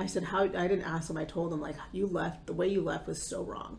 I 0.00 0.06
said, 0.06 0.24
"How?" 0.24 0.44
I 0.44 0.68
didn't 0.68 0.82
ask 0.82 1.10
him. 1.10 1.16
I 1.16 1.24
told 1.24 1.52
him 1.52 1.60
like, 1.60 1.76
"You 1.92 2.06
left. 2.06 2.46
The 2.46 2.52
way 2.52 2.68
you 2.68 2.80
left 2.80 3.06
was 3.06 3.22
so 3.22 3.42
wrong." 3.42 3.78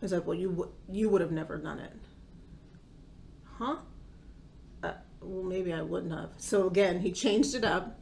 I 0.00 0.04
was 0.04 0.12
like, 0.12 0.26
well, 0.26 0.36
you 0.36 0.50
w- 0.50 0.72
you 0.90 1.08
would 1.08 1.22
have 1.22 1.32
never 1.32 1.56
done 1.56 1.78
it, 1.78 1.92
huh? 3.58 3.76
Uh, 4.82 4.92
well, 5.22 5.42
maybe 5.42 5.72
I 5.72 5.80
wouldn't 5.80 6.12
have. 6.12 6.30
So 6.36 6.66
again, 6.66 7.00
he 7.00 7.12
changed 7.12 7.54
it 7.54 7.64
up, 7.64 7.98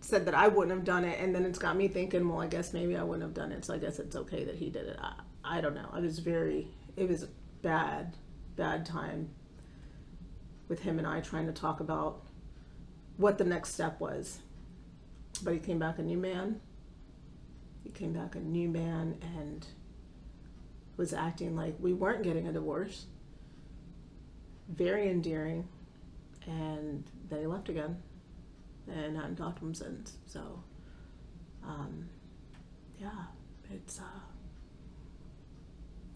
said 0.00 0.26
that 0.26 0.34
I 0.34 0.48
wouldn't 0.48 0.76
have 0.76 0.84
done 0.84 1.04
it, 1.04 1.18
and 1.18 1.34
then 1.34 1.46
it's 1.46 1.58
got 1.58 1.74
me 1.76 1.88
thinking, 1.88 2.28
well, 2.28 2.40
I 2.40 2.48
guess 2.48 2.74
maybe 2.74 2.96
I 2.96 3.02
wouldn't 3.02 3.22
have 3.22 3.32
done 3.34 3.50
it. 3.50 3.64
So 3.64 3.72
I 3.72 3.78
guess 3.78 3.98
it's 3.98 4.14
okay 4.14 4.44
that 4.44 4.56
he 4.56 4.68
did 4.68 4.86
it. 4.86 4.98
I, 5.00 5.14
I 5.42 5.60
don't 5.62 5.74
know. 5.74 5.88
I 5.90 6.00
was 6.00 6.18
very, 6.18 6.68
it 6.96 7.08
was 7.08 7.26
bad, 7.64 8.18
bad 8.56 8.84
time 8.84 9.30
with 10.68 10.82
him 10.82 10.98
and 10.98 11.06
I 11.08 11.20
trying 11.20 11.46
to 11.46 11.52
talk 11.52 11.80
about 11.80 12.20
what 13.16 13.38
the 13.38 13.44
next 13.44 13.72
step 13.72 13.98
was. 13.98 14.38
But 15.42 15.54
he 15.54 15.60
came 15.60 15.78
back 15.78 15.98
a 15.98 16.02
new 16.02 16.18
man. 16.18 16.60
He 17.82 17.90
came 17.90 18.12
back 18.12 18.34
a 18.36 18.38
new 18.38 18.68
man 18.68 19.16
and 19.22 19.66
was 20.96 21.12
acting 21.14 21.56
like 21.56 21.74
we 21.80 21.94
weren't 21.94 22.22
getting 22.22 22.46
a 22.46 22.52
divorce. 22.52 23.06
Very 24.68 25.10
endearing. 25.10 25.66
And 26.46 27.04
then 27.30 27.40
he 27.40 27.46
left 27.46 27.70
again 27.70 27.96
and 28.86 29.16
hadn't 29.16 29.36
talked 29.36 29.60
to 29.60 29.64
him 29.64 29.74
since. 29.74 30.18
So, 30.26 30.62
um, 31.66 32.10
yeah, 33.00 33.24
it's 33.70 33.98
uh, 33.98 34.20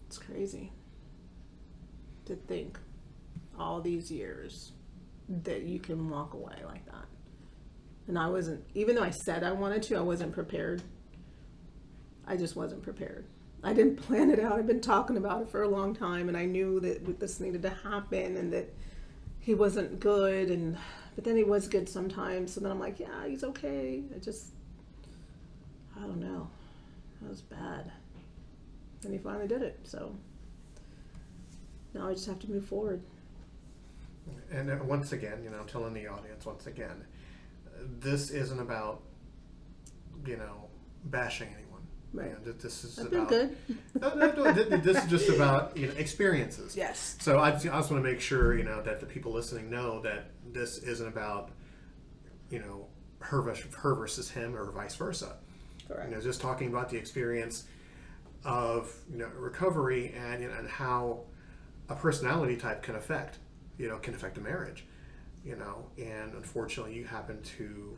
it's 0.05 0.19
crazy 0.19 0.71
to 2.29 2.35
think 2.35 2.79
all 3.57 3.81
these 3.81 4.09
years 4.09 4.71
that 5.43 5.63
you 5.63 5.79
can 5.79 6.09
walk 6.09 6.33
away 6.33 6.55
like 6.65 6.85
that. 6.85 7.05
And 8.07 8.17
I 8.17 8.27
wasn't, 8.27 8.63
even 8.73 8.95
though 8.95 9.03
I 9.03 9.11
said 9.11 9.43
I 9.43 9.51
wanted 9.51 9.83
to, 9.83 9.97
I 9.97 10.01
wasn't 10.01 10.31
prepared. 10.33 10.81
I 12.25 12.37
just 12.37 12.55
wasn't 12.55 12.81
prepared. 12.81 13.25
I 13.63 13.73
didn't 13.73 13.97
plan 14.07 14.29
it 14.31 14.39
out. 14.39 14.53
I've 14.53 14.67
been 14.67 14.81
talking 14.81 15.17
about 15.17 15.41
it 15.41 15.49
for 15.49 15.63
a 15.63 15.67
long 15.67 15.93
time, 15.95 16.29
and 16.29 16.37
I 16.37 16.45
knew 16.45 16.79
that 16.79 17.19
this 17.19 17.39
needed 17.39 17.61
to 17.63 17.69
happen, 17.69 18.37
and 18.37 18.53
that 18.53 18.73
he 19.39 19.53
wasn't 19.53 19.99
good, 19.99 20.49
and 20.49 20.77
but 21.15 21.23
then 21.23 21.35
he 21.35 21.43
was 21.43 21.67
good 21.67 21.89
sometimes. 21.89 22.53
So 22.53 22.61
then 22.61 22.71
I'm 22.71 22.79
like, 22.79 22.99
yeah, 22.99 23.27
he's 23.27 23.43
okay. 23.43 24.03
I 24.15 24.19
just, 24.19 24.53
I 25.97 26.01
don't 26.01 26.19
know. 26.19 26.49
That 27.21 27.29
was 27.29 27.41
bad. 27.41 27.91
And 29.03 29.13
he 29.13 29.19
finally 29.19 29.47
did 29.47 29.61
it. 29.61 29.79
So 29.83 30.15
now 31.93 32.07
I 32.07 32.13
just 32.13 32.27
have 32.27 32.39
to 32.39 32.49
move 32.49 32.65
forward. 32.65 33.01
And 34.51 34.69
uh, 34.69 34.77
once 34.83 35.11
again, 35.11 35.43
you 35.43 35.49
know, 35.49 35.57
I'm 35.57 35.67
telling 35.67 35.93
the 35.93 36.07
audience 36.07 36.45
once 36.45 36.67
again, 36.67 37.05
this 37.99 38.29
isn't 38.29 38.59
about, 38.59 39.01
you 40.25 40.37
know, 40.37 40.67
bashing 41.05 41.47
anyone. 41.47 41.81
Right. 42.11 42.27
You 42.27 42.33
know, 42.33 42.39
th- 42.51 42.57
this 42.57 42.83
is 42.83 42.99
I've 42.99 43.09
been 43.09 43.19
about. 43.19 43.29
good. 43.29 43.57
No, 44.01 44.13
no, 44.15 44.31
no, 44.31 44.53
th- 44.53 44.69
th- 44.69 44.81
this 44.81 45.03
is 45.03 45.09
just 45.09 45.29
about 45.35 45.77
you 45.77 45.87
know 45.87 45.93
experiences. 45.93 46.75
Yes. 46.75 47.15
So 47.19 47.39
I 47.39 47.51
just, 47.51 47.65
I 47.67 47.77
just 47.79 47.91
want 47.91 48.03
to 48.03 48.09
make 48.09 48.19
sure 48.21 48.57
you 48.57 48.63
know 48.63 48.81
that 48.81 48.99
the 48.99 49.05
people 49.05 49.31
listening 49.31 49.69
know 49.69 50.01
that 50.01 50.31
this 50.51 50.79
isn't 50.79 51.07
about, 51.07 51.51
you 52.49 52.59
know, 52.59 52.87
her 53.19 53.41
versus, 53.41 53.73
her 53.75 53.93
versus 53.93 54.29
him 54.31 54.55
or 54.55 54.71
vice 54.71 54.95
versa. 54.95 55.37
Correct. 55.87 56.09
You 56.09 56.15
know, 56.15 56.21
just 56.21 56.41
talking 56.41 56.67
about 56.67 56.89
the 56.89 56.97
experience 56.97 57.65
of 58.43 58.93
you 59.11 59.17
know 59.17 59.27
recovery 59.37 60.13
and 60.17 60.41
you 60.41 60.47
know, 60.49 60.55
and 60.55 60.67
how 60.67 61.21
a 61.89 61.95
personality 61.95 62.55
type 62.55 62.83
can 62.83 62.95
affect 62.95 63.39
you 63.79 63.87
know 63.87 63.97
can 63.97 64.13
affect 64.13 64.37
a 64.37 64.41
marriage. 64.41 64.85
You 65.43 65.55
know, 65.55 65.85
and 65.97 66.33
unfortunately, 66.33 66.93
you 66.93 67.05
happen 67.05 67.41
to 67.57 67.97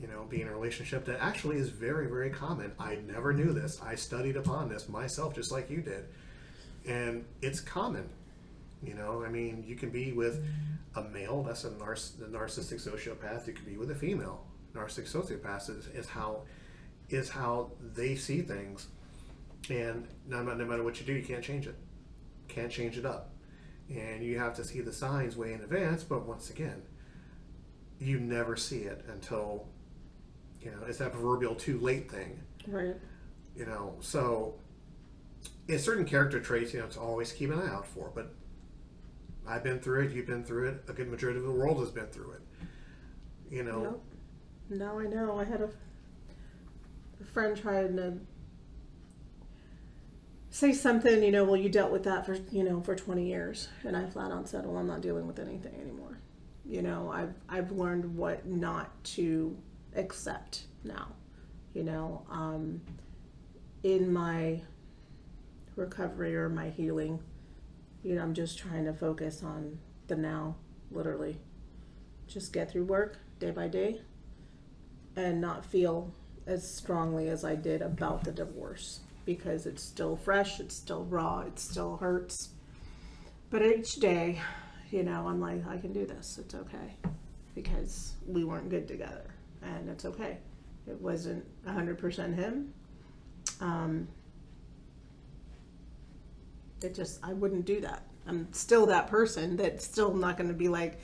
you 0.00 0.08
know 0.08 0.24
be 0.28 0.40
in 0.40 0.48
a 0.48 0.52
relationship 0.52 1.04
that 1.04 1.20
actually 1.20 1.58
is 1.58 1.68
very 1.68 2.08
very 2.08 2.30
common. 2.30 2.72
I 2.78 2.96
never 3.06 3.32
knew 3.32 3.52
this. 3.52 3.80
I 3.82 3.94
studied 3.94 4.36
upon 4.36 4.68
this 4.68 4.88
myself, 4.88 5.34
just 5.34 5.52
like 5.52 5.70
you 5.70 5.82
did, 5.82 6.06
and 6.88 7.24
it's 7.42 7.60
common. 7.60 8.08
You 8.82 8.94
know, 8.94 9.22
I 9.22 9.28
mean, 9.28 9.62
you 9.66 9.76
can 9.76 9.90
be 9.90 10.12
with 10.12 10.42
a 10.96 11.02
male 11.02 11.42
that's 11.42 11.64
a, 11.64 11.70
narciss- 11.70 12.18
a 12.22 12.24
narcissistic 12.24 12.80
sociopath. 12.80 13.46
You 13.46 13.52
can 13.52 13.66
be 13.66 13.76
with 13.76 13.90
a 13.90 13.94
female 13.94 14.42
narcissistic 14.74 15.12
sociopath. 15.12 15.68
Is, 15.68 15.86
is 15.88 16.08
how 16.08 16.44
is 17.10 17.28
how 17.28 17.72
they 17.94 18.16
see 18.16 18.40
things, 18.40 18.86
and 19.68 20.08
no, 20.26 20.42
no 20.42 20.64
matter 20.64 20.82
what 20.82 20.98
you 20.98 21.04
do, 21.04 21.12
you 21.12 21.22
can't 21.22 21.44
change 21.44 21.66
it. 21.66 21.74
Can't 22.54 22.70
change 22.70 22.98
it 22.98 23.06
up, 23.06 23.30
and 23.88 24.22
you 24.24 24.38
have 24.38 24.54
to 24.56 24.64
see 24.64 24.80
the 24.80 24.92
signs 24.92 25.36
way 25.36 25.52
in 25.52 25.60
advance. 25.60 26.02
But 26.02 26.26
once 26.26 26.50
again, 26.50 26.82
you 27.98 28.18
never 28.18 28.56
see 28.56 28.80
it 28.80 29.04
until 29.08 29.66
you 30.60 30.70
know 30.70 30.78
it's 30.88 30.98
that 30.98 31.12
proverbial 31.12 31.54
too 31.54 31.78
late 31.78 32.10
thing 32.10 32.38
Right. 32.66 32.94
you 33.56 33.64
know 33.64 33.94
so 34.00 34.54
it's 35.68 35.84
certain 35.84 36.04
character 36.04 36.38
traits 36.40 36.74
you 36.74 36.80
know 36.80 36.86
to 36.88 37.00
always 37.00 37.32
keep 37.32 37.50
an 37.50 37.58
eye 37.58 37.68
out 37.68 37.86
for 37.86 38.10
but 38.14 38.34
i've 39.48 39.62
been 39.64 39.78
through 39.80 40.02
it 40.04 40.12
you've 40.12 40.26
been 40.26 40.44
through 40.44 40.68
it 40.68 40.84
a 40.88 40.92
good 40.92 41.08
majority 41.08 41.38
of 41.38 41.46
the 41.46 41.50
world 41.50 41.78
has 41.78 41.90
been 41.90 42.08
through 42.08 42.32
it 42.32 42.40
you 43.50 43.62
know 43.62 43.82
Yep. 44.68 44.78
Now 44.80 44.98
I 44.98 45.06
know. 45.06 45.38
I 45.38 45.44
had 45.44 45.62
a, 45.62 45.70
a 47.20 47.24
friend 47.32 47.56
trying 47.56 47.96
to 47.96 48.14
say 50.50 50.72
something, 50.72 51.22
you 51.22 51.30
know, 51.30 51.44
well, 51.44 51.56
you 51.56 51.68
dealt 51.68 51.92
with 51.92 52.02
that 52.04 52.26
for, 52.26 52.34
you 52.50 52.64
know, 52.64 52.80
for 52.80 52.94
20 52.94 53.26
years. 53.26 53.68
And 53.84 53.96
I 53.96 54.06
flat 54.06 54.32
out 54.32 54.48
said, 54.48 54.66
well, 54.66 54.76
I'm 54.76 54.86
not 54.86 55.00
dealing 55.00 55.26
with 55.26 55.38
anything 55.38 55.74
anymore. 55.80 56.18
You 56.66 56.82
know, 56.82 57.10
I've, 57.12 57.34
I've 57.48 57.72
learned 57.72 58.16
what 58.16 58.46
not 58.46 59.02
to 59.04 59.56
accept 59.96 60.64
now, 60.84 61.08
you 61.72 61.84
know, 61.84 62.26
um, 62.30 62.80
in 63.82 64.12
my 64.12 64.60
recovery 65.76 66.36
or 66.36 66.48
my 66.48 66.68
healing, 66.68 67.20
you 68.02 68.14
know, 68.14 68.22
I'm 68.22 68.34
just 68.34 68.58
trying 68.58 68.84
to 68.84 68.92
focus 68.92 69.42
on 69.42 69.78
the 70.08 70.16
now, 70.16 70.56
literally. 70.90 71.38
Just 72.26 72.52
get 72.52 72.70
through 72.70 72.84
work 72.84 73.18
day 73.38 73.50
by 73.50 73.68
day 73.68 74.02
and 75.16 75.40
not 75.40 75.64
feel 75.64 76.12
as 76.46 76.68
strongly 76.68 77.28
as 77.28 77.44
I 77.44 77.54
did 77.54 77.82
about 77.82 78.24
the 78.24 78.32
divorce 78.32 79.00
because 79.24 79.66
it's 79.66 79.82
still 79.82 80.16
fresh, 80.16 80.60
it's 80.60 80.74
still 80.74 81.04
raw, 81.04 81.40
it 81.40 81.58
still 81.58 81.96
hurts. 81.96 82.50
But 83.50 83.62
each 83.62 83.96
day, 83.96 84.40
you 84.90 85.02
know, 85.02 85.26
I'm 85.26 85.40
like, 85.40 85.66
I 85.66 85.76
can 85.76 85.92
do 85.92 86.06
this. 86.06 86.38
It's 86.38 86.54
okay 86.54 86.96
because 87.54 88.14
we 88.26 88.44
weren't 88.44 88.70
good 88.70 88.86
together, 88.86 89.34
and 89.62 89.88
it's 89.88 90.04
okay. 90.04 90.38
It 90.86 91.00
wasn't 91.00 91.44
100% 91.66 92.34
him. 92.34 92.72
Um, 93.60 94.08
it 96.82 96.94
just, 96.94 97.20
I 97.22 97.32
wouldn't 97.32 97.66
do 97.66 97.80
that. 97.82 98.04
I'm 98.26 98.52
still 98.52 98.86
that 98.86 99.08
person 99.08 99.56
that's 99.56 99.84
still 99.84 100.14
not 100.14 100.36
going 100.36 100.48
to 100.48 100.54
be 100.54 100.68
like, 100.68 101.00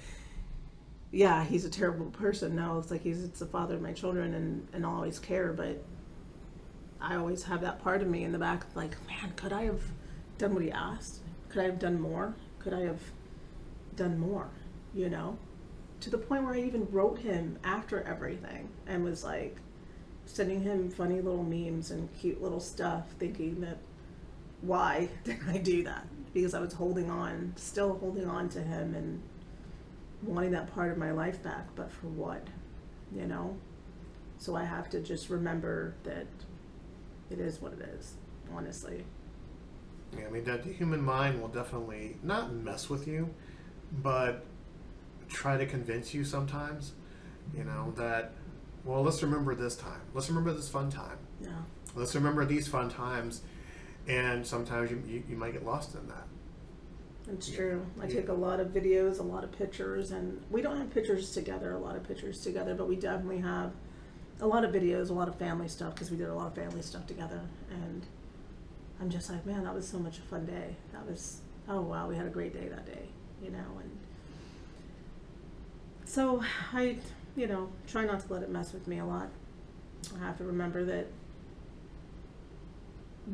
yeah, 1.10 1.44
he's 1.44 1.64
a 1.64 1.70
terrible 1.70 2.06
person. 2.06 2.54
No, 2.56 2.78
it's 2.78 2.90
like 2.90 3.02
he's 3.02 3.24
it's 3.24 3.40
the 3.40 3.46
father 3.46 3.74
of 3.74 3.82
my 3.82 3.92
children 3.92 4.34
and 4.34 4.68
and 4.72 4.84
I'll 4.84 4.96
always 4.96 5.18
care, 5.18 5.52
but 5.52 5.82
I 7.00 7.16
always 7.16 7.44
have 7.44 7.60
that 7.60 7.82
part 7.82 8.02
of 8.02 8.08
me 8.08 8.24
in 8.24 8.32
the 8.32 8.38
back, 8.38 8.64
like, 8.74 8.96
man, 9.06 9.32
could 9.36 9.52
I 9.52 9.64
have 9.64 9.82
done 10.38 10.54
what 10.54 10.62
he 10.62 10.70
asked? 10.70 11.20
Could 11.48 11.62
I 11.62 11.64
have 11.64 11.78
done 11.78 12.00
more? 12.00 12.34
Could 12.58 12.72
I 12.72 12.80
have 12.80 13.00
done 13.94 14.18
more? 14.18 14.48
You 14.94 15.10
know, 15.10 15.38
to 16.00 16.10
the 16.10 16.18
point 16.18 16.44
where 16.44 16.54
I 16.54 16.60
even 16.60 16.88
wrote 16.90 17.18
him 17.18 17.58
after 17.64 18.02
everything 18.02 18.68
and 18.86 19.04
was 19.04 19.24
like 19.24 19.56
sending 20.24 20.62
him 20.62 20.90
funny 20.90 21.20
little 21.20 21.42
memes 21.42 21.90
and 21.90 22.08
cute 22.18 22.42
little 22.42 22.60
stuff, 22.60 23.04
thinking 23.18 23.60
that 23.60 23.78
why 24.62 25.08
did 25.24 25.38
I 25.48 25.58
do 25.58 25.84
that? 25.84 26.06
Because 26.32 26.54
I 26.54 26.60
was 26.60 26.72
holding 26.72 27.10
on, 27.10 27.52
still 27.56 27.98
holding 27.98 28.26
on 28.26 28.48
to 28.50 28.62
him 28.62 28.94
and 28.94 29.22
wanting 30.22 30.50
that 30.52 30.72
part 30.74 30.90
of 30.90 30.98
my 30.98 31.12
life 31.12 31.42
back, 31.42 31.66
but 31.74 31.90
for 31.90 32.08
what? 32.08 32.46
You 33.14 33.26
know? 33.26 33.56
So 34.38 34.54
I 34.54 34.64
have 34.64 34.90
to 34.90 35.00
just 35.00 35.30
remember 35.30 35.94
that 36.04 36.26
it 37.30 37.38
is 37.38 37.60
what 37.60 37.72
it 37.72 37.80
is, 37.98 38.14
honestly. 38.54 39.04
yeah, 40.16 40.26
i 40.26 40.30
mean 40.30 40.44
that 40.44 40.62
the 40.64 40.72
human 40.72 41.02
mind 41.02 41.40
will 41.40 41.48
definitely 41.48 42.16
not 42.22 42.52
mess 42.52 42.88
with 42.88 43.06
you 43.08 43.28
but 44.02 44.44
try 45.28 45.56
to 45.56 45.66
convince 45.66 46.14
you 46.14 46.24
sometimes 46.24 46.92
you 47.56 47.64
know 47.64 47.92
that 47.96 48.32
well 48.84 49.02
let's 49.02 49.22
remember 49.22 49.54
this 49.54 49.76
time 49.76 50.00
let's 50.14 50.28
remember 50.28 50.52
this 50.52 50.68
fun 50.68 50.90
time 50.90 51.18
Yeah. 51.40 51.50
let's 51.94 52.14
remember 52.14 52.44
these 52.44 52.66
fun 52.68 52.88
times 52.88 53.42
and 54.08 54.46
sometimes 54.46 54.90
you, 54.90 55.02
you, 55.06 55.22
you 55.28 55.36
might 55.36 55.52
get 55.52 55.64
lost 55.64 55.94
in 55.94 56.06
that 56.08 56.26
It's 57.28 57.48
Yeah. 57.50 57.56
true. 57.56 57.86
I 58.00 58.06
Yeah. 58.06 58.14
take 58.20 58.28
a 58.28 58.32
lot 58.32 58.60
of 58.60 58.68
videos, 58.68 59.18
a 59.18 59.22
lot 59.24 59.42
of 59.42 59.50
pictures, 59.50 60.12
and 60.12 60.40
we 60.48 60.62
don't 60.62 60.76
have 60.78 60.90
pictures 60.94 61.32
together, 61.32 61.72
a 61.74 61.78
lot 61.78 61.96
of 61.96 62.04
pictures 62.06 62.40
together, 62.40 62.76
but 62.76 62.86
we 62.86 62.94
definitely 62.94 63.38
have 63.40 63.72
a 64.40 64.46
lot 64.46 64.64
of 64.64 64.72
videos, 64.72 65.10
a 65.10 65.12
lot 65.12 65.28
of 65.28 65.36
family 65.36 65.68
stuff 65.68 65.94
because 65.94 66.10
we 66.10 66.16
did 66.16 66.28
a 66.28 66.34
lot 66.34 66.48
of 66.48 66.54
family 66.54 66.82
stuff 66.82 67.06
together. 67.06 67.40
And 67.70 68.02
I'm 69.00 69.10
just 69.10 69.30
like, 69.30 69.44
man, 69.46 69.64
that 69.64 69.74
was 69.74 69.86
so 69.86 69.98
much 69.98 70.18
a 70.18 70.22
fun 70.22 70.46
day. 70.46 70.76
That 70.92 71.06
was, 71.06 71.40
oh 71.68 71.80
wow, 71.80 72.08
we 72.08 72.16
had 72.16 72.26
a 72.26 72.30
great 72.30 72.52
day 72.52 72.68
that 72.68 72.86
day, 72.86 73.06
you 73.42 73.50
know. 73.50 73.80
And 73.80 73.90
so 76.04 76.42
I, 76.72 76.96
you 77.34 77.46
know, 77.46 77.70
try 77.86 78.04
not 78.04 78.26
to 78.26 78.32
let 78.32 78.42
it 78.42 78.50
mess 78.50 78.72
with 78.72 78.86
me 78.86 78.98
a 78.98 79.04
lot. 79.04 79.28
I 80.14 80.24
have 80.24 80.38
to 80.38 80.44
remember 80.44 80.84
that 80.84 81.06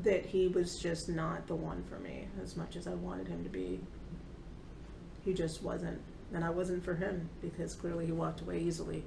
that 0.03 0.25
he 0.25 0.49
was 0.49 0.79
just 0.79 1.09
not 1.09 1.47
the 1.47 1.55
one 1.55 1.85
for 1.85 1.99
me 1.99 2.27
as 2.43 2.57
much 2.57 2.77
as 2.77 2.87
I 2.87 2.95
wanted 2.95 3.29
him 3.29 3.45
to 3.45 3.51
be. 3.51 3.79
He 5.23 5.35
just 5.35 5.63
wasn't. 5.63 6.01
And 6.33 6.43
I 6.43 6.49
wasn't 6.49 6.83
for 6.83 6.95
him 6.95 7.29
because 7.43 7.75
clearly 7.75 8.07
he 8.07 8.13
walked 8.13 8.41
away 8.41 8.59
easily, 8.61 9.05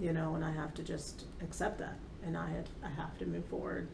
you 0.00 0.12
know, 0.12 0.34
and 0.34 0.44
I 0.44 0.52
have 0.52 0.74
to 0.74 0.82
just 0.82 1.24
accept 1.42 1.78
that. 1.78 1.96
And 2.24 2.36
I 2.36 2.48
had 2.48 2.68
I 2.84 2.88
have 2.88 3.18
to 3.18 3.26
move 3.26 3.44
forward. 3.46 3.88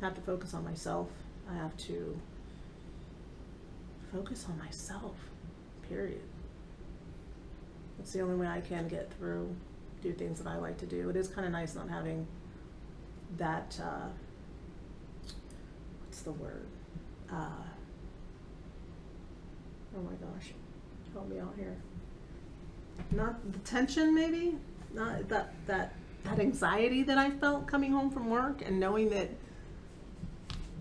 I 0.00 0.04
have 0.06 0.14
to 0.14 0.20
focus 0.20 0.54
on 0.54 0.64
myself. 0.64 1.08
I 1.50 1.54
have 1.54 1.76
to 1.88 2.18
focus 4.12 4.46
on 4.48 4.58
myself. 4.58 5.16
Period. 5.88 6.22
It's 7.98 8.12
the 8.12 8.20
only 8.20 8.34
way 8.34 8.48
I 8.48 8.60
can 8.60 8.88
get 8.88 9.12
through, 9.18 9.54
do 10.02 10.12
things 10.12 10.40
that 10.40 10.48
I 10.48 10.56
like 10.56 10.76
to 10.78 10.86
do. 10.86 11.08
It 11.08 11.16
is 11.16 11.28
kind 11.28 11.46
of 11.46 11.52
nice 11.52 11.74
not 11.74 11.88
having 11.88 12.26
that, 13.38 13.78
uh, 13.82 14.08
what's 16.04 16.22
the 16.22 16.32
word? 16.32 16.66
Uh, 17.30 17.62
oh 19.96 20.02
my 20.02 20.14
gosh, 20.14 20.52
help 21.12 21.28
me 21.28 21.38
out 21.38 21.54
here. 21.56 21.76
Not 23.10 23.52
the 23.52 23.58
tension, 23.60 24.14
maybe? 24.14 24.56
That, 24.94 25.28
that, 25.66 25.94
that 26.24 26.38
anxiety 26.38 27.02
that 27.04 27.18
I 27.18 27.30
felt 27.30 27.66
coming 27.66 27.92
home 27.92 28.10
from 28.10 28.30
work 28.30 28.62
and 28.64 28.78
knowing 28.78 29.10
that, 29.10 29.30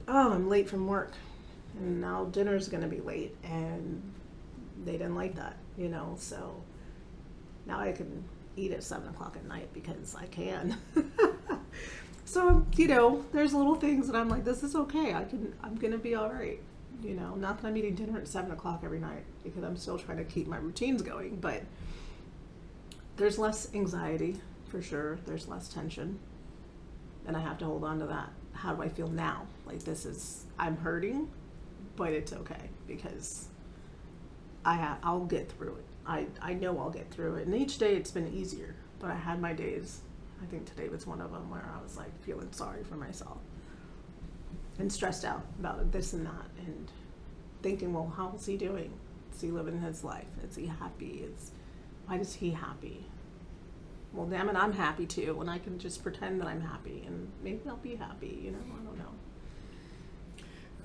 oh, 0.07 0.33
I'm 0.33 0.49
late 0.49 0.69
from 0.69 0.87
work 0.87 1.13
and 1.77 2.01
now 2.01 2.25
dinner's 2.25 2.67
gonna 2.67 2.87
be 2.87 2.99
late 2.99 3.35
and 3.43 4.01
they 4.85 4.93
didn't 4.93 5.15
like 5.15 5.35
that, 5.35 5.57
you 5.77 5.89
know, 5.89 6.15
so 6.17 6.61
now 7.65 7.79
I 7.79 7.91
can 7.91 8.23
eat 8.57 8.71
at 8.71 8.83
seven 8.83 9.09
o'clock 9.09 9.35
at 9.35 9.45
night 9.45 9.71
because 9.73 10.15
I 10.15 10.25
can. 10.27 10.77
so, 12.25 12.65
you 12.75 12.87
know, 12.87 13.25
there's 13.31 13.53
little 13.53 13.75
things 13.75 14.07
that 14.07 14.15
I'm 14.15 14.29
like, 14.29 14.43
this 14.43 14.63
is 14.63 14.75
okay. 14.75 15.13
I 15.13 15.23
can, 15.23 15.53
I'm 15.63 15.75
gonna 15.75 15.97
be 15.97 16.15
all 16.15 16.29
right. 16.29 16.59
You 17.01 17.15
know, 17.15 17.35
not 17.35 17.61
that 17.61 17.67
I'm 17.67 17.77
eating 17.77 17.95
dinner 17.95 18.19
at 18.19 18.27
seven 18.27 18.51
o'clock 18.51 18.81
every 18.83 18.99
night 18.99 19.23
because 19.43 19.63
I'm 19.63 19.77
still 19.77 19.97
trying 19.97 20.17
to 20.17 20.23
keep 20.23 20.47
my 20.47 20.57
routines 20.57 21.01
going, 21.01 21.37
but 21.37 21.63
there's 23.17 23.37
less 23.37 23.73
anxiety 23.73 24.39
for 24.67 24.81
sure. 24.81 25.19
There's 25.25 25.47
less 25.47 25.67
tension, 25.67 26.19
and 27.27 27.35
I 27.35 27.39
have 27.41 27.57
to 27.59 27.65
hold 27.65 27.83
on 27.83 27.99
to 27.99 28.05
that. 28.07 28.29
How 28.53 28.73
do 28.73 28.81
I 28.81 28.89
feel 28.89 29.07
now? 29.07 29.45
Like 29.65 29.83
this 29.83 30.05
is, 30.05 30.45
I'm 30.59 30.77
hurting, 30.77 31.29
but 31.95 32.13
it's 32.13 32.33
okay 32.33 32.69
because 32.87 33.47
I 34.65 34.75
ha- 34.75 34.97
I'll 35.03 35.25
get 35.25 35.51
through 35.51 35.75
it. 35.75 35.85
I, 36.05 36.27
I 36.41 36.53
know 36.53 36.77
I'll 36.79 36.89
get 36.89 37.09
through 37.11 37.35
it. 37.35 37.47
And 37.47 37.55
each 37.55 37.77
day 37.77 37.95
it's 37.95 38.11
been 38.11 38.27
easier, 38.33 38.75
but 38.99 39.11
I 39.11 39.15
had 39.15 39.39
my 39.41 39.53
days. 39.53 40.01
I 40.41 40.45
think 40.47 40.65
today 40.65 40.89
was 40.89 41.05
one 41.05 41.21
of 41.21 41.31
them 41.31 41.49
where 41.49 41.63
I 41.77 41.81
was 41.81 41.97
like 41.97 42.19
feeling 42.23 42.51
sorry 42.51 42.83
for 42.83 42.95
myself 42.95 43.37
and 44.79 44.91
stressed 44.91 45.23
out 45.25 45.45
about 45.59 45.91
this 45.91 46.13
and 46.13 46.25
that 46.25 46.49
and 46.65 46.91
thinking, 47.61 47.93
well, 47.93 48.11
how's 48.15 48.45
he 48.45 48.57
doing? 48.57 48.91
Is 49.33 49.41
he 49.41 49.51
living 49.51 49.79
his 49.79 50.03
life? 50.03 50.25
Is 50.43 50.55
he 50.55 50.65
happy? 50.65 51.23
Is 51.31 51.51
why 52.05 52.17
is 52.17 52.35
he 52.35 52.51
happy? 52.51 53.05
Well, 54.13 54.27
damn 54.27 54.49
it, 54.49 54.55
I'm 54.55 54.73
happy 54.73 55.05
too, 55.05 55.37
and 55.39 55.49
I 55.49 55.57
can 55.59 55.79
just 55.79 56.03
pretend 56.03 56.41
that 56.41 56.47
I'm 56.47 56.61
happy, 56.61 57.03
and 57.05 57.31
maybe 57.43 57.61
I'll 57.67 57.77
be 57.77 57.95
happy. 57.95 58.41
You 58.43 58.51
know, 58.51 58.57
I 58.73 58.83
don't 58.83 58.97
know. 58.97 59.05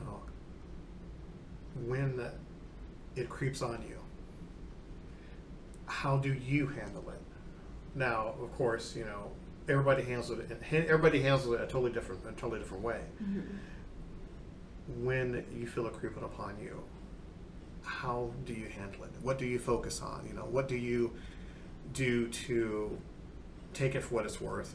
Oh. 0.08 0.20
when 1.86 2.24
it 3.16 3.28
creeps 3.28 3.62
on 3.62 3.82
you, 3.88 3.98
how 5.86 6.18
do 6.18 6.32
you 6.32 6.66
handle 6.68 7.08
it? 7.10 7.20
Now, 7.94 8.34
of 8.40 8.52
course, 8.56 8.94
you 8.94 9.04
know 9.04 9.32
everybody 9.68 10.02
handles 10.02 10.30
it. 10.30 10.50
Everybody 10.72 11.22
handles 11.22 11.46
it 11.46 11.60
a 11.60 11.66
totally 11.66 11.92
different, 11.92 12.22
a 12.28 12.32
totally 12.32 12.60
different 12.60 12.82
way. 12.82 13.00
Mm-hmm. 13.22 15.04
When 15.04 15.44
you 15.52 15.66
feel 15.66 15.86
it 15.86 15.94
creeping 15.94 16.22
upon 16.22 16.58
you, 16.60 16.82
how 17.86 18.30
do 18.44 18.52
you 18.52 18.66
handle 18.66 19.04
it? 19.04 19.10
What 19.22 19.38
do 19.38 19.46
you 19.46 19.58
focus 19.58 20.02
on? 20.02 20.26
You 20.28 20.34
know, 20.34 20.44
what 20.44 20.68
do 20.68 20.76
you 20.76 21.12
do 21.92 22.28
to 22.28 22.98
take 23.72 23.94
it 23.94 24.02
for 24.02 24.16
what 24.16 24.24
it's 24.26 24.40
worth 24.40 24.74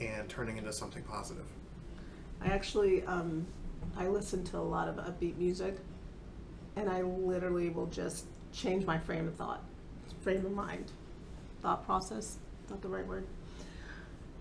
and 0.00 0.28
turning 0.28 0.56
into 0.56 0.72
something 0.72 1.02
positive? 1.02 1.44
I 2.40 2.46
actually, 2.46 3.04
um, 3.04 3.44
I 3.96 4.06
listen 4.06 4.44
to 4.44 4.58
a 4.58 4.60
lot 4.60 4.88
of 4.88 4.96
upbeat 4.96 5.36
music, 5.36 5.76
and 6.76 6.88
I 6.88 7.02
literally 7.02 7.70
will 7.70 7.86
just 7.86 8.26
change 8.52 8.86
my 8.86 8.98
frame 8.98 9.26
of 9.26 9.34
thought, 9.34 9.62
frame 10.20 10.46
of 10.46 10.52
mind, 10.52 10.92
thought 11.60 11.84
process. 11.84 12.38
Not 12.70 12.80
the 12.80 12.88
right 12.88 13.06
word. 13.06 13.26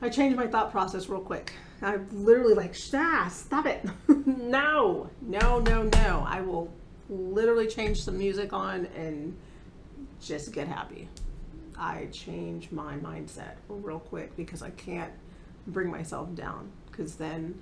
I 0.02 0.10
change 0.10 0.36
my 0.36 0.48
thought 0.48 0.72
process 0.72 1.10
real 1.10 1.20
quick. 1.20 1.54
I'm 1.82 2.08
literally 2.12 2.54
like, 2.54 2.76
ah, 2.94 3.28
stop 3.32 3.66
it. 3.66 3.84
no, 4.26 5.10
no, 5.22 5.60
no, 5.60 5.84
no. 5.84 6.26
I 6.28 6.42
will 6.42 6.72
literally 7.12 7.68
change 7.68 8.02
some 8.02 8.18
music 8.18 8.54
on 8.54 8.88
and 8.96 9.36
just 10.22 10.54
get 10.54 10.68
happy. 10.68 11.10
I 11.78 12.08
change 12.12 12.72
my 12.72 12.96
mindset 12.96 13.56
real 13.68 14.00
quick 14.00 14.36
because 14.38 14.62
I 14.62 14.70
can't 14.72 15.12
bring 15.68 15.92
myself 15.92 16.34
down 16.34 16.72
because 16.90 17.16
then 17.16 17.60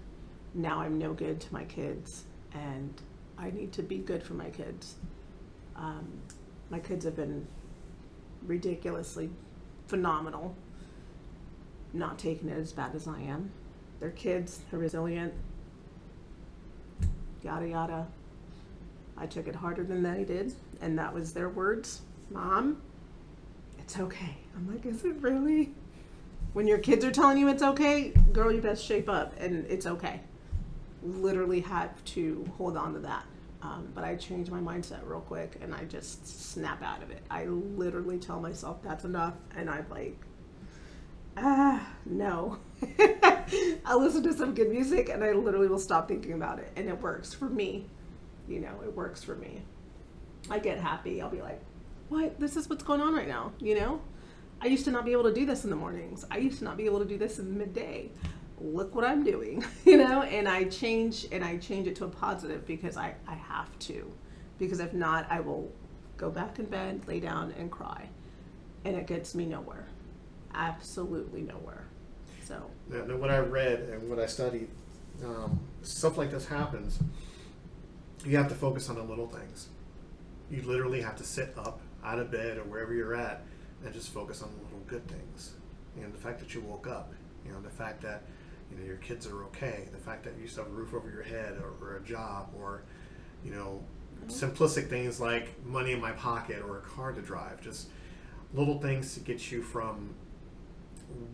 now 0.54 0.80
I'm 0.80 0.97
no 0.97 1.14
good 1.14 1.39
to 1.41 1.54
my 1.54 1.64
kids 1.66 2.24
and 2.54 2.93
I 3.38 3.52
need 3.52 3.74
to 3.74 3.84
be 3.84 3.97
good 3.97 4.22
for 4.22 4.34
my 4.34 4.50
kids. 4.50 4.95
Um, 5.76 6.08
my 6.70 6.80
kids 6.80 7.06
have 7.06 7.16
been 7.16 7.47
ridiculously 8.45 9.30
phenomenal, 9.88 10.56
not 11.93 12.20
taking 12.20 12.50
it 12.50 12.58
as 12.58 12.72
bad 12.72 12.93
as 12.95 13.08
I 13.08 13.22
am. 13.22 13.52
They're 14.00 14.12
kids, 14.12 14.62
they're 14.70 14.80
resilient, 14.80 15.34
yada 17.43 17.68
yada. 17.68 18.08
I 19.20 19.26
took 19.26 19.48
it 19.48 19.56
harder 19.56 19.84
than 19.84 20.02
they 20.02 20.24
did, 20.24 20.54
and 20.82 20.98
that 20.98 21.14
was 21.14 21.34
their 21.34 21.50
words. 21.50 22.02
Mom, 22.32 22.82
it's 23.80 24.00
okay. 24.00 24.38
I'm 24.56 24.72
like, 24.72 24.86
is 24.86 25.04
it 25.04 25.16
really? 25.20 25.74
When 26.54 26.68
your 26.68 26.78
kids 26.78 27.04
are 27.06 27.12
telling 27.12 27.38
you 27.38 27.48
it's 27.50 27.62
okay, 27.62 28.14
girl, 28.32 28.52
you 28.52 28.62
best 28.62 28.84
shape 28.84 29.10
up, 29.10 29.34
and 29.40 29.66
it's 29.70 29.86
okay. 29.86 30.22
Literally 31.04 31.62
have 31.62 32.04
to 32.06 32.46
hold 32.58 32.78
on 32.78 32.94
to 32.94 33.00
that. 33.00 33.26
Um, 33.62 33.90
but 33.94 34.04
I 34.04 34.16
change 34.16 34.50
my 34.50 34.60
mindset 34.60 35.00
real 35.04 35.20
quick, 35.20 35.58
and 35.62 35.76
I 35.76 35.84
just 35.84 36.26
snap 36.52 36.82
out 36.82 37.04
of 37.04 37.12
it. 37.12 37.22
I 37.30 37.46
literally 37.46 38.18
tell 38.18 38.40
myself 38.40 38.82
that's 38.82 39.04
enough, 39.04 39.34
and 39.56 39.70
I'm 39.70 39.86
like, 39.90 40.18
ah, 41.36 41.86
no. 42.06 42.58
I 43.86 43.96
listen 43.96 44.24
to 44.24 44.34
some 44.34 44.54
good 44.54 44.70
music, 44.70 45.10
and 45.10 45.24
I 45.24 45.34
literally 45.34 45.68
will 45.68 45.80
stop 45.80 46.08
thinking 46.08 46.34
about 46.34 46.60
it, 46.60 46.72
and 46.76 46.88
it 46.88 47.02
works 47.02 47.34
for 47.34 47.50
me. 47.50 47.86
You 48.50 48.60
know, 48.60 48.82
it 48.84 48.95
works 48.95 49.24
for 49.24 49.36
me. 49.36 49.62
I 50.50 50.60
get 50.60 50.80
happy. 50.80 51.22
I'll 51.22 51.30
be 51.30 51.41
like, 51.41 51.62
what? 52.10 52.39
This 52.39 52.56
is 52.56 52.68
what's 52.70 52.84
going 52.84 53.00
on 53.02 53.14
right 53.14 53.28
now, 53.28 53.54
you 53.60 53.76
know? 53.76 54.02
I 54.62 54.68
used 54.68 54.84
to 54.86 54.91
not 54.91 55.06
be 55.06 55.12
able 55.12 55.24
to 55.24 55.34
do 55.34 55.45
this 55.45 55.64
in 55.64 55.70
the 55.70 55.76
mornings. 55.76 56.26
I 56.30 56.38
used 56.38 56.58
to 56.60 56.64
not 56.66 56.76
be 56.76 56.86
able 56.86 57.00
to 57.00 57.06
do 57.06 57.18
this 57.18 57.39
in 57.39 57.45
the 57.45 57.58
midday. 57.58 58.10
Look 58.60 58.93
what 58.95 59.06
I'm 59.06 59.24
doing, 59.24 59.64
you 59.86 59.97
know? 59.97 60.24
And 60.24 60.50
I 60.50 60.66
change 60.66 61.28
and 61.32 61.43
I 61.45 61.58
change 61.58 61.88
it 61.88 61.95
to 61.97 62.06
a 62.06 62.10
positive 62.10 62.66
because 62.66 62.97
I, 62.97 63.14
I 63.28 63.36
have 63.36 63.78
to. 63.80 64.12
Because 64.58 64.80
if 64.80 64.93
not, 64.93 65.28
I 65.30 65.39
will 65.39 65.72
go 66.18 66.30
back 66.30 66.60
in 66.60 66.66
bed, 66.66 67.08
lay 67.08 67.20
down, 67.20 67.54
and 67.58 67.72
cry. 67.72 68.10
And 68.84 68.95
it 68.95 69.08
gets 69.08 69.36
me 69.36 69.45
nowhere. 69.45 69.86
Absolutely 70.54 71.43
nowhere. 71.43 71.86
So 72.43 72.60
Now, 72.89 73.06
now 73.06 73.16
what 73.16 73.30
I 73.30 73.38
read 73.38 73.82
and 73.82 74.10
what 74.10 74.20
I 74.20 74.26
studied, 74.26 74.68
um, 75.24 75.60
stuff 75.84 76.18
like 76.18 76.32
this 76.32 76.47
happens. 76.47 77.00
You 78.26 78.38
have 78.38 78.50
to 78.50 78.56
focus 78.56 78.90
on 78.90 78.96
the 78.96 79.04
little 79.04 79.28
things. 79.28 79.70
You 80.52 80.62
literally 80.64 81.02
have 81.02 81.16
to 81.18 81.24
sit 81.24 81.54
up 81.58 81.80
out 82.04 82.20
of 82.20 82.32
bed 82.32 82.58
or 82.58 82.64
wherever 82.64 82.94
you're 82.94 83.16
at 83.16 83.44
and 83.84 83.94
just 83.94 84.10
focus 84.10 84.42
on 84.42 84.50
the 84.58 84.64
little 84.64 84.82
good 84.88 85.08
things. 85.08 85.54
You 85.96 86.04
know, 86.04 86.10
the 86.10 86.18
fact 86.18 86.40
that 86.40 86.54
you 86.54 86.62
woke 86.62 86.88
up, 86.88 87.14
you 87.46 87.52
know, 87.52 87.62
the 87.62 87.70
fact 87.70 88.02
that 88.02 88.24
you 88.72 88.78
know 88.78 88.86
your 88.86 88.98
kids 88.98 89.26
are 89.28 89.44
okay, 89.46 89.88
the 89.92 89.98
fact 89.98 90.24
that 90.24 90.34
you 90.40 90.48
still 90.48 90.64
have 90.64 90.74
a 90.74 90.76
roof 90.76 90.94
over 90.94 91.10
your 91.10 91.24
head 91.24 91.58
or, 91.62 91.74
or 91.86 91.98
a 91.98 92.02
job 92.02 92.50
or 92.60 92.84
you 93.44 93.52
know 93.52 93.82
mm-hmm. 94.22 94.30
simplistic 94.30 94.90
things 94.90 95.20
like 95.20 95.66
money 95.66 95.92
in 95.92 96.02
my 96.02 96.12
pocket 96.12 96.62
or 96.62 96.78
a 96.78 96.82
car 96.82 97.12
to 97.12 97.22
drive. 97.22 97.62
Just 97.62 97.88
little 98.54 98.80
things 98.80 99.14
to 99.14 99.20
get 99.20 99.52
you 99.52 99.62
from 99.62 100.14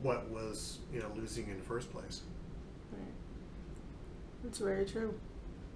what 0.02 0.30
was 0.30 0.80
you 0.94 1.00
know 1.00 1.12
losing 1.16 1.48
in 1.50 1.58
the 1.58 1.64
first 1.64 1.92
place. 1.92 2.22
right. 2.92 3.02
That's 4.44 4.60
very 4.60 4.86
true. 4.86 5.14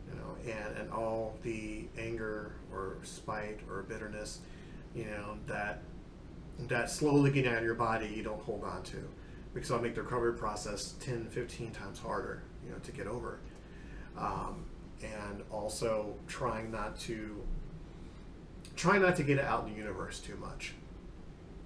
You 0.09 0.15
know, 0.19 0.53
and 0.53 0.77
and 0.77 0.91
all 0.91 1.37
the 1.43 1.85
anger 1.97 2.53
or 2.71 2.97
spite 3.03 3.59
or 3.69 3.83
bitterness, 3.83 4.39
you 4.95 5.05
know 5.05 5.37
that 5.47 5.81
that 6.67 6.89
slowly 6.89 7.31
getting 7.31 7.51
out 7.51 7.59
of 7.59 7.63
your 7.63 7.75
body 7.75 8.11
you 8.15 8.23
don't 8.23 8.41
hold 8.41 8.63
on 8.63 8.83
to. 8.83 8.97
Because 9.53 9.71
it'll 9.71 9.81
make 9.81 9.95
the 9.95 10.03
recovery 10.03 10.33
process 10.33 10.93
10 10.99 11.27
15 11.29 11.71
times 11.71 11.97
harder 11.99 12.43
you 12.63 12.71
know 12.71 12.77
to 12.79 12.91
get 12.91 13.07
over. 13.07 13.39
Um, 14.17 14.65
and 15.01 15.43
also 15.51 16.15
trying 16.27 16.71
not 16.71 16.99
to 17.01 17.41
trying 18.75 19.01
not 19.01 19.15
to 19.15 19.23
get 19.23 19.37
it 19.37 19.45
out 19.45 19.65
in 19.65 19.71
the 19.71 19.77
universe 19.77 20.19
too 20.19 20.35
much. 20.37 20.73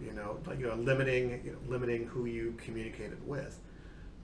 You 0.01 0.13
know 0.13 0.39
like 0.45 0.59
you 0.59 0.67
know 0.67 0.75
limiting 0.75 1.41
you 1.43 1.51
know, 1.51 1.57
limiting 1.67 2.07
who 2.07 2.25
you 2.25 2.55
communicated 2.57 3.25
with. 3.27 3.59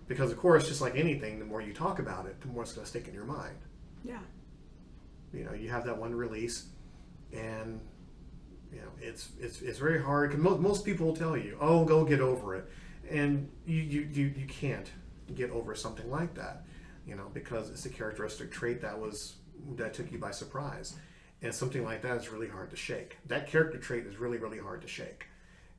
Because 0.07 0.31
of 0.31 0.39
course, 0.39 0.67
just 0.67 0.81
like 0.81 0.95
anything, 0.95 1.37
the 1.37 1.45
more 1.45 1.61
you 1.61 1.71
talk 1.71 1.99
about 1.99 2.25
it, 2.25 2.41
the 2.41 2.47
more 2.47 2.63
it's 2.63 2.73
going 2.73 2.83
to 2.83 2.89
stick 2.89 3.07
in 3.07 3.13
your 3.13 3.25
mind. 3.25 3.55
Yeah. 4.03 4.19
You 5.33 5.43
know, 5.45 5.53
you 5.53 5.69
have 5.69 5.85
that 5.85 5.97
one 5.97 6.13
release, 6.15 6.67
and 7.33 7.79
you 8.71 8.79
know 8.79 8.89
it's 8.99 9.29
it's 9.39 9.61
it's 9.61 9.77
very 9.77 10.01
hard. 10.01 10.31
Cause 10.31 10.39
most 10.39 10.59
most 10.59 10.85
people 10.85 11.07
will 11.07 11.15
tell 11.15 11.37
you, 11.37 11.57
"Oh, 11.61 11.85
go 11.85 12.03
get 12.03 12.19
over 12.19 12.55
it," 12.55 12.65
and 13.09 13.49
you 13.65 13.81
you 13.81 14.01
you, 14.11 14.33
you 14.35 14.47
can't 14.47 14.89
get 15.35 15.51
over 15.51 15.75
something 15.75 16.09
like 16.09 16.33
that. 16.35 16.63
You 17.05 17.15
know, 17.15 17.29
because 17.33 17.69
it's 17.69 17.85
a 17.85 17.89
characteristic 17.89 18.51
trait 18.51 18.81
that 18.81 18.99
was 18.99 19.35
that 19.75 19.93
took 19.93 20.11
you 20.11 20.17
by 20.17 20.31
surprise, 20.31 20.95
and 21.41 21.53
something 21.53 21.83
like 21.83 22.01
that 22.01 22.17
is 22.17 22.29
really 22.29 22.47
hard 22.47 22.71
to 22.71 22.75
shake. 22.75 23.17
That 23.27 23.47
character 23.47 23.77
trait 23.77 24.05
is 24.07 24.17
really 24.17 24.37
really 24.39 24.59
hard 24.59 24.81
to 24.81 24.87
shake, 24.87 25.27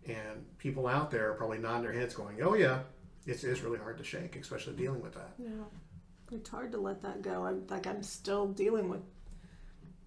and 0.07 0.47
people 0.59 0.87
out 0.87 1.11
there 1.11 1.31
are 1.31 1.35
probably 1.35 1.59
nodding 1.59 1.83
their 1.83 1.93
heads, 1.93 2.15
going, 2.15 2.41
"Oh 2.43 2.55
yeah." 2.55 2.81
It's, 3.27 3.45
it's 3.45 3.61
really 3.61 3.79
hard 3.79 3.99
to 3.99 4.05
shake, 4.05 4.35
especially 4.37 4.75
dealing 4.75 5.03
with 5.03 5.13
that. 5.13 5.35
Yeah. 5.39 5.51
It's 6.33 6.49
hard 6.49 6.73
to 6.73 6.79
let 6.79 7.03
that 7.03 7.23
go. 7.23 7.45
I'm 7.45 7.67
like 7.69 7.87
I'm 7.87 8.03
still 8.03 8.49
dealing 8.49 8.89
with 8.89 9.01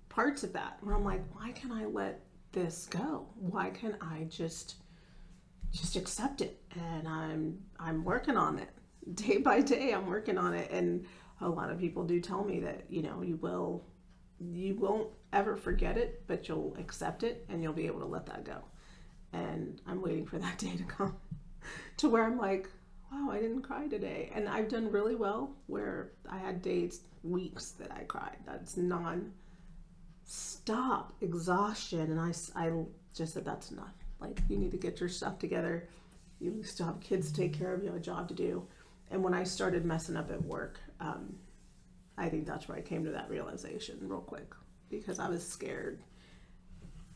parts 0.10 0.44
of 0.44 0.54
that 0.54 0.78
where 0.82 0.96
I'm 0.96 1.04
like, 1.04 1.24
why 1.34 1.52
can 1.52 1.72
I 1.72 1.86
let 1.86 2.22
this 2.52 2.88
go? 2.90 3.28
Why 3.36 3.70
can 3.70 3.98
I 4.00 4.26
just 4.30 4.76
just 5.72 5.96
accept 5.96 6.42
it? 6.42 6.62
And 6.76 7.08
I'm 7.08 7.60
I'm 7.80 8.04
working 8.04 8.38
on 8.38 8.60
it. 8.60 8.70
Day 9.16 9.38
by 9.38 9.60
day 9.60 9.92
I'm 9.92 10.08
working 10.08 10.38
on 10.38 10.54
it 10.54 10.72
and 10.72 11.06
a 11.42 11.50
lot 11.50 11.70
of 11.70 11.78
people 11.78 12.06
do 12.06 12.22
tell 12.22 12.44
me 12.44 12.62
that, 12.62 12.86
you 12.90 13.02
know, 13.02 13.22
you 13.22 13.36
will 13.38 13.84
you 14.40 14.76
won't 14.76 15.10
ever 15.34 15.58
forget 15.58 15.98
it, 15.98 16.24
but 16.28 16.48
you'll 16.48 16.76
accept 16.80 17.24
it 17.24 17.46
and 17.50 17.62
you'll 17.62 17.74
be 17.74 17.88
able 17.88 18.00
to 18.00 18.06
let 18.06 18.26
that 18.28 18.46
go. 18.46 18.64
And 19.34 19.82
I'm 19.88 20.02
waiting 20.02 20.26
for 20.26 20.38
that 20.38 20.58
day 20.66 20.76
to 20.78 20.84
come 20.84 21.18
to 21.98 22.10
where 22.10 22.24
I'm 22.24 22.38
like, 22.38 22.70
wow, 23.14 23.32
I 23.32 23.40
didn't 23.40 23.62
cry 23.62 23.88
today. 23.88 24.32
And 24.34 24.48
I've 24.50 24.70
done 24.70 24.92
really 24.92 25.16
well 25.16 25.56
where 25.68 26.12
I 26.30 26.38
had 26.38 26.62
days, 26.62 27.02
weeks 27.24 27.72
that 27.72 27.92
I 27.92 28.04
cried. 28.04 28.38
That's 28.46 28.78
non 28.78 29.32
stop 30.26 31.14
exhaustion. 31.22 32.12
And 32.12 32.20
I, 32.20 32.34
I 32.56 32.72
just 33.14 33.34
said, 33.34 33.46
that's 33.46 33.72
enough. 33.72 33.94
Like, 34.20 34.42
you 34.50 34.58
need 34.58 34.72
to 34.72 34.78
get 34.78 35.00
your 35.00 35.10
stuff 35.10 35.38
together. 35.38 35.88
You 36.40 36.64
still 36.64 36.88
have 36.88 37.00
kids 37.00 37.32
to 37.32 37.42
take 37.42 37.58
care 37.58 37.74
of, 37.74 37.82
you 37.82 37.88
have 37.88 37.98
a 37.98 38.02
job 38.02 38.28
to 38.30 38.34
do. 38.34 38.66
And 39.12 39.24
when 39.24 39.34
I 39.34 39.44
started 39.44 39.86
messing 39.86 40.18
up 40.18 40.32
at 40.32 40.44
work, 40.44 40.80
um, 41.00 41.36
I 42.18 42.30
think 42.30 42.46
that's 42.46 42.68
where 42.68 42.78
I 42.78 42.82
came 42.82 43.04
to 43.06 43.12
that 43.12 43.30
realization 43.30 43.98
real 44.02 44.22
quick 44.22 44.54
because 44.90 45.20
I 45.20 45.30
was 45.30 45.48
scared. 45.48 46.02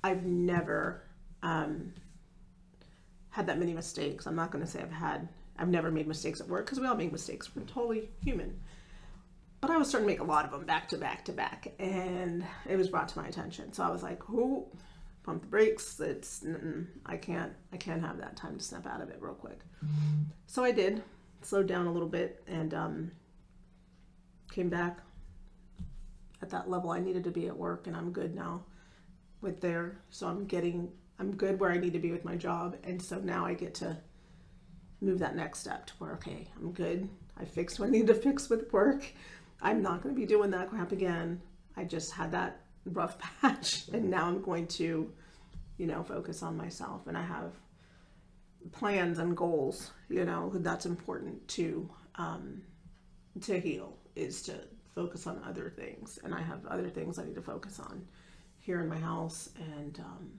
I've 0.04 0.24
never 0.26 1.04
um, 1.44 1.94
had 3.30 3.48
that 3.48 3.58
many 3.58 3.74
mistakes. 3.74 4.28
I'm 4.28 4.36
not 4.36 4.52
going 4.52 4.64
to 4.64 4.70
say 4.70 4.82
I've 4.82 4.92
had 4.92 5.28
I've 5.60 5.70
never 5.70 5.92
made 5.92 6.08
mistakes 6.08 6.40
at 6.40 6.48
work 6.48 6.66
because 6.66 6.80
we 6.80 6.88
all 6.88 6.96
make 6.96 7.12
mistakes. 7.12 7.56
We're 7.56 7.64
totally 7.64 8.10
human. 8.24 8.60
But 9.60 9.72
I 9.72 9.78
was 9.78 9.90
starting 9.90 10.08
to 10.08 10.14
make 10.14 10.20
a 10.20 10.24
lot 10.24 10.46
of 10.46 10.52
them 10.52 10.66
back 10.66 10.88
to 10.90 10.98
back 10.98 11.26
to 11.26 11.32
back, 11.32 11.74
and 11.80 12.46
it 12.70 12.76
was 12.76 12.90
brought 12.90 13.08
to 13.10 13.20
my 13.20 13.28
attention. 13.28 13.74
So 13.74 13.84
I 13.84 13.90
was 13.90 14.04
like, 14.04 14.22
"Oh, 14.30 14.68
pump 15.24 15.42
the 15.42 15.48
brakes! 15.48 16.00
It's 16.00 16.46
I 17.06 17.18
can't 17.18 17.54
I 17.74 17.78
can't 17.78 18.02
have 18.02 18.20
that 18.20 18.38
time 18.38 18.58
to 18.58 18.64
snap 18.64 18.86
out 18.86 19.02
of 19.02 19.10
it 19.10 19.18
real 19.20 19.34
quick." 19.34 19.60
So 20.46 20.64
I 20.64 20.72
did, 20.72 21.04
slowed 21.42 21.68
down 21.68 21.88
a 21.88 21.92
little 21.92 22.08
bit, 22.08 22.44
and 22.48 22.74
um, 22.74 23.12
came 24.52 24.70
back 24.70 25.00
at 26.42 26.52
that 26.52 26.70
level 26.70 26.92
I 26.92 27.00
needed 27.00 27.24
to 27.24 27.32
be 27.32 27.48
at 27.48 27.58
work, 27.58 27.88
and 27.88 27.96
I'm 27.96 28.12
good 28.12 28.36
now 28.36 28.64
with 29.42 29.60
there. 29.60 30.00
So 30.12 30.28
I'm 30.28 30.46
getting 30.46 30.92
I'm 31.20 31.36
good 31.36 31.60
where 31.60 31.72
I 31.72 31.78
need 31.80 31.94
to 31.94 32.00
be 32.00 32.12
with 32.12 32.26
my 32.26 32.36
job, 32.36 32.76
and 32.84 33.02
so 33.02 33.18
now 33.18 33.44
I 33.44 33.56
get 33.56 33.74
to 33.76 33.98
move 35.02 35.20
that 35.20 35.36
next 35.36 35.60
step 35.60 35.86
to 35.88 35.94
where 36.00 36.14
okay 36.14 36.48
i'm 36.58 36.72
good. 36.72 37.08
I 37.40 37.46
fixed 37.46 37.80
what 37.80 37.88
i 37.88 37.92
need 37.92 38.08
to 38.08 38.14
fix 38.16 38.50
with 38.50 38.72
work. 38.74 39.06
I'm 39.62 39.82
not 39.82 40.02
going 40.02 40.14
to 40.14 40.20
be 40.20 40.28
doing 40.28 40.52
that 40.52 40.70
crap 40.70 40.92
again. 40.92 41.42
I 41.76 41.84
just 41.84 42.12
had 42.12 42.32
that 42.32 42.62
rough 42.86 43.18
patch 43.42 43.88
and 43.94 44.10
now 44.10 44.28
i'm 44.28 44.42
going 44.42 44.68
to 44.68 45.12
you 45.78 45.88
know 45.88 46.04
focus 46.04 46.44
on 46.44 46.58
myself. 46.58 47.08
And 47.08 47.18
i 47.18 47.24
have 47.24 47.54
plans 48.72 49.20
and 49.20 49.38
goals 49.38 49.92
you 50.10 50.26
know 50.26 50.52
that's 50.56 50.86
important 50.86 51.48
to 51.48 51.90
um, 52.16 52.62
to 53.42 53.60
heal 53.60 53.96
is 54.16 54.42
to 54.42 54.56
focus 54.96 55.28
on 55.28 55.40
other 55.48 55.70
things. 55.76 56.18
And 56.24 56.34
i 56.34 56.42
have 56.42 56.66
other 56.66 56.90
things 56.90 57.20
i 57.20 57.24
need 57.24 57.36
to 57.36 57.42
focus 57.42 57.80
on 57.80 58.06
here 58.60 58.82
in 58.82 58.90
my 58.90 58.98
house 58.98 59.50
and 59.56 60.00
um, 60.00 60.30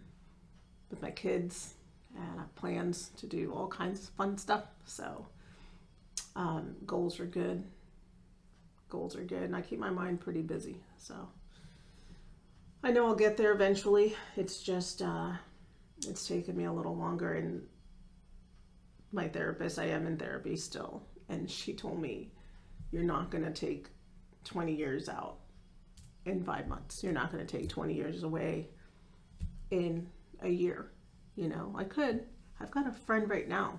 with 0.91 1.01
my 1.01 1.11
kids 1.11 1.75
and 2.15 2.25
I 2.25 2.41
have 2.41 2.55
plans 2.55 3.11
to 3.19 3.27
do 3.27 3.53
all 3.53 3.69
kinds 3.69 4.05
of 4.05 4.09
fun 4.11 4.39
stuff. 4.39 4.65
So 4.85 5.27
um, 6.37 6.77
goals 6.87 7.21
are 7.21 7.27
good. 7.27 7.65
Goals 8.89 9.17
are 9.17 9.25
good, 9.25 9.43
and 9.43 9.57
I 9.57 9.61
keep 9.61 9.79
my 9.79 9.91
mind 9.91 10.21
pretty 10.21 10.43
busy. 10.43 10.81
So 10.97 11.15
I 12.83 12.91
know 12.91 13.07
I'll 13.07 13.15
get 13.15 13.37
there 13.37 13.53
eventually. 13.53 14.17
It's 14.37 14.63
just 14.63 15.03
uh, 15.03 15.33
it's 16.07 16.27
taken 16.27 16.57
me 16.57 16.65
a 16.65 16.73
little 16.73 16.97
longer, 16.97 17.35
and 17.35 17.63
my 19.13 19.29
therapist, 19.29 19.79
I 19.79 19.87
am 19.87 20.07
in 20.07 20.17
therapy 20.17 20.57
still, 20.57 21.03
and 21.29 21.51
she 21.51 21.75
told 21.75 22.01
me 22.01 22.31
you're 22.91 23.03
not 23.03 23.31
going 23.31 23.45
to 23.45 23.51
take 23.51 23.89
20 24.45 24.75
years 24.75 25.09
out 25.09 25.39
in 26.25 26.43
five 26.43 26.69
months. 26.69 27.03
You're 27.03 27.13
not 27.13 27.33
going 27.33 27.45
to 27.45 27.59
take 27.59 27.69
20 27.69 27.95
years 27.95 28.23
away 28.23 28.69
in 29.71 30.09
a 30.41 30.49
year 30.49 30.93
you 31.39 31.49
know, 31.49 31.73
I 31.77 31.85
could. 31.85 32.25
I've 32.61 32.73
got 32.73 32.89
a 32.89 32.93
friend 32.93 33.31
right 33.31 33.49
now 33.49 33.79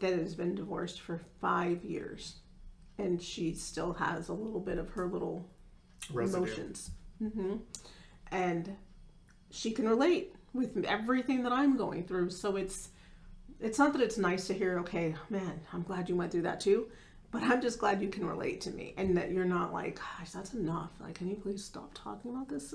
that 0.00 0.14
has 0.14 0.34
been 0.34 0.54
divorced 0.54 1.02
for 1.02 1.20
five 1.40 1.84
years, 1.84 2.36
and 2.98 3.20
she 3.20 3.52
still 3.52 3.92
has 3.92 4.30
a 4.30 4.32
little 4.32 4.60
bit 4.60 4.78
of 4.78 4.88
her 4.90 5.06
little 5.06 5.46
Residue. 6.10 6.38
emotions. 6.38 6.90
Mm-hmm. 7.22 7.56
And 8.30 8.74
she 9.50 9.72
can 9.72 9.86
relate 9.86 10.34
with 10.54 10.82
everything 10.86 11.42
that 11.42 11.52
I'm 11.52 11.76
going 11.76 12.04
through. 12.04 12.30
So 12.30 12.56
it's 12.56 12.88
it's 13.60 13.78
not 13.78 13.92
that 13.92 14.02
it's 14.02 14.18
nice 14.18 14.46
to 14.46 14.54
hear, 14.54 14.78
okay, 14.80 15.14
man, 15.28 15.60
I'm 15.72 15.82
glad 15.82 16.08
you 16.08 16.16
went 16.16 16.32
through 16.32 16.42
that 16.42 16.58
too, 16.58 16.88
but 17.30 17.42
I'm 17.42 17.60
just 17.60 17.78
glad 17.78 18.02
you 18.02 18.08
can 18.08 18.26
relate 18.26 18.62
to 18.62 18.70
me 18.70 18.94
and 18.96 19.16
that 19.18 19.30
you're 19.30 19.44
not 19.44 19.72
like, 19.72 20.00
gosh, 20.00 20.30
that's 20.30 20.54
enough. 20.54 20.90
Like, 21.00 21.14
can 21.16 21.28
you 21.28 21.36
please 21.36 21.62
stop 21.62 21.90
talking 21.94 22.30
about 22.32 22.48
this? 22.48 22.74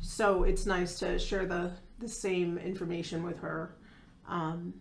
So 0.00 0.44
it's 0.44 0.66
nice 0.66 0.98
to 1.00 1.18
share 1.18 1.46
the 1.46 1.72
the 2.00 2.08
same 2.08 2.58
information 2.58 3.22
with 3.22 3.38
her. 3.40 3.76
Um, 4.26 4.74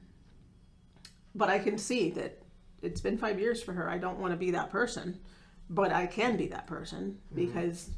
but 1.36 1.50
I 1.50 1.60
can 1.60 1.78
see 1.78 2.10
that 2.12 2.42
it's 2.82 3.02
been 3.02 3.18
five 3.18 3.40
years 3.40 3.62
for 3.62 3.74
her. 3.74 3.90
I 3.90 3.98
don't 3.98 4.20
want 4.20 4.32
to 4.32 4.38
be 4.38 4.52
that 4.52 4.72
person, 4.72 5.20
but 5.70 5.92
I 5.92 6.08
can 6.08 6.38
be 6.38 6.48
that 6.48 6.66
person 6.66 7.18
mm-hmm. 7.28 7.46
because 7.46 7.90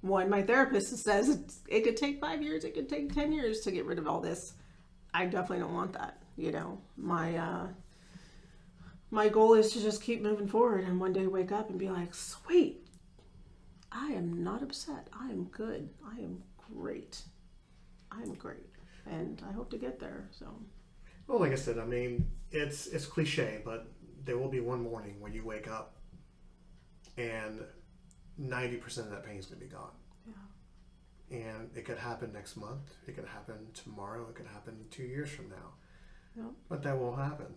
one, 0.00 0.30
my 0.30 0.42
therapist 0.42 0.96
says 0.96 1.60
it 1.68 1.80
could 1.82 1.96
take 1.96 2.20
five 2.20 2.42
years, 2.42 2.64
it 2.64 2.74
could 2.74 2.88
take 2.88 3.12
10 3.12 3.32
years 3.32 3.60
to 3.60 3.70
get 3.70 3.84
rid 3.84 3.98
of 3.98 4.06
all 4.06 4.20
this. 4.20 4.54
I 5.12 5.26
definitely 5.26 5.60
don't 5.60 5.74
want 5.74 5.92
that. 5.94 6.22
You 6.36 6.52
know, 6.52 6.78
my, 6.96 7.36
uh, 7.36 7.66
my 9.10 9.28
goal 9.28 9.54
is 9.54 9.72
to 9.72 9.82
just 9.82 10.02
keep 10.02 10.22
moving 10.22 10.46
forward 10.46 10.84
and 10.84 11.00
one 11.00 11.12
day 11.12 11.26
wake 11.26 11.52
up 11.52 11.68
and 11.68 11.78
be 11.78 11.90
like, 11.90 12.14
sweet, 12.14 12.86
I 13.92 14.12
am 14.12 14.42
not 14.42 14.62
upset. 14.62 15.08
I 15.12 15.30
am 15.30 15.44
good. 15.44 15.90
I 16.06 16.20
am 16.20 16.42
great. 16.74 17.22
I'm 18.12 18.34
great, 18.34 18.66
and 19.06 19.42
I 19.48 19.52
hope 19.52 19.70
to 19.70 19.78
get 19.78 19.98
there. 20.00 20.28
So. 20.30 20.46
Well, 21.26 21.38
like 21.38 21.52
I 21.52 21.56
said, 21.56 21.78
I 21.78 21.84
mean, 21.84 22.26
it's 22.50 22.86
it's 22.88 23.06
cliche, 23.06 23.62
but 23.64 23.86
there 24.24 24.36
will 24.36 24.48
be 24.48 24.60
one 24.60 24.82
morning 24.82 25.20
when 25.20 25.32
you 25.32 25.44
wake 25.44 25.68
up, 25.68 25.96
and 27.16 27.60
ninety 28.36 28.76
percent 28.76 29.06
of 29.06 29.12
that 29.12 29.24
pain 29.24 29.36
is 29.38 29.46
going 29.46 29.60
to 29.60 29.66
be 29.66 29.72
gone. 29.72 29.92
Yeah. 30.26 31.38
And 31.38 31.70
it 31.76 31.84
could 31.84 31.98
happen 31.98 32.32
next 32.32 32.56
month. 32.56 32.90
It 33.06 33.14
could 33.14 33.26
happen 33.26 33.68
tomorrow. 33.74 34.26
It 34.28 34.34
could 34.34 34.48
happen 34.48 34.74
two 34.90 35.04
years 35.04 35.30
from 35.30 35.48
now. 35.48 35.74
Yeah. 36.36 36.50
But 36.68 36.82
that 36.82 36.98
will 36.98 37.14
happen. 37.14 37.54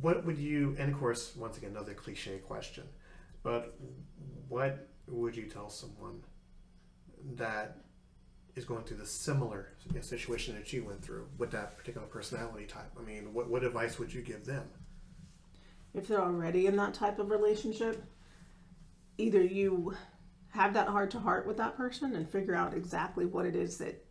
What 0.00 0.24
would 0.24 0.38
you? 0.38 0.74
And 0.78 0.90
of 0.92 0.98
course, 0.98 1.36
once 1.36 1.58
again, 1.58 1.70
another 1.72 1.92
cliche 1.94 2.38
question. 2.38 2.84
But 3.42 3.76
what 4.48 4.88
would 5.08 5.36
you 5.36 5.46
tell 5.46 5.68
someone 5.68 6.22
that 7.36 7.78
is 8.54 8.64
going 8.64 8.84
through 8.84 8.98
the 8.98 9.06
similar 9.06 9.68
situation 10.00 10.54
that 10.54 10.72
you 10.72 10.84
went 10.84 11.02
through 11.02 11.26
with 11.38 11.50
that 11.52 11.76
particular 11.76 12.06
personality 12.06 12.66
type? 12.66 12.90
I 12.98 13.02
mean, 13.02 13.32
what, 13.32 13.48
what 13.48 13.64
advice 13.64 13.98
would 13.98 14.12
you 14.12 14.22
give 14.22 14.44
them? 14.44 14.64
If 15.94 16.08
they're 16.08 16.22
already 16.22 16.66
in 16.66 16.76
that 16.76 16.94
type 16.94 17.18
of 17.18 17.30
relationship, 17.30 18.04
either 19.18 19.42
you 19.42 19.94
have 20.50 20.74
that 20.74 20.88
heart 20.88 21.10
to 21.10 21.18
heart 21.18 21.46
with 21.46 21.56
that 21.56 21.76
person 21.76 22.14
and 22.14 22.28
figure 22.28 22.54
out 22.54 22.74
exactly 22.74 23.24
what 23.24 23.46
it 23.46 23.56
is 23.56 23.78
that 23.78 24.04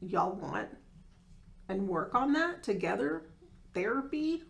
y'all 0.00 0.34
want 0.34 0.68
and 1.68 1.88
work 1.88 2.14
on 2.14 2.32
that 2.32 2.62
together, 2.62 3.22
therapy, 3.72 4.42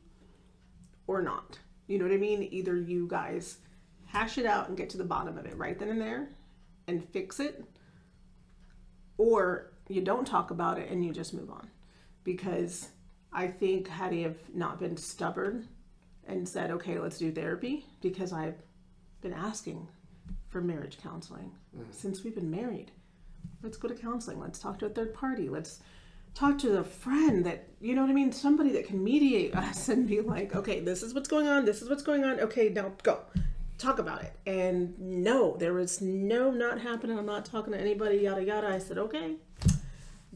or 1.07 1.23
not. 1.23 1.59
You 1.87 1.99
know 1.99 2.05
what 2.05 2.15
I 2.15 2.19
mean? 2.19 2.49
Either 2.51 2.77
you 2.77 3.07
guys 3.09 3.59
hash 4.07 4.39
it 4.39 4.47
out 4.47 4.69
and 4.69 4.77
get 4.77 4.91
to 4.91 4.99
the 4.99 5.05
bottom 5.05 5.37
of 5.37 5.47
it 5.47 5.57
right 5.57 5.79
then 5.79 5.89
and 5.89 6.01
there 6.01 6.29
and 6.87 7.07
fix 7.09 7.41
it 7.41 7.65
or 9.17 9.73
you 9.89 10.01
don't 10.01 10.27
talk 10.27 10.51
about 10.51 10.79
it 10.79 10.91
and 10.91 11.05
you 11.05 11.13
just 11.13 11.35
move 11.35 11.51
on 11.51 11.69
because 12.23 12.89
i 13.33 13.47
think 13.47 13.89
had 13.89 14.13
he 14.13 14.23
have 14.23 14.37
not 14.55 14.79
been 14.79 14.97
stubborn 14.97 15.69
and 16.27 16.49
said, 16.49 16.71
okay, 16.71 16.99
let's 16.99 17.19
do 17.19 17.33
therapy 17.33 17.85
because 18.01 18.33
I've 18.33 18.57
been 19.21 19.33
asking 19.33 19.89
for 20.49 20.61
marriage 20.61 20.99
counseling 21.03 21.53
mm-hmm. 21.77 21.91
since 21.91 22.25
we've 22.25 22.35
been 22.35 22.51
married. 22.51 22.91
Let's 23.63 23.77
go 23.77 23.89
to 23.89 23.95
counseling. 23.95 24.41
Let's 24.41 24.59
talk 24.59 24.79
to 24.81 24.87
a 24.87 24.91
third 24.91 25.15
party. 25.15 25.49
Let's 25.49 25.81
talk 26.35 26.59
to 26.59 26.79
a 26.79 26.85
friend 26.85 27.45
that, 27.47 27.69
you 27.81 27.95
know 27.95 28.03
what 28.03 28.11
I 28.11 28.15
mean? 28.15 28.33
Somebody 28.33 28.73
that 28.73 28.87
can 28.87 29.03
mediate 29.03 29.55
us 29.57 29.89
and 29.89 30.07
be 30.07 30.21
like, 30.21 30.55
okay, 30.55 30.81
this 30.81 31.03
is 31.03 31.15
what's 31.15 31.29
going 31.29 31.49
on. 31.49 31.65
This 31.65 31.83
is 31.83 31.89
what's 31.89 32.03
going 32.03 32.25
on. 32.25 32.41
Okay, 32.41 32.69
now 32.69 32.93
go. 33.03 33.21
Talk 33.85 33.99
about 33.99 34.23
it. 34.23 34.33
And 34.47 34.99
no, 34.99 35.59
there 35.59 35.75
was 35.75 36.01
no 36.01 36.51
not 36.51 36.81
happening. 36.81 37.19
I'm 37.19 37.27
not 37.27 37.45
talking 37.45 37.75
to 37.75 37.79
anybody, 37.79 38.17
yada, 38.17 38.43
yada. 38.43 38.69
I 38.69 38.79
said, 38.79 38.97
okay. 38.97 39.35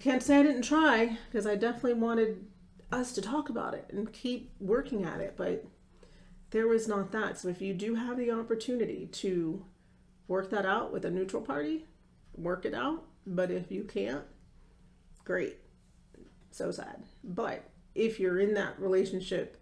Can't 0.01 0.23
say 0.23 0.41
I 0.41 0.43
didn't 0.43 0.63
try 0.63 1.17
because 1.31 1.47
I 1.47 1.55
definitely 1.55 1.95
wanted 1.95 2.45
us 2.93 3.13
to 3.13 3.23
talk 3.23 3.49
about 3.49 3.73
it 3.73 3.87
and 3.89 4.13
keep 4.13 4.53
working 4.61 5.07
at 5.07 5.21
it. 5.21 5.33
But 5.39 5.65
there 6.51 6.69
was 6.69 6.87
not 6.87 7.11
that. 7.13 7.39
So 7.39 7.49
if 7.49 7.63
you 7.63 7.73
do 7.73 7.95
have 7.95 8.19
the 8.19 8.31
opportunity 8.31 9.07
to 9.13 9.65
work 10.27 10.51
that 10.51 10.67
out 10.67 10.93
with 10.93 11.07
a 11.07 11.11
neutral 11.11 11.41
party, 11.41 11.87
work 12.37 12.67
it 12.67 12.75
out. 12.75 13.05
But 13.27 13.51
if 13.51 13.73
you 13.73 13.85
can't, 13.85 14.25
great. 15.25 15.57
So 16.51 16.71
sad. 16.71 17.03
But 17.25 17.65
if 17.95 18.21
you're 18.21 18.41
in 18.41 18.53
that 18.55 18.79
relationship, 18.79 19.57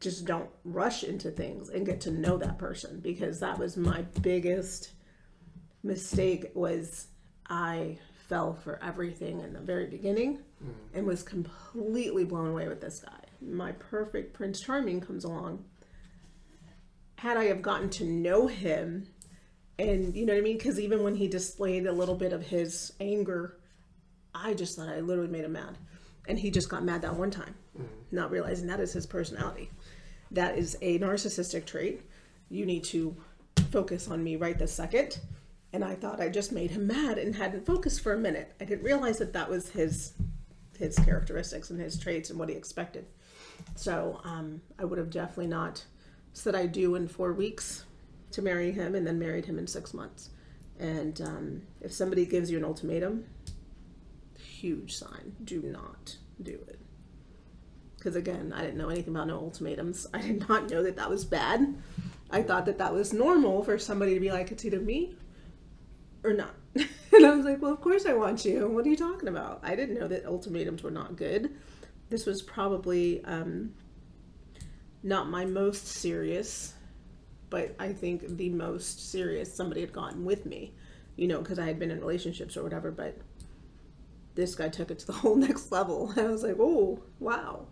just 0.00 0.24
don't 0.24 0.48
rush 0.64 1.02
into 1.02 1.30
things 1.30 1.70
and 1.70 1.84
get 1.84 2.00
to 2.02 2.10
know 2.10 2.36
that 2.38 2.58
person 2.58 3.00
because 3.00 3.40
that 3.40 3.58
was 3.58 3.76
my 3.76 4.02
biggest 4.22 4.92
mistake 5.82 6.50
was 6.54 7.08
I 7.48 7.98
fell 8.28 8.54
for 8.54 8.78
everything 8.82 9.40
in 9.40 9.52
the 9.52 9.60
very 9.60 9.86
beginning 9.86 10.38
mm-hmm. 10.62 10.96
and 10.96 11.06
was 11.06 11.22
completely 11.22 12.24
blown 12.24 12.48
away 12.48 12.68
with 12.68 12.80
this 12.80 13.00
guy. 13.00 13.20
My 13.40 13.72
perfect 13.72 14.34
Prince 14.34 14.60
Charming 14.60 15.00
comes 15.00 15.24
along. 15.24 15.64
Had 17.16 17.36
I 17.36 17.44
have 17.44 17.62
gotten 17.62 17.90
to 17.90 18.04
know 18.04 18.46
him 18.46 19.08
and 19.78 20.14
you 20.14 20.26
know 20.26 20.32
what 20.32 20.40
I 20.40 20.42
mean? 20.42 20.56
Because 20.58 20.80
even 20.80 21.04
when 21.04 21.14
he 21.14 21.28
displayed 21.28 21.86
a 21.86 21.92
little 21.92 22.16
bit 22.16 22.32
of 22.32 22.42
his 22.42 22.92
anger, 23.00 23.58
I 24.34 24.54
just 24.54 24.76
thought 24.76 24.88
I 24.88 25.00
literally 25.00 25.30
made 25.30 25.44
him 25.44 25.52
mad. 25.52 25.78
And 26.26 26.38
he 26.38 26.50
just 26.50 26.68
got 26.68 26.84
mad 26.84 27.02
that 27.02 27.14
one 27.14 27.30
time, 27.30 27.54
mm-hmm. 27.76 27.86
not 28.10 28.30
realizing 28.30 28.66
that 28.66 28.80
is 28.80 28.92
his 28.92 29.06
personality. 29.06 29.70
That 30.30 30.58
is 30.58 30.76
a 30.82 30.98
narcissistic 30.98 31.64
trait. 31.64 32.02
You 32.50 32.66
need 32.66 32.84
to 32.84 33.16
focus 33.70 34.08
on 34.08 34.22
me 34.22 34.36
right 34.36 34.58
this 34.58 34.72
second. 34.72 35.18
And 35.72 35.84
I 35.84 35.94
thought 35.94 36.20
I 36.20 36.28
just 36.28 36.52
made 36.52 36.70
him 36.70 36.86
mad 36.86 37.18
and 37.18 37.34
hadn't 37.34 37.66
focused 37.66 38.00
for 38.00 38.14
a 38.14 38.18
minute. 38.18 38.54
I 38.60 38.64
didn't 38.64 38.84
realize 38.84 39.18
that 39.18 39.32
that 39.34 39.50
was 39.50 39.70
his 39.70 40.14
his 40.78 40.96
characteristics 41.00 41.70
and 41.70 41.80
his 41.80 41.98
traits 41.98 42.30
and 42.30 42.38
what 42.38 42.48
he 42.48 42.54
expected. 42.54 43.04
So 43.74 44.20
um, 44.24 44.60
I 44.78 44.84
would 44.84 44.98
have 44.98 45.10
definitely 45.10 45.48
not 45.48 45.84
said 46.32 46.54
I 46.54 46.66
do 46.66 46.94
in 46.94 47.08
four 47.08 47.32
weeks 47.32 47.84
to 48.30 48.42
marry 48.42 48.70
him 48.70 48.94
and 48.94 49.04
then 49.04 49.18
married 49.18 49.44
him 49.44 49.58
in 49.58 49.66
six 49.66 49.92
months. 49.92 50.30
And 50.78 51.20
um, 51.20 51.62
if 51.80 51.92
somebody 51.92 52.24
gives 52.24 52.50
you 52.50 52.58
an 52.58 52.64
ultimatum, 52.64 53.24
huge 54.38 54.94
sign 54.94 55.34
do 55.42 55.62
not 55.62 56.16
do 56.40 56.58
it. 56.68 56.77
Because 57.98 58.16
again, 58.16 58.52
I 58.54 58.62
didn't 58.62 58.78
know 58.78 58.88
anything 58.88 59.14
about 59.14 59.26
no 59.26 59.38
ultimatums. 59.38 60.06
I 60.14 60.20
did 60.20 60.48
not 60.48 60.70
know 60.70 60.82
that 60.84 60.96
that 60.96 61.10
was 61.10 61.24
bad. 61.24 61.74
I 62.30 62.42
thought 62.42 62.66
that 62.66 62.78
that 62.78 62.94
was 62.94 63.12
normal 63.12 63.64
for 63.64 63.78
somebody 63.78 64.14
to 64.14 64.20
be 64.20 64.30
like, 64.30 64.52
it's 64.52 64.64
either 64.64 64.80
me 64.80 65.14
or 66.22 66.32
not. 66.32 66.54
and 66.74 67.26
I 67.26 67.34
was 67.34 67.44
like, 67.44 67.60
well, 67.60 67.72
of 67.72 67.80
course 67.80 68.06
I 68.06 68.14
want 68.14 68.44
you. 68.44 68.68
What 68.68 68.86
are 68.86 68.88
you 68.88 68.96
talking 68.96 69.28
about? 69.28 69.60
I 69.62 69.74
didn't 69.74 69.98
know 69.98 70.08
that 70.08 70.26
ultimatums 70.26 70.82
were 70.82 70.90
not 70.90 71.16
good. 71.16 71.56
This 72.10 72.26
was 72.26 72.42
probably 72.42 73.24
um, 73.24 73.74
not 75.02 75.28
my 75.28 75.44
most 75.44 75.86
serious, 75.86 76.74
but 77.50 77.74
I 77.78 77.92
think 77.92 78.36
the 78.36 78.50
most 78.50 79.10
serious 79.10 79.52
somebody 79.52 79.80
had 79.80 79.92
gotten 79.92 80.24
with 80.24 80.46
me, 80.46 80.74
you 81.16 81.28
know, 81.28 81.40
because 81.40 81.58
I 81.58 81.66
had 81.66 81.78
been 81.78 81.90
in 81.90 82.00
relationships 82.00 82.56
or 82.56 82.62
whatever. 82.62 82.90
But 82.90 83.18
this 84.34 84.54
guy 84.54 84.68
took 84.68 84.90
it 84.90 84.98
to 85.00 85.06
the 85.06 85.12
whole 85.24 85.36
next 85.36 85.72
level. 85.72 86.12
I 86.16 86.22
was 86.24 86.42
like, 86.42 86.56
oh, 86.58 87.00
wow. 87.18 87.66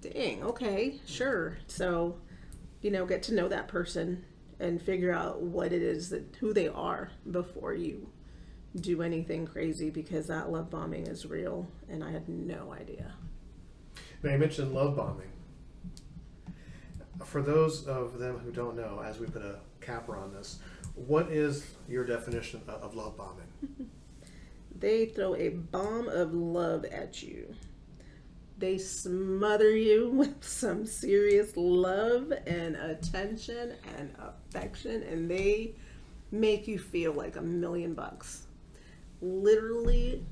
Dang, 0.00 0.42
okay, 0.42 1.00
sure. 1.06 1.58
So, 1.66 2.16
you 2.82 2.90
know, 2.90 3.06
get 3.06 3.22
to 3.24 3.34
know 3.34 3.48
that 3.48 3.68
person 3.68 4.24
and 4.58 4.80
figure 4.80 5.12
out 5.12 5.40
what 5.42 5.72
it 5.72 5.82
is 5.82 6.10
that 6.10 6.36
who 6.40 6.52
they 6.52 6.68
are 6.68 7.10
before 7.30 7.74
you 7.74 8.08
do 8.80 9.02
anything 9.02 9.46
crazy 9.46 9.90
because 9.90 10.26
that 10.26 10.50
love 10.50 10.70
bombing 10.70 11.06
is 11.06 11.26
real 11.26 11.66
and 11.88 12.02
I 12.02 12.10
had 12.10 12.28
no 12.28 12.72
idea. 12.72 13.14
Now 14.22 14.32
you 14.32 14.38
mentioned 14.38 14.72
love 14.72 14.96
bombing. 14.96 15.28
For 17.24 17.40
those 17.40 17.86
of 17.86 18.18
them 18.18 18.38
who 18.38 18.52
don't 18.52 18.76
know, 18.76 19.02
as 19.04 19.18
we 19.18 19.26
put 19.26 19.42
a 19.42 19.56
capper 19.80 20.16
on 20.16 20.32
this, 20.32 20.58
what 20.94 21.30
is 21.30 21.66
your 21.88 22.04
definition 22.04 22.60
of 22.68 22.82
of 22.82 22.94
love 22.94 23.16
bombing? 23.16 23.90
They 24.78 25.06
throw 25.06 25.34
a 25.34 25.48
bomb 25.48 26.08
of 26.08 26.34
love 26.34 26.84
at 26.84 27.22
you. 27.22 27.54
They 28.58 28.78
smother 28.78 29.76
you 29.76 30.10
with 30.14 30.44
some 30.44 30.86
serious 30.86 31.56
love 31.56 32.32
and 32.46 32.76
attention 32.76 33.74
and 33.98 34.14
affection, 34.18 35.02
and 35.02 35.30
they 35.30 35.74
make 36.30 36.66
you 36.66 36.78
feel 36.78 37.12
like 37.12 37.36
a 37.36 37.42
million 37.42 37.94
bucks. 37.94 38.46
Literally 39.20 40.24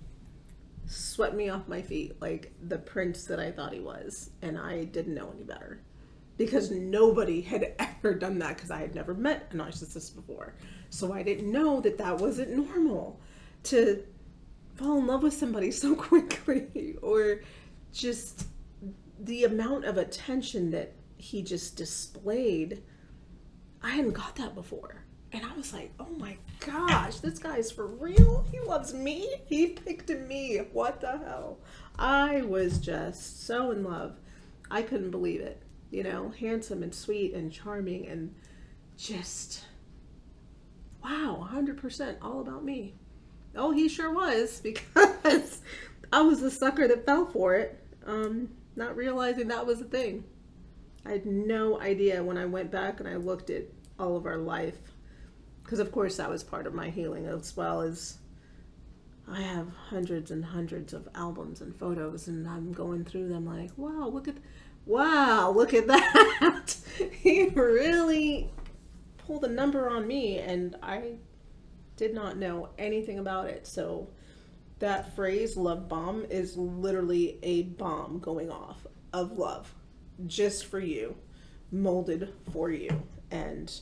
swept 0.86 1.34
me 1.34 1.48
off 1.48 1.66
my 1.66 1.80
feet 1.80 2.20
like 2.20 2.52
the 2.68 2.78
prince 2.78 3.24
that 3.24 3.40
I 3.40 3.50
thought 3.50 3.72
he 3.72 3.80
was, 3.80 4.30
and 4.42 4.58
I 4.58 4.84
didn't 4.84 5.14
know 5.14 5.30
any 5.34 5.44
better 5.44 5.80
because 6.36 6.70
nobody 6.70 7.40
had 7.40 7.74
ever 7.78 8.14
done 8.14 8.38
that 8.40 8.56
because 8.56 8.70
I 8.70 8.78
had 8.78 8.94
never 8.94 9.14
met 9.14 9.50
a 9.52 9.56
narcissist 9.56 10.14
before. 10.14 10.54
So 10.90 11.12
I 11.12 11.22
didn't 11.22 11.50
know 11.50 11.80
that 11.80 11.98
that 11.98 12.18
wasn't 12.18 12.50
normal 12.50 13.20
to 13.64 14.04
fall 14.76 14.98
in 14.98 15.06
love 15.06 15.22
with 15.22 15.34
somebody 15.34 15.70
so 15.70 15.94
quickly 15.94 16.96
or 17.02 17.40
just 17.94 18.48
the 19.18 19.44
amount 19.44 19.84
of 19.84 19.96
attention 19.96 20.70
that 20.72 20.92
he 21.16 21.42
just 21.42 21.76
displayed. 21.76 22.82
I 23.82 23.90
hadn't 23.90 24.12
got 24.12 24.36
that 24.36 24.54
before. 24.54 25.04
And 25.32 25.44
I 25.44 25.52
was 25.56 25.72
like, 25.72 25.92
oh 25.98 26.10
my 26.18 26.36
gosh, 26.60 27.16
this 27.16 27.38
guy's 27.38 27.70
for 27.70 27.86
real? 27.86 28.46
He 28.52 28.60
loves 28.60 28.94
me? 28.94 29.28
He 29.46 29.68
picked 29.68 30.10
me. 30.10 30.58
What 30.72 31.00
the 31.00 31.18
hell? 31.18 31.58
I 31.98 32.42
was 32.42 32.78
just 32.78 33.44
so 33.46 33.70
in 33.72 33.82
love. 33.82 34.20
I 34.70 34.82
couldn't 34.82 35.10
believe 35.10 35.40
it. 35.40 35.62
You 35.90 36.02
know, 36.04 36.32
handsome 36.38 36.82
and 36.82 36.94
sweet 36.94 37.34
and 37.34 37.52
charming 37.52 38.06
and 38.06 38.34
just, 38.96 39.64
wow, 41.02 41.48
100% 41.50 42.16
all 42.22 42.40
about 42.40 42.64
me. 42.64 42.94
Oh, 43.56 43.70
he 43.72 43.88
sure 43.88 44.12
was 44.12 44.60
because 44.64 45.62
I 46.12 46.22
was 46.22 46.40
the 46.40 46.50
sucker 46.50 46.86
that 46.86 47.06
fell 47.06 47.26
for 47.26 47.54
it, 47.54 47.83
um, 48.06 48.48
not 48.76 48.96
realizing 48.96 49.48
that 49.48 49.66
was 49.66 49.80
a 49.80 49.84
thing. 49.84 50.24
I 51.06 51.12
had 51.12 51.26
no 51.26 51.80
idea 51.80 52.22
when 52.22 52.38
I 52.38 52.46
went 52.46 52.70
back 52.70 53.00
and 53.00 53.08
I 53.08 53.16
looked 53.16 53.50
at 53.50 53.64
all 53.98 54.16
of 54.16 54.26
our 54.26 54.38
life 54.38 54.78
because 55.62 55.78
of 55.78 55.92
course 55.92 56.16
that 56.16 56.28
was 56.30 56.42
part 56.42 56.66
of 56.66 56.74
my 56.74 56.90
healing 56.90 57.26
as 57.26 57.56
well 57.56 57.80
as 57.80 58.18
I 59.28 59.40
have 59.40 59.68
hundreds 59.88 60.30
and 60.30 60.44
hundreds 60.44 60.92
of 60.92 61.08
albums 61.14 61.60
and 61.60 61.74
photos 61.74 62.28
and 62.28 62.46
I'm 62.46 62.72
going 62.72 63.04
through 63.04 63.28
them 63.28 63.46
like, 63.46 63.70
wow, 63.76 64.08
look 64.08 64.28
at 64.28 64.36
wow, 64.86 65.50
look 65.50 65.72
at 65.72 65.86
that. 65.86 66.76
he 67.20 67.46
really 67.48 68.50
pulled 69.18 69.44
a 69.44 69.48
number 69.48 69.88
on 69.88 70.06
me 70.06 70.38
and 70.38 70.76
I 70.82 71.14
did 71.96 72.14
not 72.14 72.36
know 72.36 72.70
anything 72.78 73.18
about 73.18 73.48
it. 73.48 73.66
So 73.66 74.08
that 74.78 75.14
phrase 75.14 75.56
love 75.56 75.88
bomb 75.88 76.24
is 76.30 76.56
literally 76.56 77.38
a 77.42 77.62
bomb 77.62 78.18
going 78.18 78.50
off 78.50 78.86
of 79.12 79.38
love 79.38 79.72
just 80.26 80.66
for 80.66 80.80
you, 80.80 81.16
molded 81.70 82.32
for 82.52 82.70
you. 82.70 82.90
And 83.30 83.72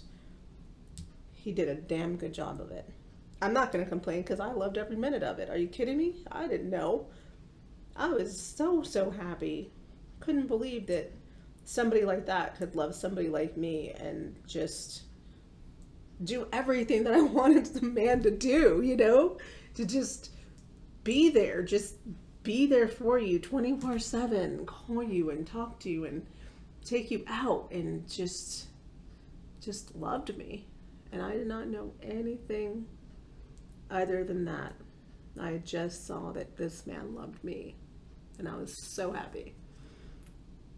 he 1.32 1.52
did 1.52 1.68
a 1.68 1.74
damn 1.74 2.16
good 2.16 2.32
job 2.32 2.60
of 2.60 2.70
it. 2.70 2.88
I'm 3.40 3.52
not 3.52 3.72
going 3.72 3.84
to 3.84 3.88
complain 3.88 4.22
because 4.22 4.38
I 4.38 4.52
loved 4.52 4.78
every 4.78 4.96
minute 4.96 5.22
of 5.22 5.38
it. 5.40 5.50
Are 5.50 5.56
you 5.56 5.66
kidding 5.66 5.98
me? 5.98 6.24
I 6.30 6.46
didn't 6.46 6.70
know. 6.70 7.08
I 7.96 8.08
was 8.08 8.40
so, 8.40 8.82
so 8.82 9.10
happy. 9.10 9.72
Couldn't 10.20 10.46
believe 10.46 10.86
that 10.86 11.10
somebody 11.64 12.04
like 12.04 12.26
that 12.26 12.56
could 12.56 12.76
love 12.76 12.94
somebody 12.94 13.28
like 13.28 13.56
me 13.56 13.90
and 13.98 14.36
just 14.46 15.02
do 16.22 16.46
everything 16.52 17.02
that 17.04 17.14
I 17.14 17.20
wanted 17.22 17.66
the 17.66 17.82
man 17.82 18.22
to 18.22 18.30
do, 18.30 18.82
you 18.84 18.96
know? 18.96 19.38
To 19.74 19.84
just 19.84 20.30
be 21.04 21.30
there, 21.30 21.62
just 21.62 21.96
be 22.42 22.66
there 22.66 22.88
for 22.88 23.18
you 23.18 23.38
24 23.38 23.98
7, 23.98 24.66
call 24.66 25.02
you 25.02 25.30
and 25.30 25.46
talk 25.46 25.78
to 25.80 25.90
you 25.90 26.04
and 26.04 26.26
take 26.84 27.10
you 27.10 27.24
out 27.28 27.68
and 27.70 28.08
just 28.08 28.66
just 29.60 29.94
loved 29.94 30.36
me. 30.36 30.66
And 31.12 31.22
I 31.22 31.32
did 31.32 31.46
not 31.46 31.68
know 31.68 31.92
anything 32.02 32.86
other 33.90 34.24
than 34.24 34.44
that. 34.46 34.72
I 35.40 35.58
just 35.64 36.06
saw 36.06 36.32
that 36.32 36.56
this 36.56 36.86
man 36.86 37.14
loved 37.14 37.42
me. 37.44 37.76
And 38.38 38.48
I 38.48 38.56
was 38.56 38.76
so 38.76 39.12
happy. 39.12 39.54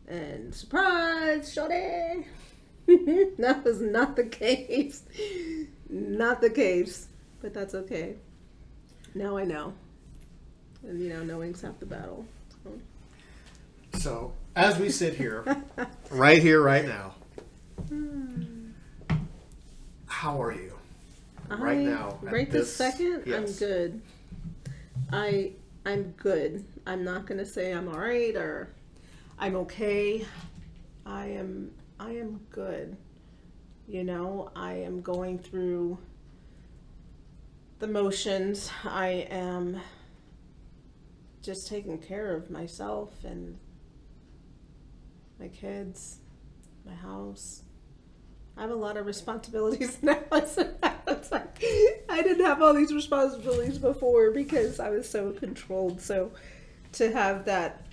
And 0.06 0.54
surprise, 0.54 1.52
Shorty! 1.52 2.26
that 2.86 3.62
was 3.64 3.80
not 3.80 4.16
the 4.16 4.24
case. 4.24 5.02
Not 5.88 6.40
the 6.42 6.50
case. 6.50 7.08
But 7.40 7.54
that's 7.54 7.74
okay. 7.74 8.16
Now 9.14 9.36
I 9.36 9.44
know. 9.44 9.74
And 10.86 11.00
you 11.00 11.08
know, 11.10 11.22
knowing's 11.24 11.60
half 11.62 11.78
the 11.80 11.86
battle. 11.86 12.24
So. 12.64 13.98
So, 13.98 14.32
as 14.56 14.78
we 14.78 14.90
sit 14.90 15.14
here, 15.14 15.44
right 16.10 16.42
here, 16.42 16.62
right 16.62 16.84
now, 16.84 17.14
how 20.06 20.42
are 20.42 20.52
you? 20.52 20.72
Right 21.48 21.78
I- 21.78 21.84
now, 21.84 22.18
at 22.26 22.32
right 22.32 22.50
this, 22.50 22.74
second, 22.74 23.22
I'm 23.32 23.46
good. 23.52 24.00
I 25.12 25.52
I'm 25.86 26.12
good. 26.12 26.64
I'm 26.86 27.04
not 27.04 27.26
gonna 27.26 27.44
say 27.46 27.72
I'm 27.72 27.88
all 27.88 27.98
right 27.98 28.34
or 28.34 28.70
I'm 29.38 29.54
okay. 29.56 30.26
I 31.06 31.26
am 31.26 31.70
I 32.00 32.12
am 32.12 32.40
good. 32.50 32.96
You 33.86 34.02
know, 34.04 34.50
I 34.56 34.74
am 34.74 35.02
going 35.02 35.38
through 35.38 35.98
the 37.78 37.86
motions. 37.86 38.70
I 38.84 39.26
am 39.30 39.78
just 41.44 41.68
taking 41.68 41.98
care 41.98 42.34
of 42.34 42.50
myself 42.50 43.22
and 43.22 43.58
my 45.38 45.48
kids, 45.48 46.18
my 46.86 46.94
house. 46.94 47.62
I 48.56 48.62
have 48.62 48.70
a 48.70 48.74
lot 48.74 48.96
of 48.96 49.04
responsibilities 49.04 49.98
now. 50.02 50.18
it's 50.32 51.30
like 51.30 51.62
I 52.08 52.22
didn't 52.22 52.44
have 52.44 52.62
all 52.62 52.72
these 52.72 52.94
responsibilities 52.94 53.78
before 53.78 54.30
because 54.30 54.80
I 54.80 54.88
was 54.88 55.08
so 55.08 55.32
controlled. 55.32 56.00
So 56.00 56.30
to 56.92 57.12
have 57.12 57.44
that, 57.44 57.86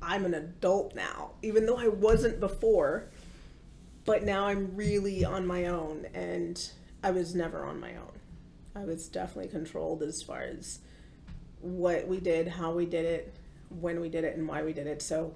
I'm 0.00 0.24
an 0.24 0.34
adult 0.34 0.94
now, 0.94 1.32
even 1.42 1.66
though 1.66 1.76
I 1.76 1.88
wasn't 1.88 2.40
before. 2.40 3.10
But 4.04 4.24
now 4.24 4.46
I'm 4.46 4.74
really 4.74 5.24
on 5.24 5.46
my 5.46 5.66
own, 5.66 6.06
and 6.12 6.60
I 7.04 7.12
was 7.12 7.36
never 7.36 7.64
on 7.64 7.78
my 7.78 7.94
own. 7.94 8.18
I 8.74 8.84
was 8.84 9.08
definitely 9.08 9.50
controlled 9.50 10.02
as 10.02 10.22
far 10.22 10.40
as 10.40 10.80
what 11.62 12.06
we 12.06 12.20
did, 12.20 12.48
how 12.48 12.72
we 12.72 12.86
did 12.86 13.04
it, 13.04 13.34
when 13.80 14.00
we 14.00 14.08
did 14.08 14.24
it, 14.24 14.36
and 14.36 14.46
why 14.46 14.62
we 14.62 14.72
did 14.72 14.86
it. 14.86 15.00
So 15.00 15.34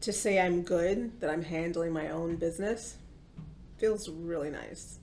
to 0.00 0.12
say 0.12 0.40
I'm 0.40 0.62
good, 0.62 1.20
that 1.20 1.30
I'm 1.30 1.42
handling 1.42 1.92
my 1.92 2.10
own 2.10 2.36
business, 2.36 2.96
feels 3.78 4.08
really 4.08 4.50
nice. 4.50 4.98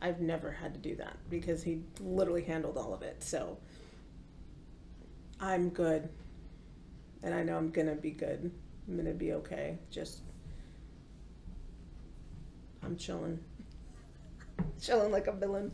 I've 0.00 0.20
never 0.20 0.50
had 0.50 0.74
to 0.74 0.80
do 0.80 0.94
that 0.96 1.16
because 1.30 1.62
he 1.62 1.80
literally 2.00 2.42
handled 2.42 2.76
all 2.76 2.92
of 2.92 3.02
it. 3.02 3.22
So 3.22 3.58
I'm 5.40 5.70
good. 5.70 6.08
And 7.22 7.34
I 7.34 7.42
know 7.42 7.56
I'm 7.56 7.70
going 7.70 7.88
to 7.88 7.94
be 7.94 8.10
good. 8.10 8.50
I'm 8.86 8.94
going 8.94 9.06
to 9.06 9.14
be 9.14 9.32
okay. 9.32 9.78
Just, 9.90 10.20
I'm 12.82 12.96
chilling. 12.96 13.38
Chilling 14.80 15.12
like 15.12 15.26
a 15.26 15.32
villain. 15.32 15.72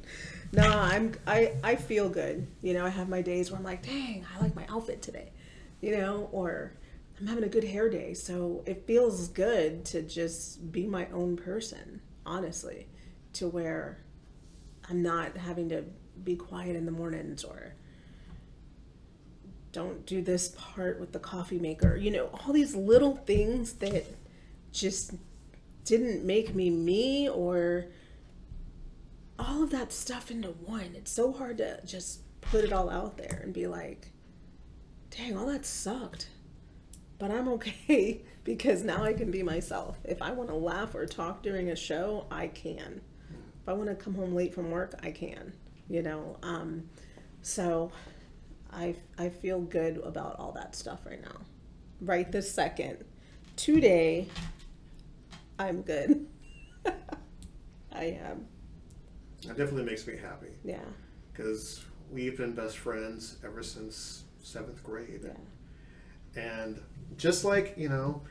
No, 0.52 0.68
I'm, 0.68 1.12
I, 1.26 1.52
I 1.62 1.76
feel 1.76 2.08
good. 2.08 2.46
You 2.62 2.74
know, 2.74 2.84
I 2.84 2.88
have 2.88 3.08
my 3.08 3.22
days 3.22 3.50
where 3.50 3.58
I'm 3.58 3.64
like, 3.64 3.84
dang, 3.84 4.24
I 4.34 4.42
like 4.42 4.54
my 4.54 4.66
outfit 4.68 5.02
today. 5.02 5.32
You 5.80 5.96
know, 5.96 6.28
or 6.32 6.72
I'm 7.18 7.26
having 7.26 7.44
a 7.44 7.48
good 7.48 7.64
hair 7.64 7.88
day. 7.88 8.14
So 8.14 8.62
it 8.66 8.86
feels 8.86 9.28
good 9.28 9.84
to 9.86 10.02
just 10.02 10.72
be 10.72 10.86
my 10.86 11.06
own 11.12 11.36
person, 11.36 12.00
honestly, 12.24 12.86
to 13.34 13.48
where 13.48 13.98
I'm 14.88 15.02
not 15.02 15.36
having 15.36 15.68
to 15.70 15.84
be 16.24 16.36
quiet 16.36 16.76
in 16.76 16.84
the 16.84 16.92
mornings 16.92 17.44
or 17.44 17.74
don't 19.72 20.04
do 20.04 20.20
this 20.20 20.54
part 20.58 20.98
with 20.98 21.12
the 21.12 21.18
coffee 21.18 21.58
maker. 21.58 21.96
You 21.96 22.10
know, 22.10 22.26
all 22.26 22.52
these 22.52 22.74
little 22.74 23.16
things 23.16 23.74
that 23.74 24.04
just 24.72 25.14
didn't 25.84 26.24
make 26.24 26.54
me 26.54 26.70
me 26.70 27.28
or 27.28 27.86
all 29.40 29.62
of 29.62 29.70
that 29.70 29.92
stuff 29.92 30.30
into 30.30 30.48
one. 30.48 30.92
It's 30.94 31.10
so 31.10 31.32
hard 31.32 31.58
to 31.58 31.80
just 31.84 32.20
put 32.40 32.64
it 32.64 32.72
all 32.72 32.90
out 32.90 33.16
there 33.16 33.40
and 33.42 33.52
be 33.52 33.66
like, 33.66 34.12
dang, 35.10 35.36
all 35.36 35.46
that 35.46 35.66
sucked 35.66 36.28
but 37.20 37.30
I'm 37.30 37.46
okay 37.48 38.22
because 38.44 38.82
now 38.82 39.04
I 39.04 39.12
can 39.12 39.30
be 39.30 39.44
myself. 39.44 39.98
If 40.02 40.20
I 40.20 40.32
want 40.32 40.48
to 40.48 40.56
laugh 40.56 40.96
or 40.96 41.06
talk 41.06 41.44
during 41.44 41.70
a 41.70 41.76
show, 41.76 42.26
I 42.32 42.48
can. 42.48 43.00
If 43.62 43.68
I 43.68 43.74
want 43.74 43.90
to 43.90 43.94
come 43.94 44.14
home 44.14 44.34
late 44.34 44.52
from 44.52 44.72
work, 44.72 44.94
I 45.04 45.12
can. 45.12 45.52
You 45.88 46.02
know, 46.02 46.38
um, 46.42 46.88
so 47.42 47.92
I 48.72 48.96
I 49.18 49.28
feel 49.28 49.60
good 49.60 49.98
about 49.98 50.36
all 50.38 50.52
that 50.52 50.74
stuff 50.74 51.00
right 51.04 51.22
now. 51.22 51.36
Right 52.00 52.30
this 52.32 52.50
second, 52.50 53.04
today, 53.56 54.28
I'm 55.58 55.82
good. 55.82 56.26
I 57.92 58.04
am. 58.04 58.46
That 59.46 59.56
definitely 59.56 59.84
makes 59.84 60.06
me 60.06 60.16
happy 60.16 60.48
Yeah. 60.64 60.84
because 61.32 61.82
we've 62.10 62.36
been 62.36 62.52
best 62.54 62.78
friends 62.78 63.36
ever 63.44 63.62
since 63.62 64.24
seventh 64.42 64.82
grade. 64.82 65.20
Yeah. 65.24 66.40
And 66.40 66.80
just 67.16 67.44
like, 67.44 67.74
you 67.76 67.88
know, 67.88 68.22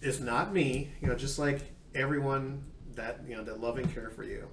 it's 0.00 0.20
not 0.20 0.52
me, 0.52 0.90
you 1.00 1.08
know, 1.08 1.14
just 1.14 1.38
like 1.38 1.60
everyone 1.94 2.64
that, 2.94 3.20
you 3.26 3.36
know, 3.36 3.44
that 3.44 3.60
love 3.60 3.78
and 3.78 3.92
care 3.92 4.10
for 4.10 4.24
you, 4.24 4.46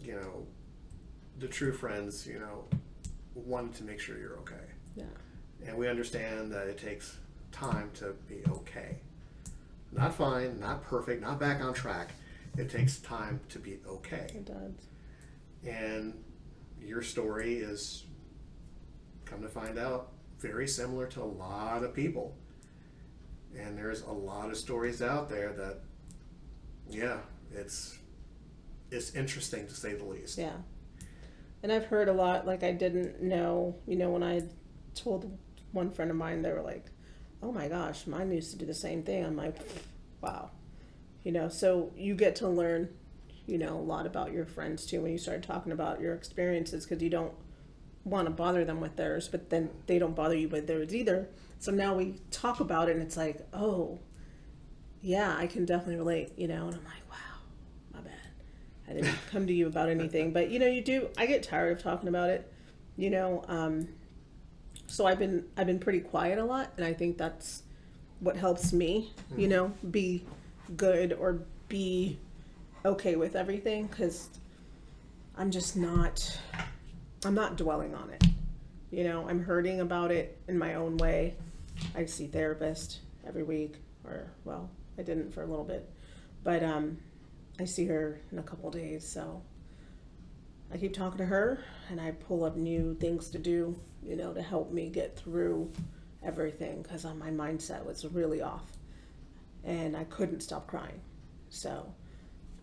you 0.00 0.14
know, 0.14 0.46
the 1.38 1.48
true 1.48 1.72
friends, 1.72 2.26
you 2.26 2.38
know, 2.38 2.64
wanted 3.34 3.74
to 3.74 3.84
make 3.84 4.00
sure 4.00 4.18
you're 4.18 4.38
okay. 4.38 4.54
Yeah. 4.96 5.04
And 5.66 5.76
we 5.76 5.88
understand 5.88 6.52
that 6.52 6.66
it 6.68 6.78
takes 6.78 7.16
time 7.52 7.90
to 7.94 8.14
be 8.28 8.40
okay. 8.48 8.98
Not 9.92 10.14
fine, 10.14 10.58
not 10.60 10.84
perfect, 10.84 11.22
not 11.22 11.38
back 11.40 11.62
on 11.62 11.72
track. 11.74 12.10
It 12.58 12.68
takes 12.68 12.98
time 12.98 13.40
to 13.50 13.58
be 13.58 13.78
okay. 13.86 14.26
It 14.34 14.44
does. 14.44 14.88
And 15.66 16.22
your 16.80 17.02
story 17.02 17.58
is, 17.58 18.04
come 19.24 19.42
to 19.42 19.48
find 19.48 19.78
out, 19.78 20.12
very 20.40 20.66
similar 20.66 21.06
to 21.06 21.22
a 21.22 21.24
lot 21.24 21.84
of 21.84 21.94
people. 21.94 22.36
And 23.56 23.78
there's 23.78 24.02
a 24.02 24.10
lot 24.10 24.50
of 24.50 24.56
stories 24.56 25.00
out 25.02 25.28
there 25.28 25.52
that, 25.52 25.78
yeah, 26.88 27.18
it's 27.54 27.98
it's 28.90 29.14
interesting 29.14 29.66
to 29.66 29.74
say 29.74 29.94
the 29.94 30.04
least. 30.04 30.38
Yeah. 30.38 30.56
And 31.62 31.72
I've 31.72 31.86
heard 31.86 32.08
a 32.08 32.12
lot, 32.12 32.46
like, 32.46 32.62
I 32.62 32.72
didn't 32.72 33.22
know, 33.22 33.76
you 33.86 33.96
know, 33.96 34.10
when 34.10 34.22
I 34.22 34.42
told 34.94 35.36
one 35.72 35.90
friend 35.90 36.10
of 36.10 36.16
mine, 36.16 36.42
they 36.42 36.52
were 36.52 36.62
like, 36.62 36.86
oh 37.42 37.52
my 37.52 37.68
gosh, 37.68 38.06
mine 38.06 38.30
used 38.32 38.52
to 38.52 38.58
do 38.58 38.64
the 38.64 38.74
same 38.74 39.02
thing. 39.02 39.24
I'm 39.24 39.36
like, 39.36 39.56
wow. 40.20 40.50
You 41.24 41.32
know, 41.32 41.48
so 41.48 41.92
you 41.96 42.14
get 42.14 42.36
to 42.36 42.48
learn, 42.48 42.88
you 43.46 43.58
know, 43.58 43.76
a 43.76 43.82
lot 43.82 44.06
about 44.06 44.32
your 44.32 44.46
friends 44.46 44.86
too 44.86 45.02
when 45.02 45.12
you 45.12 45.18
start 45.18 45.42
talking 45.42 45.72
about 45.72 46.00
your 46.00 46.14
experiences 46.14 46.84
because 46.84 47.02
you 47.02 47.10
don't 47.10 47.34
want 48.04 48.26
to 48.26 48.30
bother 48.30 48.64
them 48.64 48.80
with 48.80 48.96
theirs, 48.96 49.28
but 49.28 49.50
then 49.50 49.70
they 49.86 49.98
don't 49.98 50.14
bother 50.14 50.34
you 50.34 50.48
with 50.48 50.66
theirs 50.66 50.94
either. 50.94 51.28
So 51.58 51.72
now 51.72 51.94
we 51.94 52.14
talk 52.30 52.60
about 52.60 52.88
it 52.88 52.92
and 52.92 53.02
it's 53.02 53.16
like, 53.16 53.46
oh, 53.52 53.98
yeah, 55.00 55.36
I 55.36 55.46
can 55.46 55.64
definitely 55.64 55.96
relate, 55.96 56.32
you 56.36 56.48
know, 56.48 56.66
and 56.66 56.74
I'm 56.74 56.84
like, 56.84 57.10
wow, 57.10 57.40
my 57.94 58.00
bad. 58.00 58.12
I 58.88 58.92
didn't 58.94 59.18
come 59.30 59.46
to 59.46 59.52
you 59.52 59.66
about 59.66 59.88
anything, 59.88 60.32
but 60.32 60.50
you 60.50 60.58
know, 60.58 60.66
you 60.66 60.82
do. 60.82 61.08
I 61.16 61.26
get 61.26 61.42
tired 61.42 61.76
of 61.76 61.82
talking 61.82 62.08
about 62.08 62.30
it, 62.30 62.50
you 62.96 63.10
know. 63.10 63.44
Um, 63.48 63.88
so 64.86 65.06
I've 65.06 65.18
been 65.18 65.44
I've 65.56 65.66
been 65.66 65.78
pretty 65.78 66.00
quiet 66.00 66.38
a 66.38 66.44
lot, 66.44 66.72
and 66.76 66.84
I 66.84 66.92
think 66.92 67.18
that's 67.18 67.62
what 68.20 68.36
helps 68.36 68.72
me, 68.72 69.12
you 69.36 69.46
know, 69.46 69.72
be 69.90 70.24
good 70.76 71.12
or 71.12 71.42
be 71.68 72.18
okay 72.84 73.16
with 73.16 73.36
everything 73.36 73.86
because 73.86 74.28
I'm 75.36 75.50
just 75.50 75.76
not 75.76 76.38
I'm 77.24 77.34
not 77.34 77.56
dwelling 77.56 77.94
on 77.94 78.10
it. 78.10 78.24
You 78.90 79.04
know, 79.04 79.28
I'm 79.28 79.42
hurting 79.42 79.80
about 79.80 80.10
it 80.10 80.38
in 80.48 80.56
my 80.56 80.74
own 80.74 80.96
way. 80.96 81.34
I 81.94 82.06
see 82.06 82.26
therapist 82.26 83.00
every 83.26 83.42
week, 83.42 83.76
or 84.04 84.30
well, 84.44 84.70
I 84.98 85.02
didn't 85.02 85.32
for 85.32 85.42
a 85.42 85.46
little 85.46 85.64
bit, 85.64 85.88
but 86.44 86.62
um, 86.62 86.98
I 87.58 87.64
see 87.64 87.86
her 87.86 88.20
in 88.30 88.38
a 88.38 88.42
couple 88.42 88.70
days, 88.70 89.06
so 89.06 89.42
I 90.72 90.76
keep 90.76 90.94
talking 90.94 91.18
to 91.18 91.26
her, 91.26 91.62
and 91.90 92.00
I 92.00 92.12
pull 92.12 92.44
up 92.44 92.56
new 92.56 92.94
things 92.94 93.30
to 93.30 93.38
do, 93.38 93.78
you 94.02 94.16
know, 94.16 94.32
to 94.32 94.42
help 94.42 94.72
me 94.72 94.88
get 94.88 95.18
through 95.18 95.72
everything 96.22 96.82
because 96.82 97.04
my 97.04 97.30
mindset 97.30 97.84
was 97.84 98.04
really 98.06 98.42
off, 98.42 98.70
and 99.64 99.96
I 99.96 100.04
couldn't 100.04 100.40
stop 100.40 100.66
crying. 100.66 101.00
So 101.50 101.92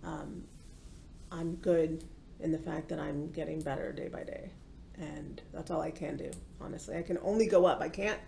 um, 0.04 0.44
I'm 1.32 1.56
good 1.56 2.04
in 2.40 2.52
the 2.52 2.60
fact 2.60 2.90
that 2.90 3.00
I'm 3.00 3.32
getting 3.32 3.62
better 3.62 3.92
day 3.92 4.08
by 4.08 4.24
day, 4.24 4.52
and 4.98 5.42
that's 5.54 5.72
all 5.72 5.82
I 5.82 5.92
can 5.92 6.18
do. 6.18 6.32
Honestly, 6.62 6.98
I 6.98 7.02
can 7.02 7.18
only 7.24 7.48
go 7.48 7.66
up. 7.66 7.82
I 7.82 7.90
can't. 7.90 8.20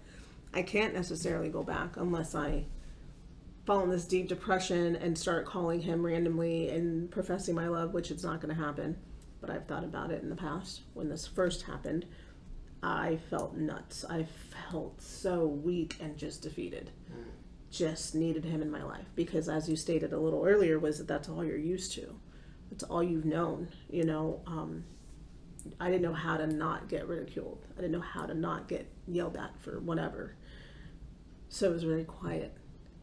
I 0.53 0.61
can't 0.61 0.93
necessarily 0.93 1.49
go 1.49 1.61
back 1.61 1.97
unless 1.97 2.34
I 2.34 2.65
fall 3.65 3.84
in 3.84 3.89
this 3.89 4.05
deep 4.05 4.30
depression 4.30 4.95
and 4.95 5.18
start 5.18 5.45
calling 5.45 5.82
him 5.82 6.05
randomly 6.05 6.70
and 6.70 7.11
professing 7.11 7.53
my 7.53 7.68
love, 7.68 7.93
which 7.93 8.11
is 8.11 8.24
not 8.24 8.39
going 8.39 8.55
to 8.55 8.61
happen. 8.61 8.97
But 9.41 9.49
I've 9.49 9.65
thought 9.65 9.84
about 9.84 10.09
it 10.09 10.24
in 10.24 10.30
the 10.30 10.38
past 10.38 10.84
when 10.93 11.09
this 11.09 11.28
first 11.28 11.63
happened. 11.63 12.05
I 12.82 13.20
felt 13.30 13.55
nuts. 13.55 14.05
I 14.09 14.26
felt 14.72 15.01
so 15.01 15.45
weak 15.45 15.97
and 15.99 16.18
just 16.18 16.43
defeated. 16.43 16.91
Just 17.70 18.15
needed 18.15 18.45
him 18.45 18.61
in 18.61 18.72
my 18.72 18.84
life 18.84 19.07
because, 19.15 19.49
as 19.49 19.68
you 19.68 19.76
stated 19.76 20.13
a 20.13 20.20
little 20.20 20.45
earlier, 20.45 20.80
was 20.80 20.97
that 20.97 21.07
that's 21.07 21.28
all 21.28 21.43
you're 21.43 21.57
used 21.57 21.91
to. 21.93 22.15
It's 22.72 22.84
all 22.84 23.03
you've 23.03 23.26
known. 23.26 23.70
You 23.89 24.05
know, 24.05 24.41
um, 24.47 24.86
I 25.80 25.88
didn't 25.88 26.03
know 26.03 26.13
how 26.13 26.38
to 26.38 26.47
not 26.47 26.88
get 26.88 27.07
ridiculed. 27.07 27.65
I 27.78 27.82
didn't 27.82 27.93
know 27.93 28.01
how 28.01 28.26
to 28.26 28.34
not 28.34 28.68
get 28.68 28.89
yelled 29.07 29.38
at 29.38 29.59
for 29.59 29.80
whatever. 29.80 30.36
So 31.49 31.70
it 31.70 31.74
was 31.74 31.84
very 31.84 32.03
quiet. 32.03 32.55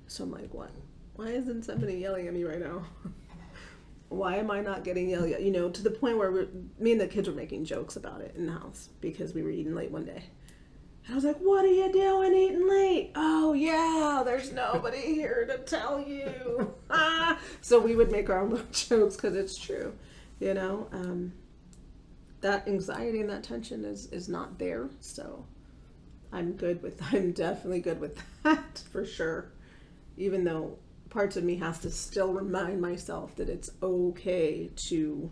So 0.07 0.25
I'm 0.25 0.31
like, 0.31 0.53
what? 0.53 0.71
Why 1.17 1.29
isn't 1.29 1.65
somebody 1.65 1.95
yelling 1.95 2.27
at 2.27 2.35
me 2.35 2.45
right 2.45 2.61
now? 2.61 2.85
Why 4.09 4.37
am 4.37 4.51
I 4.51 4.61
not 4.61 4.85
getting 4.85 5.09
yelled 5.09 5.31
at? 5.31 5.43
You 5.43 5.51
know, 5.51 5.71
to 5.71 5.83
the 5.83 5.91
point 5.91 6.19
where 6.19 6.49
me 6.79 6.93
and 6.93 7.01
the 7.01 7.07
kids 7.07 7.29
were 7.29 7.35
making 7.35 7.65
jokes 7.65 7.97
about 7.97 8.21
it 8.21 8.35
in 8.37 8.47
the 8.47 8.53
house 8.53 8.91
because 9.01 9.35
we 9.35 9.43
were 9.43 9.51
eating 9.51 9.75
late 9.75 9.91
one 9.91 10.05
day. 10.05 10.25
And 11.05 11.13
I 11.13 11.15
was 11.15 11.25
like, 11.25 11.39
what 11.39 11.65
are 11.65 11.69
you 11.69 11.93
doing 11.93 12.35
eating 12.35 12.69
late? 12.69 13.13
Oh, 13.15 13.53
yeah, 13.53 14.23
there's 14.25 14.53
nobody 14.53 15.01
here 15.01 15.45
to 15.47 15.59
tell 15.59 16.01
you. 16.01 16.75
ah. 16.91 17.39
So 17.61 17.79
we 17.79 17.97
would 17.97 18.11
make 18.11 18.29
our 18.31 18.41
own 18.41 18.51
little 18.51 18.67
jokes 18.73 19.17
because 19.17 19.37
it's 19.37 19.59
true, 19.59 19.95
you 20.41 20.55
know? 20.55 20.87
Um, 20.93 21.33
that 22.41 22.69
anxiety 22.69 23.21
and 23.21 23.31
that 23.31 23.43
tension 23.43 23.85
is, 23.85 24.07
is 24.07 24.29
not 24.29 24.59
there. 24.59 24.91
So 25.01 25.47
I'm 26.33 26.53
good 26.53 26.83
with, 26.83 27.03
I'm 27.13 27.33
definitely 27.33 27.81
good 27.81 28.01
with 28.01 28.23
that 28.43 28.83
for 28.93 29.05
sure. 29.05 29.53
Even 30.17 30.45
though 30.45 30.79
parts 31.11 31.37
of 31.37 31.45
me 31.45 31.57
has 31.57 31.79
to 31.81 31.91
still 31.91 32.33
remind 32.33 32.81
myself 32.81 33.37
that 33.37 33.49
it's 33.49 33.71
okay 33.83 34.71
to 34.89 35.31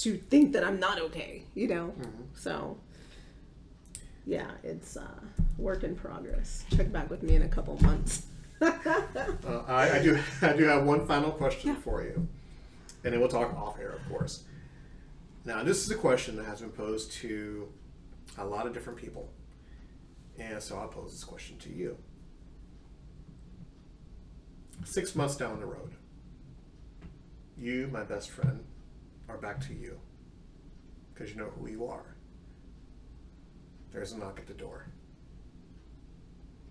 to 0.00 0.16
think 0.16 0.52
that 0.52 0.64
I'm 0.64 0.80
not 0.80 1.00
okay, 1.00 1.44
you 1.54 1.68
know. 1.68 1.94
So 2.34 2.78
yeah, 4.26 4.50
it's 4.62 4.96
uh, 4.96 5.20
work 5.58 5.84
in 5.84 5.94
progress. 5.94 6.64
Check 6.74 6.90
back 6.90 7.10
with 7.10 7.22
me 7.22 7.36
in 7.36 7.42
a 7.42 7.48
couple 7.48 7.80
months. 7.82 8.26
Uh, 9.46 9.62
I, 9.66 9.98
I 9.98 10.02
do. 10.02 10.18
I 10.42 10.54
do 10.54 10.64
have 10.64 10.84
one 10.84 11.06
final 11.06 11.30
question 11.30 11.76
for 11.76 12.02
you, 12.02 12.14
and 13.02 13.12
then 13.12 13.20
we'll 13.20 13.28
talk 13.28 13.52
off 13.54 13.78
air, 13.78 13.90
of 13.90 14.08
course. 14.08 14.44
Now, 15.44 15.62
this 15.62 15.84
is 15.84 15.90
a 15.90 15.96
question 15.96 16.36
that 16.36 16.46
has 16.46 16.60
been 16.62 16.70
posed 16.70 17.12
to 17.14 17.68
a 18.38 18.44
lot 18.44 18.66
of 18.66 18.72
different 18.72 18.98
people, 18.98 19.28
and 20.38 20.62
so 20.62 20.78
I'll 20.78 20.88
pose 20.88 21.12
this 21.12 21.24
question 21.24 21.58
to 21.58 21.70
you. 21.70 21.98
Six 24.84 25.14
months 25.14 25.36
down 25.36 25.60
the 25.60 25.66
road, 25.66 25.92
you, 27.58 27.90
my 27.92 28.04
best 28.04 28.30
friend, 28.30 28.64
are 29.28 29.36
back 29.36 29.60
to 29.66 29.74
you 29.74 29.98
because 31.12 31.30
you 31.30 31.36
know 31.36 31.50
who 31.58 31.68
you 31.68 31.86
are. 31.86 32.13
There's 33.94 34.10
a 34.10 34.18
knock 34.18 34.40
at 34.40 34.48
the 34.48 34.54
door, 34.54 34.88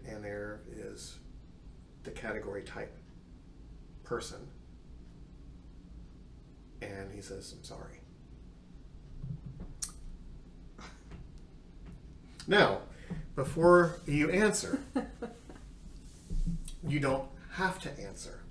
and 0.05 0.21
there 0.21 0.59
is 0.69 1.19
the 2.03 2.11
category 2.11 2.63
type 2.63 2.93
person. 4.03 4.45
And 6.81 7.13
he 7.13 7.21
says, 7.21 7.55
I'm 7.57 7.63
sorry. 7.63 8.01
Now, 12.45 12.79
before 13.37 14.01
you 14.05 14.29
answer, 14.29 14.81
you 16.85 16.99
don't 16.99 17.29
have 17.53 17.79
to 17.79 17.99
answer. 18.01 18.41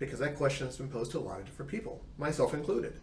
Because 0.00 0.18
that 0.18 0.34
question 0.34 0.66
has 0.66 0.76
been 0.76 0.88
posed 0.88 1.12
to 1.12 1.18
a 1.18 1.20
lot 1.20 1.38
of 1.38 1.46
different 1.46 1.70
people, 1.70 2.04
myself 2.18 2.54
included. 2.54 2.98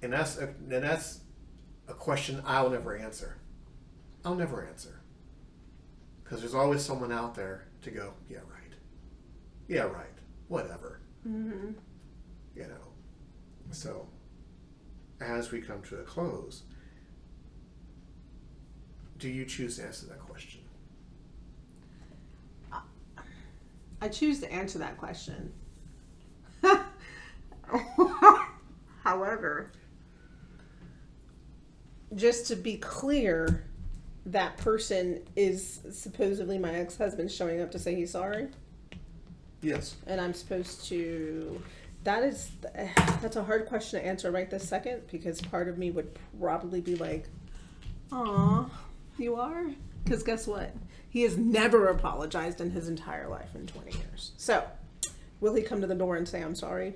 And 0.00 0.14
that's 0.14 0.38
and 0.38 0.70
that's 0.70 1.20
a 1.88 1.94
question 1.94 2.42
I'll 2.46 2.70
never 2.70 2.96
answer. 2.96 3.36
I'll 4.24 4.34
never 4.34 4.64
answer. 4.66 5.00
Because 6.24 6.40
there's 6.40 6.54
always 6.54 6.82
someone 6.84 7.12
out 7.12 7.34
there 7.34 7.68
to 7.82 7.90
go, 7.90 8.12
yeah, 8.28 8.38
right. 8.38 8.72
Yeah, 9.68 9.82
right. 9.84 10.06
Whatever. 10.48 11.00
mm-hmm. 11.26 11.72
You 12.54 12.62
know. 12.62 12.88
So, 13.70 14.08
as 15.20 15.50
we 15.52 15.60
come 15.60 15.82
to 15.82 15.96
a 15.96 16.02
close, 16.02 16.62
do 19.18 19.28
you 19.28 19.44
choose 19.44 19.76
to 19.76 19.84
answer 19.84 20.06
that 20.06 20.20
question? 20.20 20.60
I 24.00 24.08
choose 24.08 24.40
to 24.40 24.52
answer 24.52 24.78
that 24.80 24.98
question. 24.98 25.52
However, 29.02 29.72
just 32.16 32.46
to 32.48 32.56
be 32.56 32.76
clear, 32.76 33.64
that 34.26 34.56
person 34.56 35.20
is 35.36 35.80
supposedly 35.92 36.58
my 36.58 36.74
ex 36.74 36.96
husband 36.98 37.30
showing 37.30 37.60
up 37.60 37.70
to 37.72 37.78
say 37.78 37.94
he's 37.94 38.10
sorry, 38.10 38.48
Yes. 39.62 39.96
and 40.06 40.20
I'm 40.20 40.34
supposed 40.34 40.86
to. 40.86 41.60
That 42.04 42.22
is 42.22 42.50
that's 43.20 43.36
a 43.36 43.42
hard 43.44 43.66
question 43.66 44.00
to 44.00 44.06
answer 44.06 44.30
right 44.30 44.48
this 44.50 44.68
second 44.68 45.02
because 45.10 45.40
part 45.40 45.68
of 45.68 45.76
me 45.78 45.90
would 45.90 46.16
probably 46.40 46.80
be 46.80 46.94
like, 46.96 47.28
"Aw, 48.12 48.68
you 49.18 49.34
are," 49.36 49.66
because 50.04 50.22
guess 50.22 50.46
what? 50.46 50.72
He 51.08 51.22
has 51.22 51.36
never 51.36 51.88
apologized 51.88 52.60
in 52.60 52.70
his 52.70 52.88
entire 52.88 53.28
life 53.28 53.54
in 53.54 53.66
20 53.66 53.90
years. 53.96 54.32
So, 54.36 54.64
will 55.40 55.54
he 55.54 55.62
come 55.62 55.80
to 55.80 55.86
the 55.86 55.94
door 55.94 56.16
and 56.16 56.28
say 56.28 56.42
I'm 56.42 56.54
sorry? 56.54 56.94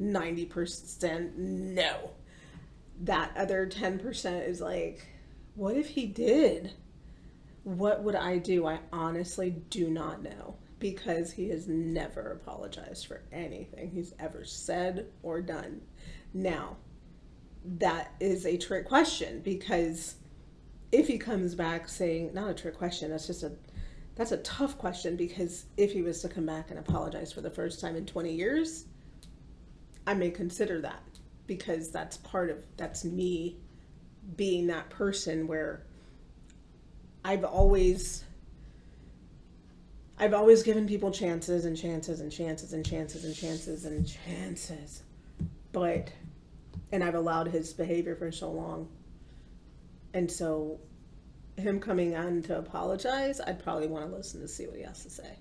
90% 0.00 1.36
no. 1.36 2.10
That 3.00 3.32
other 3.36 3.66
10% 3.66 4.48
is 4.48 4.60
like, 4.60 5.06
what 5.54 5.76
if 5.76 5.88
he 5.88 6.06
did? 6.06 6.72
What 7.64 8.02
would 8.02 8.14
I 8.14 8.38
do? 8.38 8.66
I 8.66 8.80
honestly 8.92 9.50
do 9.70 9.90
not 9.90 10.22
know 10.22 10.56
because 10.78 11.32
he 11.32 11.48
has 11.48 11.66
never 11.66 12.32
apologized 12.32 13.06
for 13.06 13.22
anything 13.32 13.90
he's 13.90 14.12
ever 14.18 14.44
said 14.44 15.06
or 15.22 15.40
done. 15.40 15.80
Now, 16.34 16.76
that 17.78 18.12
is 18.20 18.44
a 18.44 18.58
trick 18.58 18.86
question 18.86 19.40
because 19.40 20.16
if 20.92 21.08
he 21.08 21.16
comes 21.16 21.54
back 21.54 21.88
saying 21.88 22.34
not 22.34 22.50
a 22.50 22.54
trick 22.54 22.76
question, 22.76 23.10
that's 23.10 23.26
just 23.26 23.42
a 23.42 23.52
that's 24.16 24.32
a 24.32 24.36
tough 24.38 24.78
question 24.78 25.16
because 25.16 25.64
if 25.76 25.92
he 25.92 26.02
was 26.02 26.20
to 26.22 26.28
come 26.28 26.46
back 26.46 26.70
and 26.70 26.78
apologize 26.78 27.32
for 27.32 27.40
the 27.40 27.50
first 27.50 27.80
time 27.80 27.96
in 27.96 28.06
20 28.06 28.32
years, 28.32 28.84
I 30.06 30.14
may 30.14 30.30
consider 30.30 30.80
that 30.82 31.02
because 31.46 31.90
that's 31.90 32.16
part 32.18 32.50
of 32.50 32.58
that's 32.76 33.04
me 33.04 33.56
being 34.36 34.66
that 34.68 34.90
person 34.90 35.46
where 35.46 35.82
I've 37.24 37.44
always 37.44 38.24
I've 40.18 40.34
always 40.34 40.62
given 40.62 40.86
people 40.86 41.10
chances 41.10 41.64
and 41.64 41.76
chances 41.76 42.20
and 42.20 42.30
chances 42.30 42.72
and 42.72 42.84
chances 42.84 43.24
and 43.24 43.34
chances 43.34 43.84
and 43.84 44.06
chances. 44.06 45.02
But 45.72 46.12
and 46.92 47.02
I've 47.02 47.14
allowed 47.14 47.48
his 47.48 47.72
behavior 47.72 48.14
for 48.14 48.30
so 48.30 48.50
long. 48.50 48.88
And 50.12 50.30
so 50.30 50.78
him 51.56 51.80
coming 51.80 52.14
on 52.14 52.42
to 52.42 52.58
apologize, 52.58 53.40
I'd 53.40 53.62
probably 53.62 53.88
want 53.88 54.08
to 54.08 54.14
listen 54.14 54.40
to 54.40 54.48
see 54.48 54.66
what 54.66 54.76
he 54.76 54.82
has 54.82 55.02
to 55.02 55.10
say 55.10 55.38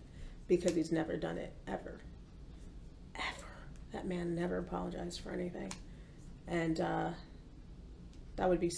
because 0.47 0.74
he's 0.74 0.91
never 0.91 1.16
done 1.16 1.38
it 1.38 1.54
ever. 1.68 1.99
Ever. 3.16 3.47
That 3.91 4.08
man 4.08 4.36
never 4.36 4.58
apologized 4.58 5.22
for 5.22 5.32
anything. 5.32 5.72
And 6.47 6.79
uh, 6.81 7.09
that 8.35 8.49
would 8.49 8.59
be 8.59 8.71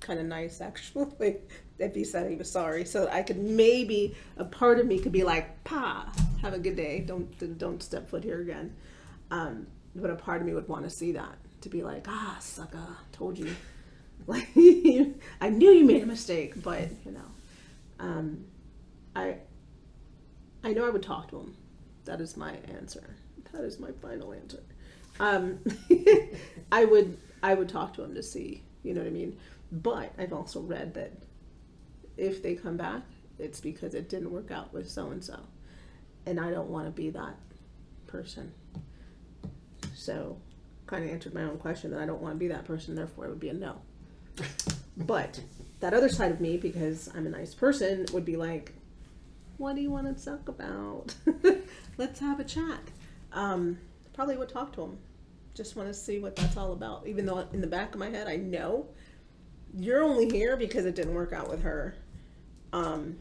kind 0.00 0.18
of 0.18 0.26
nice, 0.26 0.60
actually, 0.60 1.36
if 1.78 1.94
he 1.94 2.04
said 2.04 2.30
he 2.30 2.36
was 2.36 2.50
sorry. 2.50 2.84
So 2.84 3.08
I 3.08 3.22
could 3.22 3.38
maybe, 3.38 4.16
a 4.36 4.44
part 4.44 4.78
of 4.78 4.86
me 4.86 4.98
could 4.98 5.12
be 5.12 5.24
like, 5.24 5.62
pa, 5.64 6.12
have 6.40 6.54
a 6.54 6.58
good 6.58 6.76
day. 6.76 7.00
Don't, 7.00 7.58
don't 7.58 7.82
step 7.82 8.08
foot 8.08 8.24
here 8.24 8.40
again. 8.40 8.74
Um, 9.30 9.66
but 9.94 10.10
a 10.10 10.16
part 10.16 10.40
of 10.40 10.46
me 10.46 10.54
would 10.54 10.68
want 10.68 10.84
to 10.84 10.90
see 10.90 11.12
that 11.12 11.36
to 11.62 11.68
be 11.68 11.82
like, 11.82 12.06
ah, 12.08 12.36
sucker, 12.40 12.96
told 13.12 13.38
you. 13.38 13.50
Like, 14.24 14.50
I 15.40 15.48
knew 15.48 15.70
you 15.72 15.84
made 15.84 16.04
a 16.04 16.06
mistake, 16.06 16.62
but 16.62 16.88
you 17.04 17.10
know, 17.10 17.26
um, 17.98 18.44
I, 19.16 19.38
I 20.62 20.72
know 20.74 20.86
I 20.86 20.90
would 20.90 21.02
talk 21.02 21.28
to 21.30 21.40
him. 21.40 21.56
That 22.04 22.20
is 22.20 22.36
my 22.36 22.54
answer. 22.72 23.16
That 23.52 23.64
is 23.64 23.80
my 23.80 23.90
final 24.00 24.32
answer. 24.32 24.62
Um, 25.22 25.60
I 26.72 26.84
would, 26.84 27.16
I 27.44 27.54
would 27.54 27.68
talk 27.68 27.94
to 27.94 28.02
him 28.02 28.14
to 28.14 28.22
see, 28.24 28.64
you 28.82 28.92
know 28.92 29.02
what 29.02 29.06
I 29.06 29.12
mean. 29.12 29.38
But 29.70 30.12
I've 30.18 30.32
also 30.32 30.60
read 30.60 30.94
that 30.94 31.12
if 32.16 32.42
they 32.42 32.56
come 32.56 32.76
back, 32.76 33.02
it's 33.38 33.60
because 33.60 33.94
it 33.94 34.08
didn't 34.08 34.32
work 34.32 34.50
out 34.50 34.74
with 34.74 34.90
so 34.90 35.10
and 35.10 35.22
so, 35.22 35.38
and 36.26 36.40
I 36.40 36.50
don't 36.50 36.68
want 36.68 36.86
to 36.86 36.90
be 36.90 37.08
that 37.10 37.36
person. 38.08 38.52
So, 39.94 40.36
kind 40.86 41.04
of 41.04 41.10
answered 41.10 41.34
my 41.34 41.44
own 41.44 41.58
question 41.58 41.92
that 41.92 42.00
I 42.00 42.06
don't 42.06 42.20
want 42.20 42.34
to 42.34 42.38
be 42.38 42.48
that 42.48 42.64
person. 42.64 42.96
Therefore, 42.96 43.26
it 43.26 43.28
would 43.28 43.40
be 43.40 43.48
a 43.48 43.54
no. 43.54 43.80
But 44.94 45.40
that 45.80 45.94
other 45.94 46.10
side 46.10 46.32
of 46.32 46.40
me, 46.40 46.58
because 46.58 47.08
I'm 47.14 47.26
a 47.26 47.30
nice 47.30 47.54
person, 47.54 48.04
would 48.12 48.26
be 48.26 48.36
like, 48.36 48.74
"What 49.56 49.74
do 49.74 49.80
you 49.80 49.90
want 49.90 50.14
to 50.14 50.22
talk 50.22 50.48
about? 50.48 51.14
Let's 51.96 52.20
have 52.20 52.40
a 52.40 52.44
chat." 52.44 52.90
Um, 53.32 53.78
probably 54.12 54.36
would 54.36 54.50
talk 54.50 54.74
to 54.74 54.82
him 54.82 54.98
just 55.54 55.76
want 55.76 55.88
to 55.88 55.94
see 55.94 56.18
what 56.18 56.36
that's 56.36 56.56
all 56.56 56.72
about. 56.72 57.06
Even 57.06 57.26
though 57.26 57.46
in 57.52 57.60
the 57.60 57.66
back 57.66 57.94
of 57.94 58.00
my 58.00 58.08
head, 58.08 58.26
I 58.26 58.36
know 58.36 58.86
you're 59.74 60.02
only 60.02 60.30
here 60.30 60.56
because 60.56 60.84
it 60.86 60.94
didn't 60.94 61.14
work 61.14 61.32
out 61.32 61.48
with 61.48 61.62
her. 61.62 61.94
Um, 62.72 63.18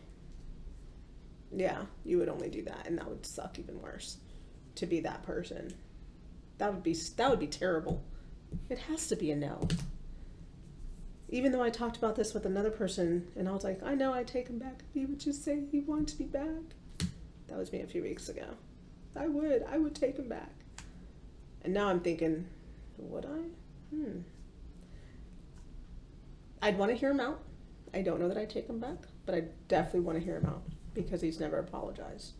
yeah, 1.53 1.83
you 2.05 2.17
would 2.17 2.29
only 2.29 2.49
do 2.49 2.61
that, 2.63 2.87
and 2.87 2.97
that 2.97 3.07
would 3.07 3.25
suck 3.25 3.59
even 3.59 3.81
worse 3.81 4.17
to 4.75 4.85
be 4.85 5.01
that 5.01 5.23
person. 5.23 5.73
That 6.57 6.73
would 6.73 6.83
be 6.83 6.93
that 6.93 7.29
would 7.29 7.39
be 7.39 7.47
terrible. 7.47 8.03
It 8.69 8.79
has 8.79 9.07
to 9.07 9.15
be 9.15 9.31
a 9.31 9.35
no. 9.35 9.67
Even 11.29 11.51
though 11.51 11.63
I 11.63 11.69
talked 11.69 11.97
about 11.97 12.15
this 12.15 12.33
with 12.33 12.45
another 12.45 12.71
person, 12.71 13.27
and 13.37 13.47
I 13.47 13.51
was 13.51 13.63
like, 13.63 13.81
I 13.83 13.95
know 13.95 14.13
I 14.13 14.23
take 14.23 14.47
him 14.47 14.59
back. 14.59 14.83
He 14.93 15.05
would 15.05 15.19
just 15.19 15.43
say 15.43 15.63
he 15.71 15.79
wants 15.79 16.19
me 16.19 16.25
back. 16.25 16.75
That 17.47 17.57
was 17.57 17.71
me 17.71 17.81
a 17.81 17.87
few 17.87 18.03
weeks 18.03 18.29
ago. 18.29 18.45
I 19.15 19.27
would. 19.27 19.63
I 19.69 19.77
would 19.77 19.95
take 19.95 20.17
him 20.17 20.29
back. 20.29 20.60
And 21.63 21.73
now 21.73 21.87
I'm 21.87 21.99
thinking, 21.99 22.47
would 22.97 23.25
I? 23.25 23.95
Hmm. 23.95 24.19
I'd 26.61 26.77
want 26.77 26.91
to 26.91 26.97
hear 26.97 27.11
him 27.11 27.19
out. 27.19 27.41
I 27.93 28.01
don't 28.01 28.19
know 28.19 28.27
that 28.27 28.37
I'd 28.37 28.49
take 28.49 28.67
him 28.67 28.79
back, 28.79 28.97
but 29.25 29.35
I 29.35 29.43
definitely 29.67 30.01
want 30.01 30.17
to 30.17 30.23
hear 30.23 30.37
him 30.37 30.45
out 30.45 30.63
because 30.93 31.21
he's 31.21 31.39
never 31.39 31.57
apologized. 31.57 32.33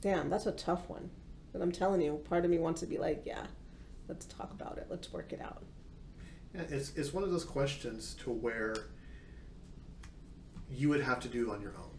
Damn, 0.00 0.30
that's 0.30 0.46
a 0.46 0.52
tough 0.52 0.88
one. 0.88 1.10
But 1.52 1.62
I'm 1.62 1.72
telling 1.72 2.00
you, 2.00 2.20
part 2.28 2.44
of 2.44 2.50
me 2.50 2.58
wants 2.58 2.80
to 2.80 2.86
be 2.86 2.98
like, 2.98 3.22
yeah, 3.24 3.46
let's 4.08 4.26
talk 4.26 4.52
about 4.52 4.78
it. 4.78 4.86
Let's 4.90 5.12
work 5.12 5.32
it 5.32 5.40
out. 5.40 5.62
Yeah, 6.54 6.62
it's 6.68 6.92
it's 6.96 7.12
one 7.12 7.22
of 7.22 7.30
those 7.30 7.44
questions 7.44 8.14
to 8.24 8.30
where 8.30 8.74
you 10.70 10.88
would 10.88 11.02
have 11.02 11.20
to 11.20 11.28
do 11.28 11.50
on 11.50 11.60
your 11.60 11.72
own. 11.78 11.90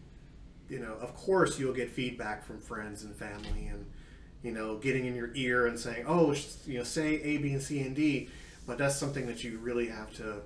You 0.68 0.80
know, 0.80 0.94
of 1.00 1.14
course, 1.14 1.58
you'll 1.58 1.74
get 1.74 1.90
feedback 1.90 2.44
from 2.44 2.60
friends 2.60 3.02
and 3.02 3.16
family, 3.16 3.66
and 3.68 3.86
you 4.42 4.52
know, 4.52 4.76
getting 4.78 5.06
in 5.06 5.14
your 5.14 5.30
ear 5.34 5.66
and 5.66 5.78
saying, 5.78 6.04
"Oh, 6.06 6.34
you 6.66 6.78
know, 6.78 6.84
say 6.84 7.20
A, 7.22 7.38
B, 7.38 7.52
and 7.52 7.62
C 7.62 7.80
and 7.80 7.94
D," 7.94 8.28
but 8.66 8.78
that's 8.78 8.96
something 8.96 9.26
that 9.26 9.42
you 9.44 9.58
really 9.58 9.88
have 9.88 10.12
to 10.16 10.42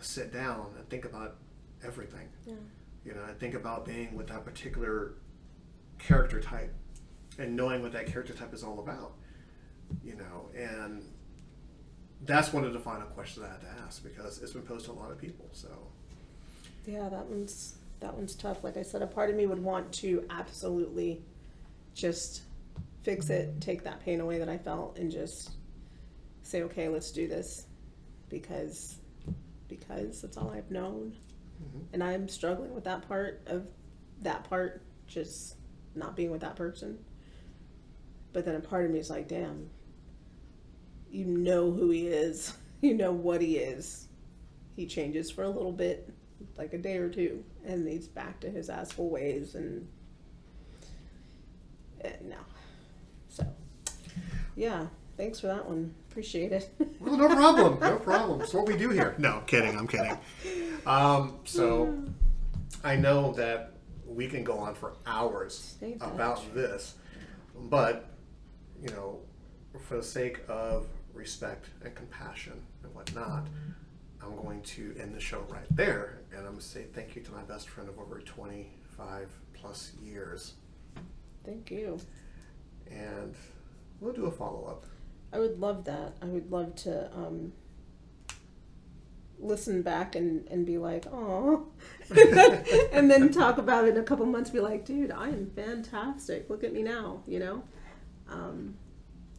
sit 0.00 0.32
down 0.32 0.66
and 0.76 0.88
think 0.88 1.04
about 1.04 1.36
everything. 1.84 2.28
Yeah. 2.46 2.54
You 3.04 3.14
know, 3.14 3.24
and 3.24 3.38
think 3.38 3.54
about 3.54 3.84
being 3.84 4.14
with 4.14 4.28
that 4.28 4.44
particular 4.44 5.14
character 5.98 6.40
type 6.40 6.72
and 7.38 7.56
knowing 7.56 7.82
what 7.82 7.92
that 7.92 8.06
character 8.06 8.32
type 8.32 8.52
is 8.54 8.62
all 8.62 8.78
about. 8.78 9.14
You 10.04 10.16
know, 10.16 10.48
and 10.56 11.02
that's 12.24 12.52
one 12.52 12.64
of 12.64 12.72
the 12.72 12.78
final 12.78 13.06
questions 13.08 13.44
I 13.44 13.50
had 13.50 13.60
to 13.62 13.82
ask 13.84 14.02
because 14.02 14.40
it's 14.42 14.52
been 14.52 14.62
posed 14.62 14.86
to 14.86 14.92
a 14.92 14.94
lot 14.94 15.10
of 15.10 15.18
people. 15.18 15.48
So 15.52 15.68
Yeah, 16.86 17.08
that 17.08 17.26
one's 17.26 17.76
that 18.00 18.14
one's 18.14 18.34
tough. 18.34 18.64
Like 18.64 18.76
I 18.76 18.82
said, 18.82 19.02
a 19.02 19.06
part 19.06 19.30
of 19.30 19.36
me 19.36 19.46
would 19.46 19.62
want 19.62 19.92
to 19.94 20.24
absolutely 20.30 21.22
just 21.94 22.42
fix 23.02 23.30
it, 23.30 23.60
take 23.60 23.84
that 23.84 24.00
pain 24.00 24.20
away 24.20 24.38
that 24.38 24.48
I 24.48 24.58
felt, 24.58 24.98
and 24.98 25.10
just 25.10 25.50
say, 26.42 26.62
okay, 26.62 26.88
let's 26.88 27.10
do 27.10 27.26
this, 27.28 27.66
because 28.28 28.96
because 29.68 30.20
that's 30.20 30.36
all 30.36 30.50
I've 30.50 30.70
known, 30.70 31.16
Mhm. 31.62 31.84
and 31.94 32.04
I'm 32.04 32.28
struggling 32.28 32.74
with 32.74 32.84
that 32.84 33.06
part 33.08 33.40
of 33.46 33.66
that 34.20 34.44
part, 34.44 34.82
just 35.06 35.56
not 35.94 36.14
being 36.14 36.30
with 36.30 36.42
that 36.42 36.56
person. 36.56 36.98
But 38.32 38.44
then 38.44 38.54
a 38.54 38.60
part 38.60 38.84
of 38.84 38.90
me 38.90 38.98
is 38.98 39.10
like, 39.10 39.28
damn, 39.28 39.70
you 41.10 41.24
know 41.24 41.70
who 41.70 41.90
he 41.90 42.06
is, 42.06 42.54
you 42.82 42.94
know 42.94 43.12
what 43.12 43.40
he 43.40 43.56
is. 43.58 44.08
He 44.76 44.86
changes 44.86 45.30
for 45.30 45.44
a 45.44 45.48
little 45.50 45.72
bit, 45.72 46.08
like 46.56 46.72
a 46.74 46.78
day 46.78 46.96
or 46.98 47.08
two, 47.08 47.44
and 47.64 47.86
he's 47.88 48.08
back 48.08 48.40
to 48.40 48.50
his 48.50 48.68
asshole 48.70 49.10
ways, 49.10 49.54
and 49.54 49.88
uh, 52.04 52.08
no. 52.24 52.36
Yeah, 54.56 54.86
thanks 55.16 55.40
for 55.40 55.46
that 55.48 55.68
one. 55.68 55.94
Appreciate 56.10 56.52
it. 56.52 56.70
well, 57.00 57.16
no 57.16 57.28
problem, 57.28 57.78
no 57.80 57.96
problem. 58.10 58.40
It's 58.42 58.52
what 58.54 58.66
we 58.66 58.76
do 58.76 58.90
here. 58.90 59.14
No, 59.18 59.42
kidding. 59.46 59.76
I'm 59.78 59.86
kidding. 59.88 60.16
Um, 60.86 61.38
so 61.44 61.94
I 62.84 62.96
know 62.96 63.32
that 63.32 63.72
we 64.06 64.26
can 64.28 64.44
go 64.44 64.58
on 64.58 64.74
for 64.74 64.94
hours 65.06 65.56
Stay 65.78 65.92
touch. 65.94 66.08
about 66.08 66.54
this, 66.54 66.94
but 67.70 68.10
you 68.82 68.88
know, 68.90 69.18
for 69.88 69.96
the 69.96 70.02
sake 70.02 70.40
of 70.48 70.86
respect 71.14 71.68
and 71.84 71.94
compassion 71.94 72.60
and 72.82 72.94
whatnot, 72.94 73.46
I'm 74.22 74.36
going 74.36 74.60
to 74.62 74.94
end 75.00 75.14
the 75.14 75.20
show 75.20 75.44
right 75.48 75.66
there, 75.70 76.20
and 76.30 76.40
I'm 76.40 76.46
going 76.52 76.58
to 76.58 76.62
say 76.62 76.84
thank 76.92 77.16
you 77.16 77.22
to 77.22 77.32
my 77.32 77.42
best 77.42 77.68
friend 77.68 77.88
of 77.88 77.98
over 77.98 78.20
25 78.20 79.28
plus 79.54 79.92
years, 80.02 80.54
Thank 81.44 81.70
you. 81.70 81.98
and 82.90 83.34
we'll 84.02 84.12
do 84.12 84.26
a 84.26 84.30
follow 84.30 84.64
up. 84.64 84.86
I 85.32 85.38
would 85.38 85.58
love 85.58 85.84
that. 85.84 86.16
I 86.20 86.26
would 86.26 86.50
love 86.50 86.74
to 86.76 87.10
um, 87.14 87.52
listen 89.38 89.82
back 89.82 90.14
and, 90.14 90.46
and 90.48 90.66
be 90.66 90.76
like, 90.76 91.06
oh, 91.10 91.68
and 92.92 93.10
then 93.10 93.30
talk 93.32 93.58
about 93.58 93.86
it 93.86 93.88
in 93.90 93.96
a 93.96 94.02
couple 94.02 94.26
months. 94.26 94.50
Be 94.50 94.60
like, 94.60 94.84
dude, 94.84 95.10
I 95.10 95.28
am 95.28 95.50
fantastic. 95.54 96.50
Look 96.50 96.64
at 96.64 96.72
me 96.72 96.82
now. 96.82 97.22
You 97.26 97.38
know, 97.38 97.62
um, 98.28 98.76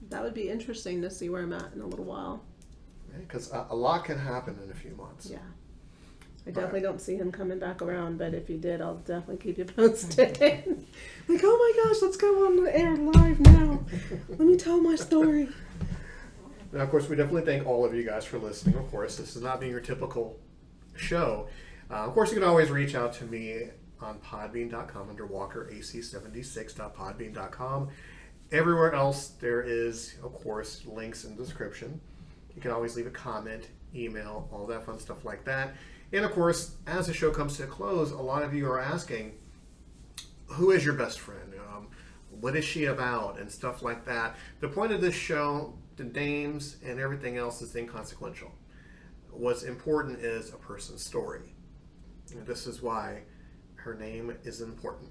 that 0.09 0.23
would 0.23 0.33
be 0.33 0.49
interesting 0.49 1.01
to 1.01 1.09
see 1.09 1.29
where 1.29 1.43
I'm 1.43 1.53
at 1.53 1.73
in 1.73 1.81
a 1.81 1.85
little 1.85 2.05
while. 2.05 2.43
Because 3.19 3.51
a, 3.51 3.67
a 3.69 3.75
lot 3.75 4.05
can 4.05 4.17
happen 4.17 4.59
in 4.63 4.71
a 4.71 4.75
few 4.75 4.95
months. 4.95 5.29
Yeah. 5.29 5.37
I 6.45 6.51
definitely 6.51 6.81
don't 6.81 6.99
see 6.99 7.15
him 7.15 7.31
coming 7.31 7.57
back 7.57 7.81
around, 7.81 8.17
but 8.17 8.33
if 8.33 8.49
he 8.49 8.57
did, 8.57 8.81
I'll 8.81 8.97
definitely 8.97 9.37
keep 9.37 9.57
you 9.57 9.63
posted. 9.65 10.37
like, 10.41 11.41
oh 11.43 11.73
my 11.75 11.83
gosh, 11.83 12.01
let's 12.01 12.17
go 12.17 12.45
on 12.45 12.61
the 12.61 12.77
air 12.77 12.97
live 12.97 13.39
now. 13.39 13.85
Let 14.27 14.41
me 14.41 14.57
tell 14.57 14.81
my 14.81 14.95
story. 14.95 15.47
Now, 16.73 16.81
of 16.81 16.89
course, 16.89 17.07
we 17.07 17.15
definitely 17.15 17.43
thank 17.43 17.65
all 17.65 17.85
of 17.85 17.93
you 17.93 18.03
guys 18.03 18.25
for 18.25 18.39
listening. 18.39 18.75
Of 18.75 18.91
course, 18.91 19.15
this 19.15 19.35
is 19.35 19.43
not 19.43 19.61
being 19.61 19.71
your 19.71 19.79
typical 19.79 20.37
show. 20.95 21.47
Uh, 21.89 22.05
of 22.05 22.13
course, 22.13 22.31
you 22.31 22.39
can 22.39 22.47
always 22.47 22.71
reach 22.71 22.95
out 22.95 23.13
to 23.13 23.25
me 23.25 23.69
on 24.01 24.17
podbean.com 24.19 25.09
under 25.09 25.27
walkerac76.podbean.com. 25.27 27.89
Everywhere 28.51 28.93
else, 28.93 29.29
there 29.39 29.61
is, 29.61 30.15
of 30.23 30.33
course, 30.33 30.85
links 30.85 31.23
in 31.23 31.37
the 31.37 31.43
description. 31.43 32.01
You 32.55 32.61
can 32.61 32.71
always 32.71 32.95
leave 32.95 33.07
a 33.07 33.11
comment, 33.11 33.67
email, 33.95 34.47
all 34.51 34.67
that 34.67 34.85
fun 34.85 34.99
stuff 34.99 35.25
like 35.25 35.43
that. 35.45 35.73
And 36.13 36.23
of 36.23 36.31
course, 36.31 36.75
as 36.85 37.07
the 37.07 37.13
show 37.13 37.31
comes 37.31 37.57
to 37.57 37.63
a 37.63 37.67
close, 37.67 38.11
a 38.11 38.17
lot 38.17 38.43
of 38.43 38.53
you 38.53 38.67
are 38.67 38.79
asking, 38.79 39.33
who 40.45 40.69
is 40.69 40.85
your 40.85 40.93
best 40.93 41.19
friend? 41.19 41.53
Um, 41.67 41.87
what 42.39 42.55
is 42.55 42.63
she 42.63 42.85
about? 42.85 43.39
And 43.39 43.51
stuff 43.51 43.81
like 43.81 44.05
that. 44.05 44.35
The 44.59 44.67
point 44.67 44.91
of 44.91 45.01
this 45.01 45.15
show, 45.15 45.73
the 45.97 46.03
names 46.03 46.77
and 46.85 46.99
everything 46.99 47.37
else 47.37 47.63
is 47.63 47.75
inconsequential. 47.75 48.51
What's 49.31 49.63
important 49.63 50.19
is 50.19 50.49
a 50.49 50.57
person's 50.57 51.03
story. 51.03 51.55
And 52.31 52.45
this 52.45 52.67
is 52.67 52.83
why 52.83 53.23
her 53.75 53.95
name 53.95 54.37
is 54.43 54.61
important. 54.61 55.09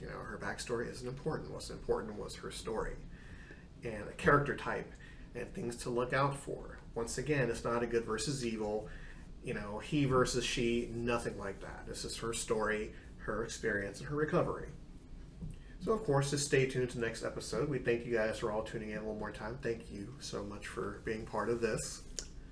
You 0.00 0.08
know, 0.08 0.18
her 0.18 0.38
backstory 0.42 0.90
isn't 0.90 1.06
important. 1.06 1.52
What's 1.52 1.70
important 1.70 2.18
was 2.18 2.34
her 2.34 2.50
story 2.50 2.96
and 3.84 4.08
a 4.08 4.12
character 4.14 4.56
type 4.56 4.92
and 5.36 5.52
things 5.54 5.76
to 5.76 5.90
look 5.90 6.12
out 6.12 6.34
for. 6.34 6.78
Once 6.96 7.18
again, 7.18 7.48
it's 7.48 7.62
not 7.62 7.84
a 7.84 7.86
good 7.86 8.04
versus 8.04 8.44
evil, 8.44 8.88
you 9.46 9.54
know, 9.54 9.78
he 9.78 10.04
versus 10.04 10.44
she, 10.44 10.90
nothing 10.92 11.38
like 11.38 11.60
that. 11.60 11.86
This 11.86 12.04
is 12.04 12.16
her 12.18 12.34
story, 12.34 12.92
her 13.18 13.44
experience, 13.44 14.00
and 14.00 14.08
her 14.08 14.16
recovery. 14.16 14.68
So, 15.78 15.92
of 15.92 16.02
course, 16.02 16.32
just 16.32 16.46
stay 16.46 16.66
tuned 16.66 16.90
to 16.90 16.98
the 16.98 17.06
next 17.06 17.24
episode. 17.24 17.68
We 17.68 17.78
thank 17.78 18.04
you 18.04 18.12
guys 18.12 18.40
for 18.40 18.50
all 18.50 18.64
tuning 18.64 18.90
in 18.90 19.06
one 19.06 19.20
more 19.20 19.30
time. 19.30 19.56
Thank 19.62 19.92
you 19.92 20.12
so 20.18 20.42
much 20.42 20.66
for 20.66 21.00
being 21.04 21.24
part 21.24 21.48
of 21.48 21.60
this. 21.60 22.02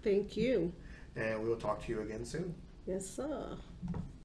Thank 0.04 0.36
you. 0.36 0.72
And 1.16 1.42
we 1.42 1.48
will 1.48 1.56
talk 1.56 1.84
to 1.84 1.92
you 1.92 2.00
again 2.00 2.24
soon. 2.24 2.54
Yes, 2.86 3.10
sir. 3.10 3.56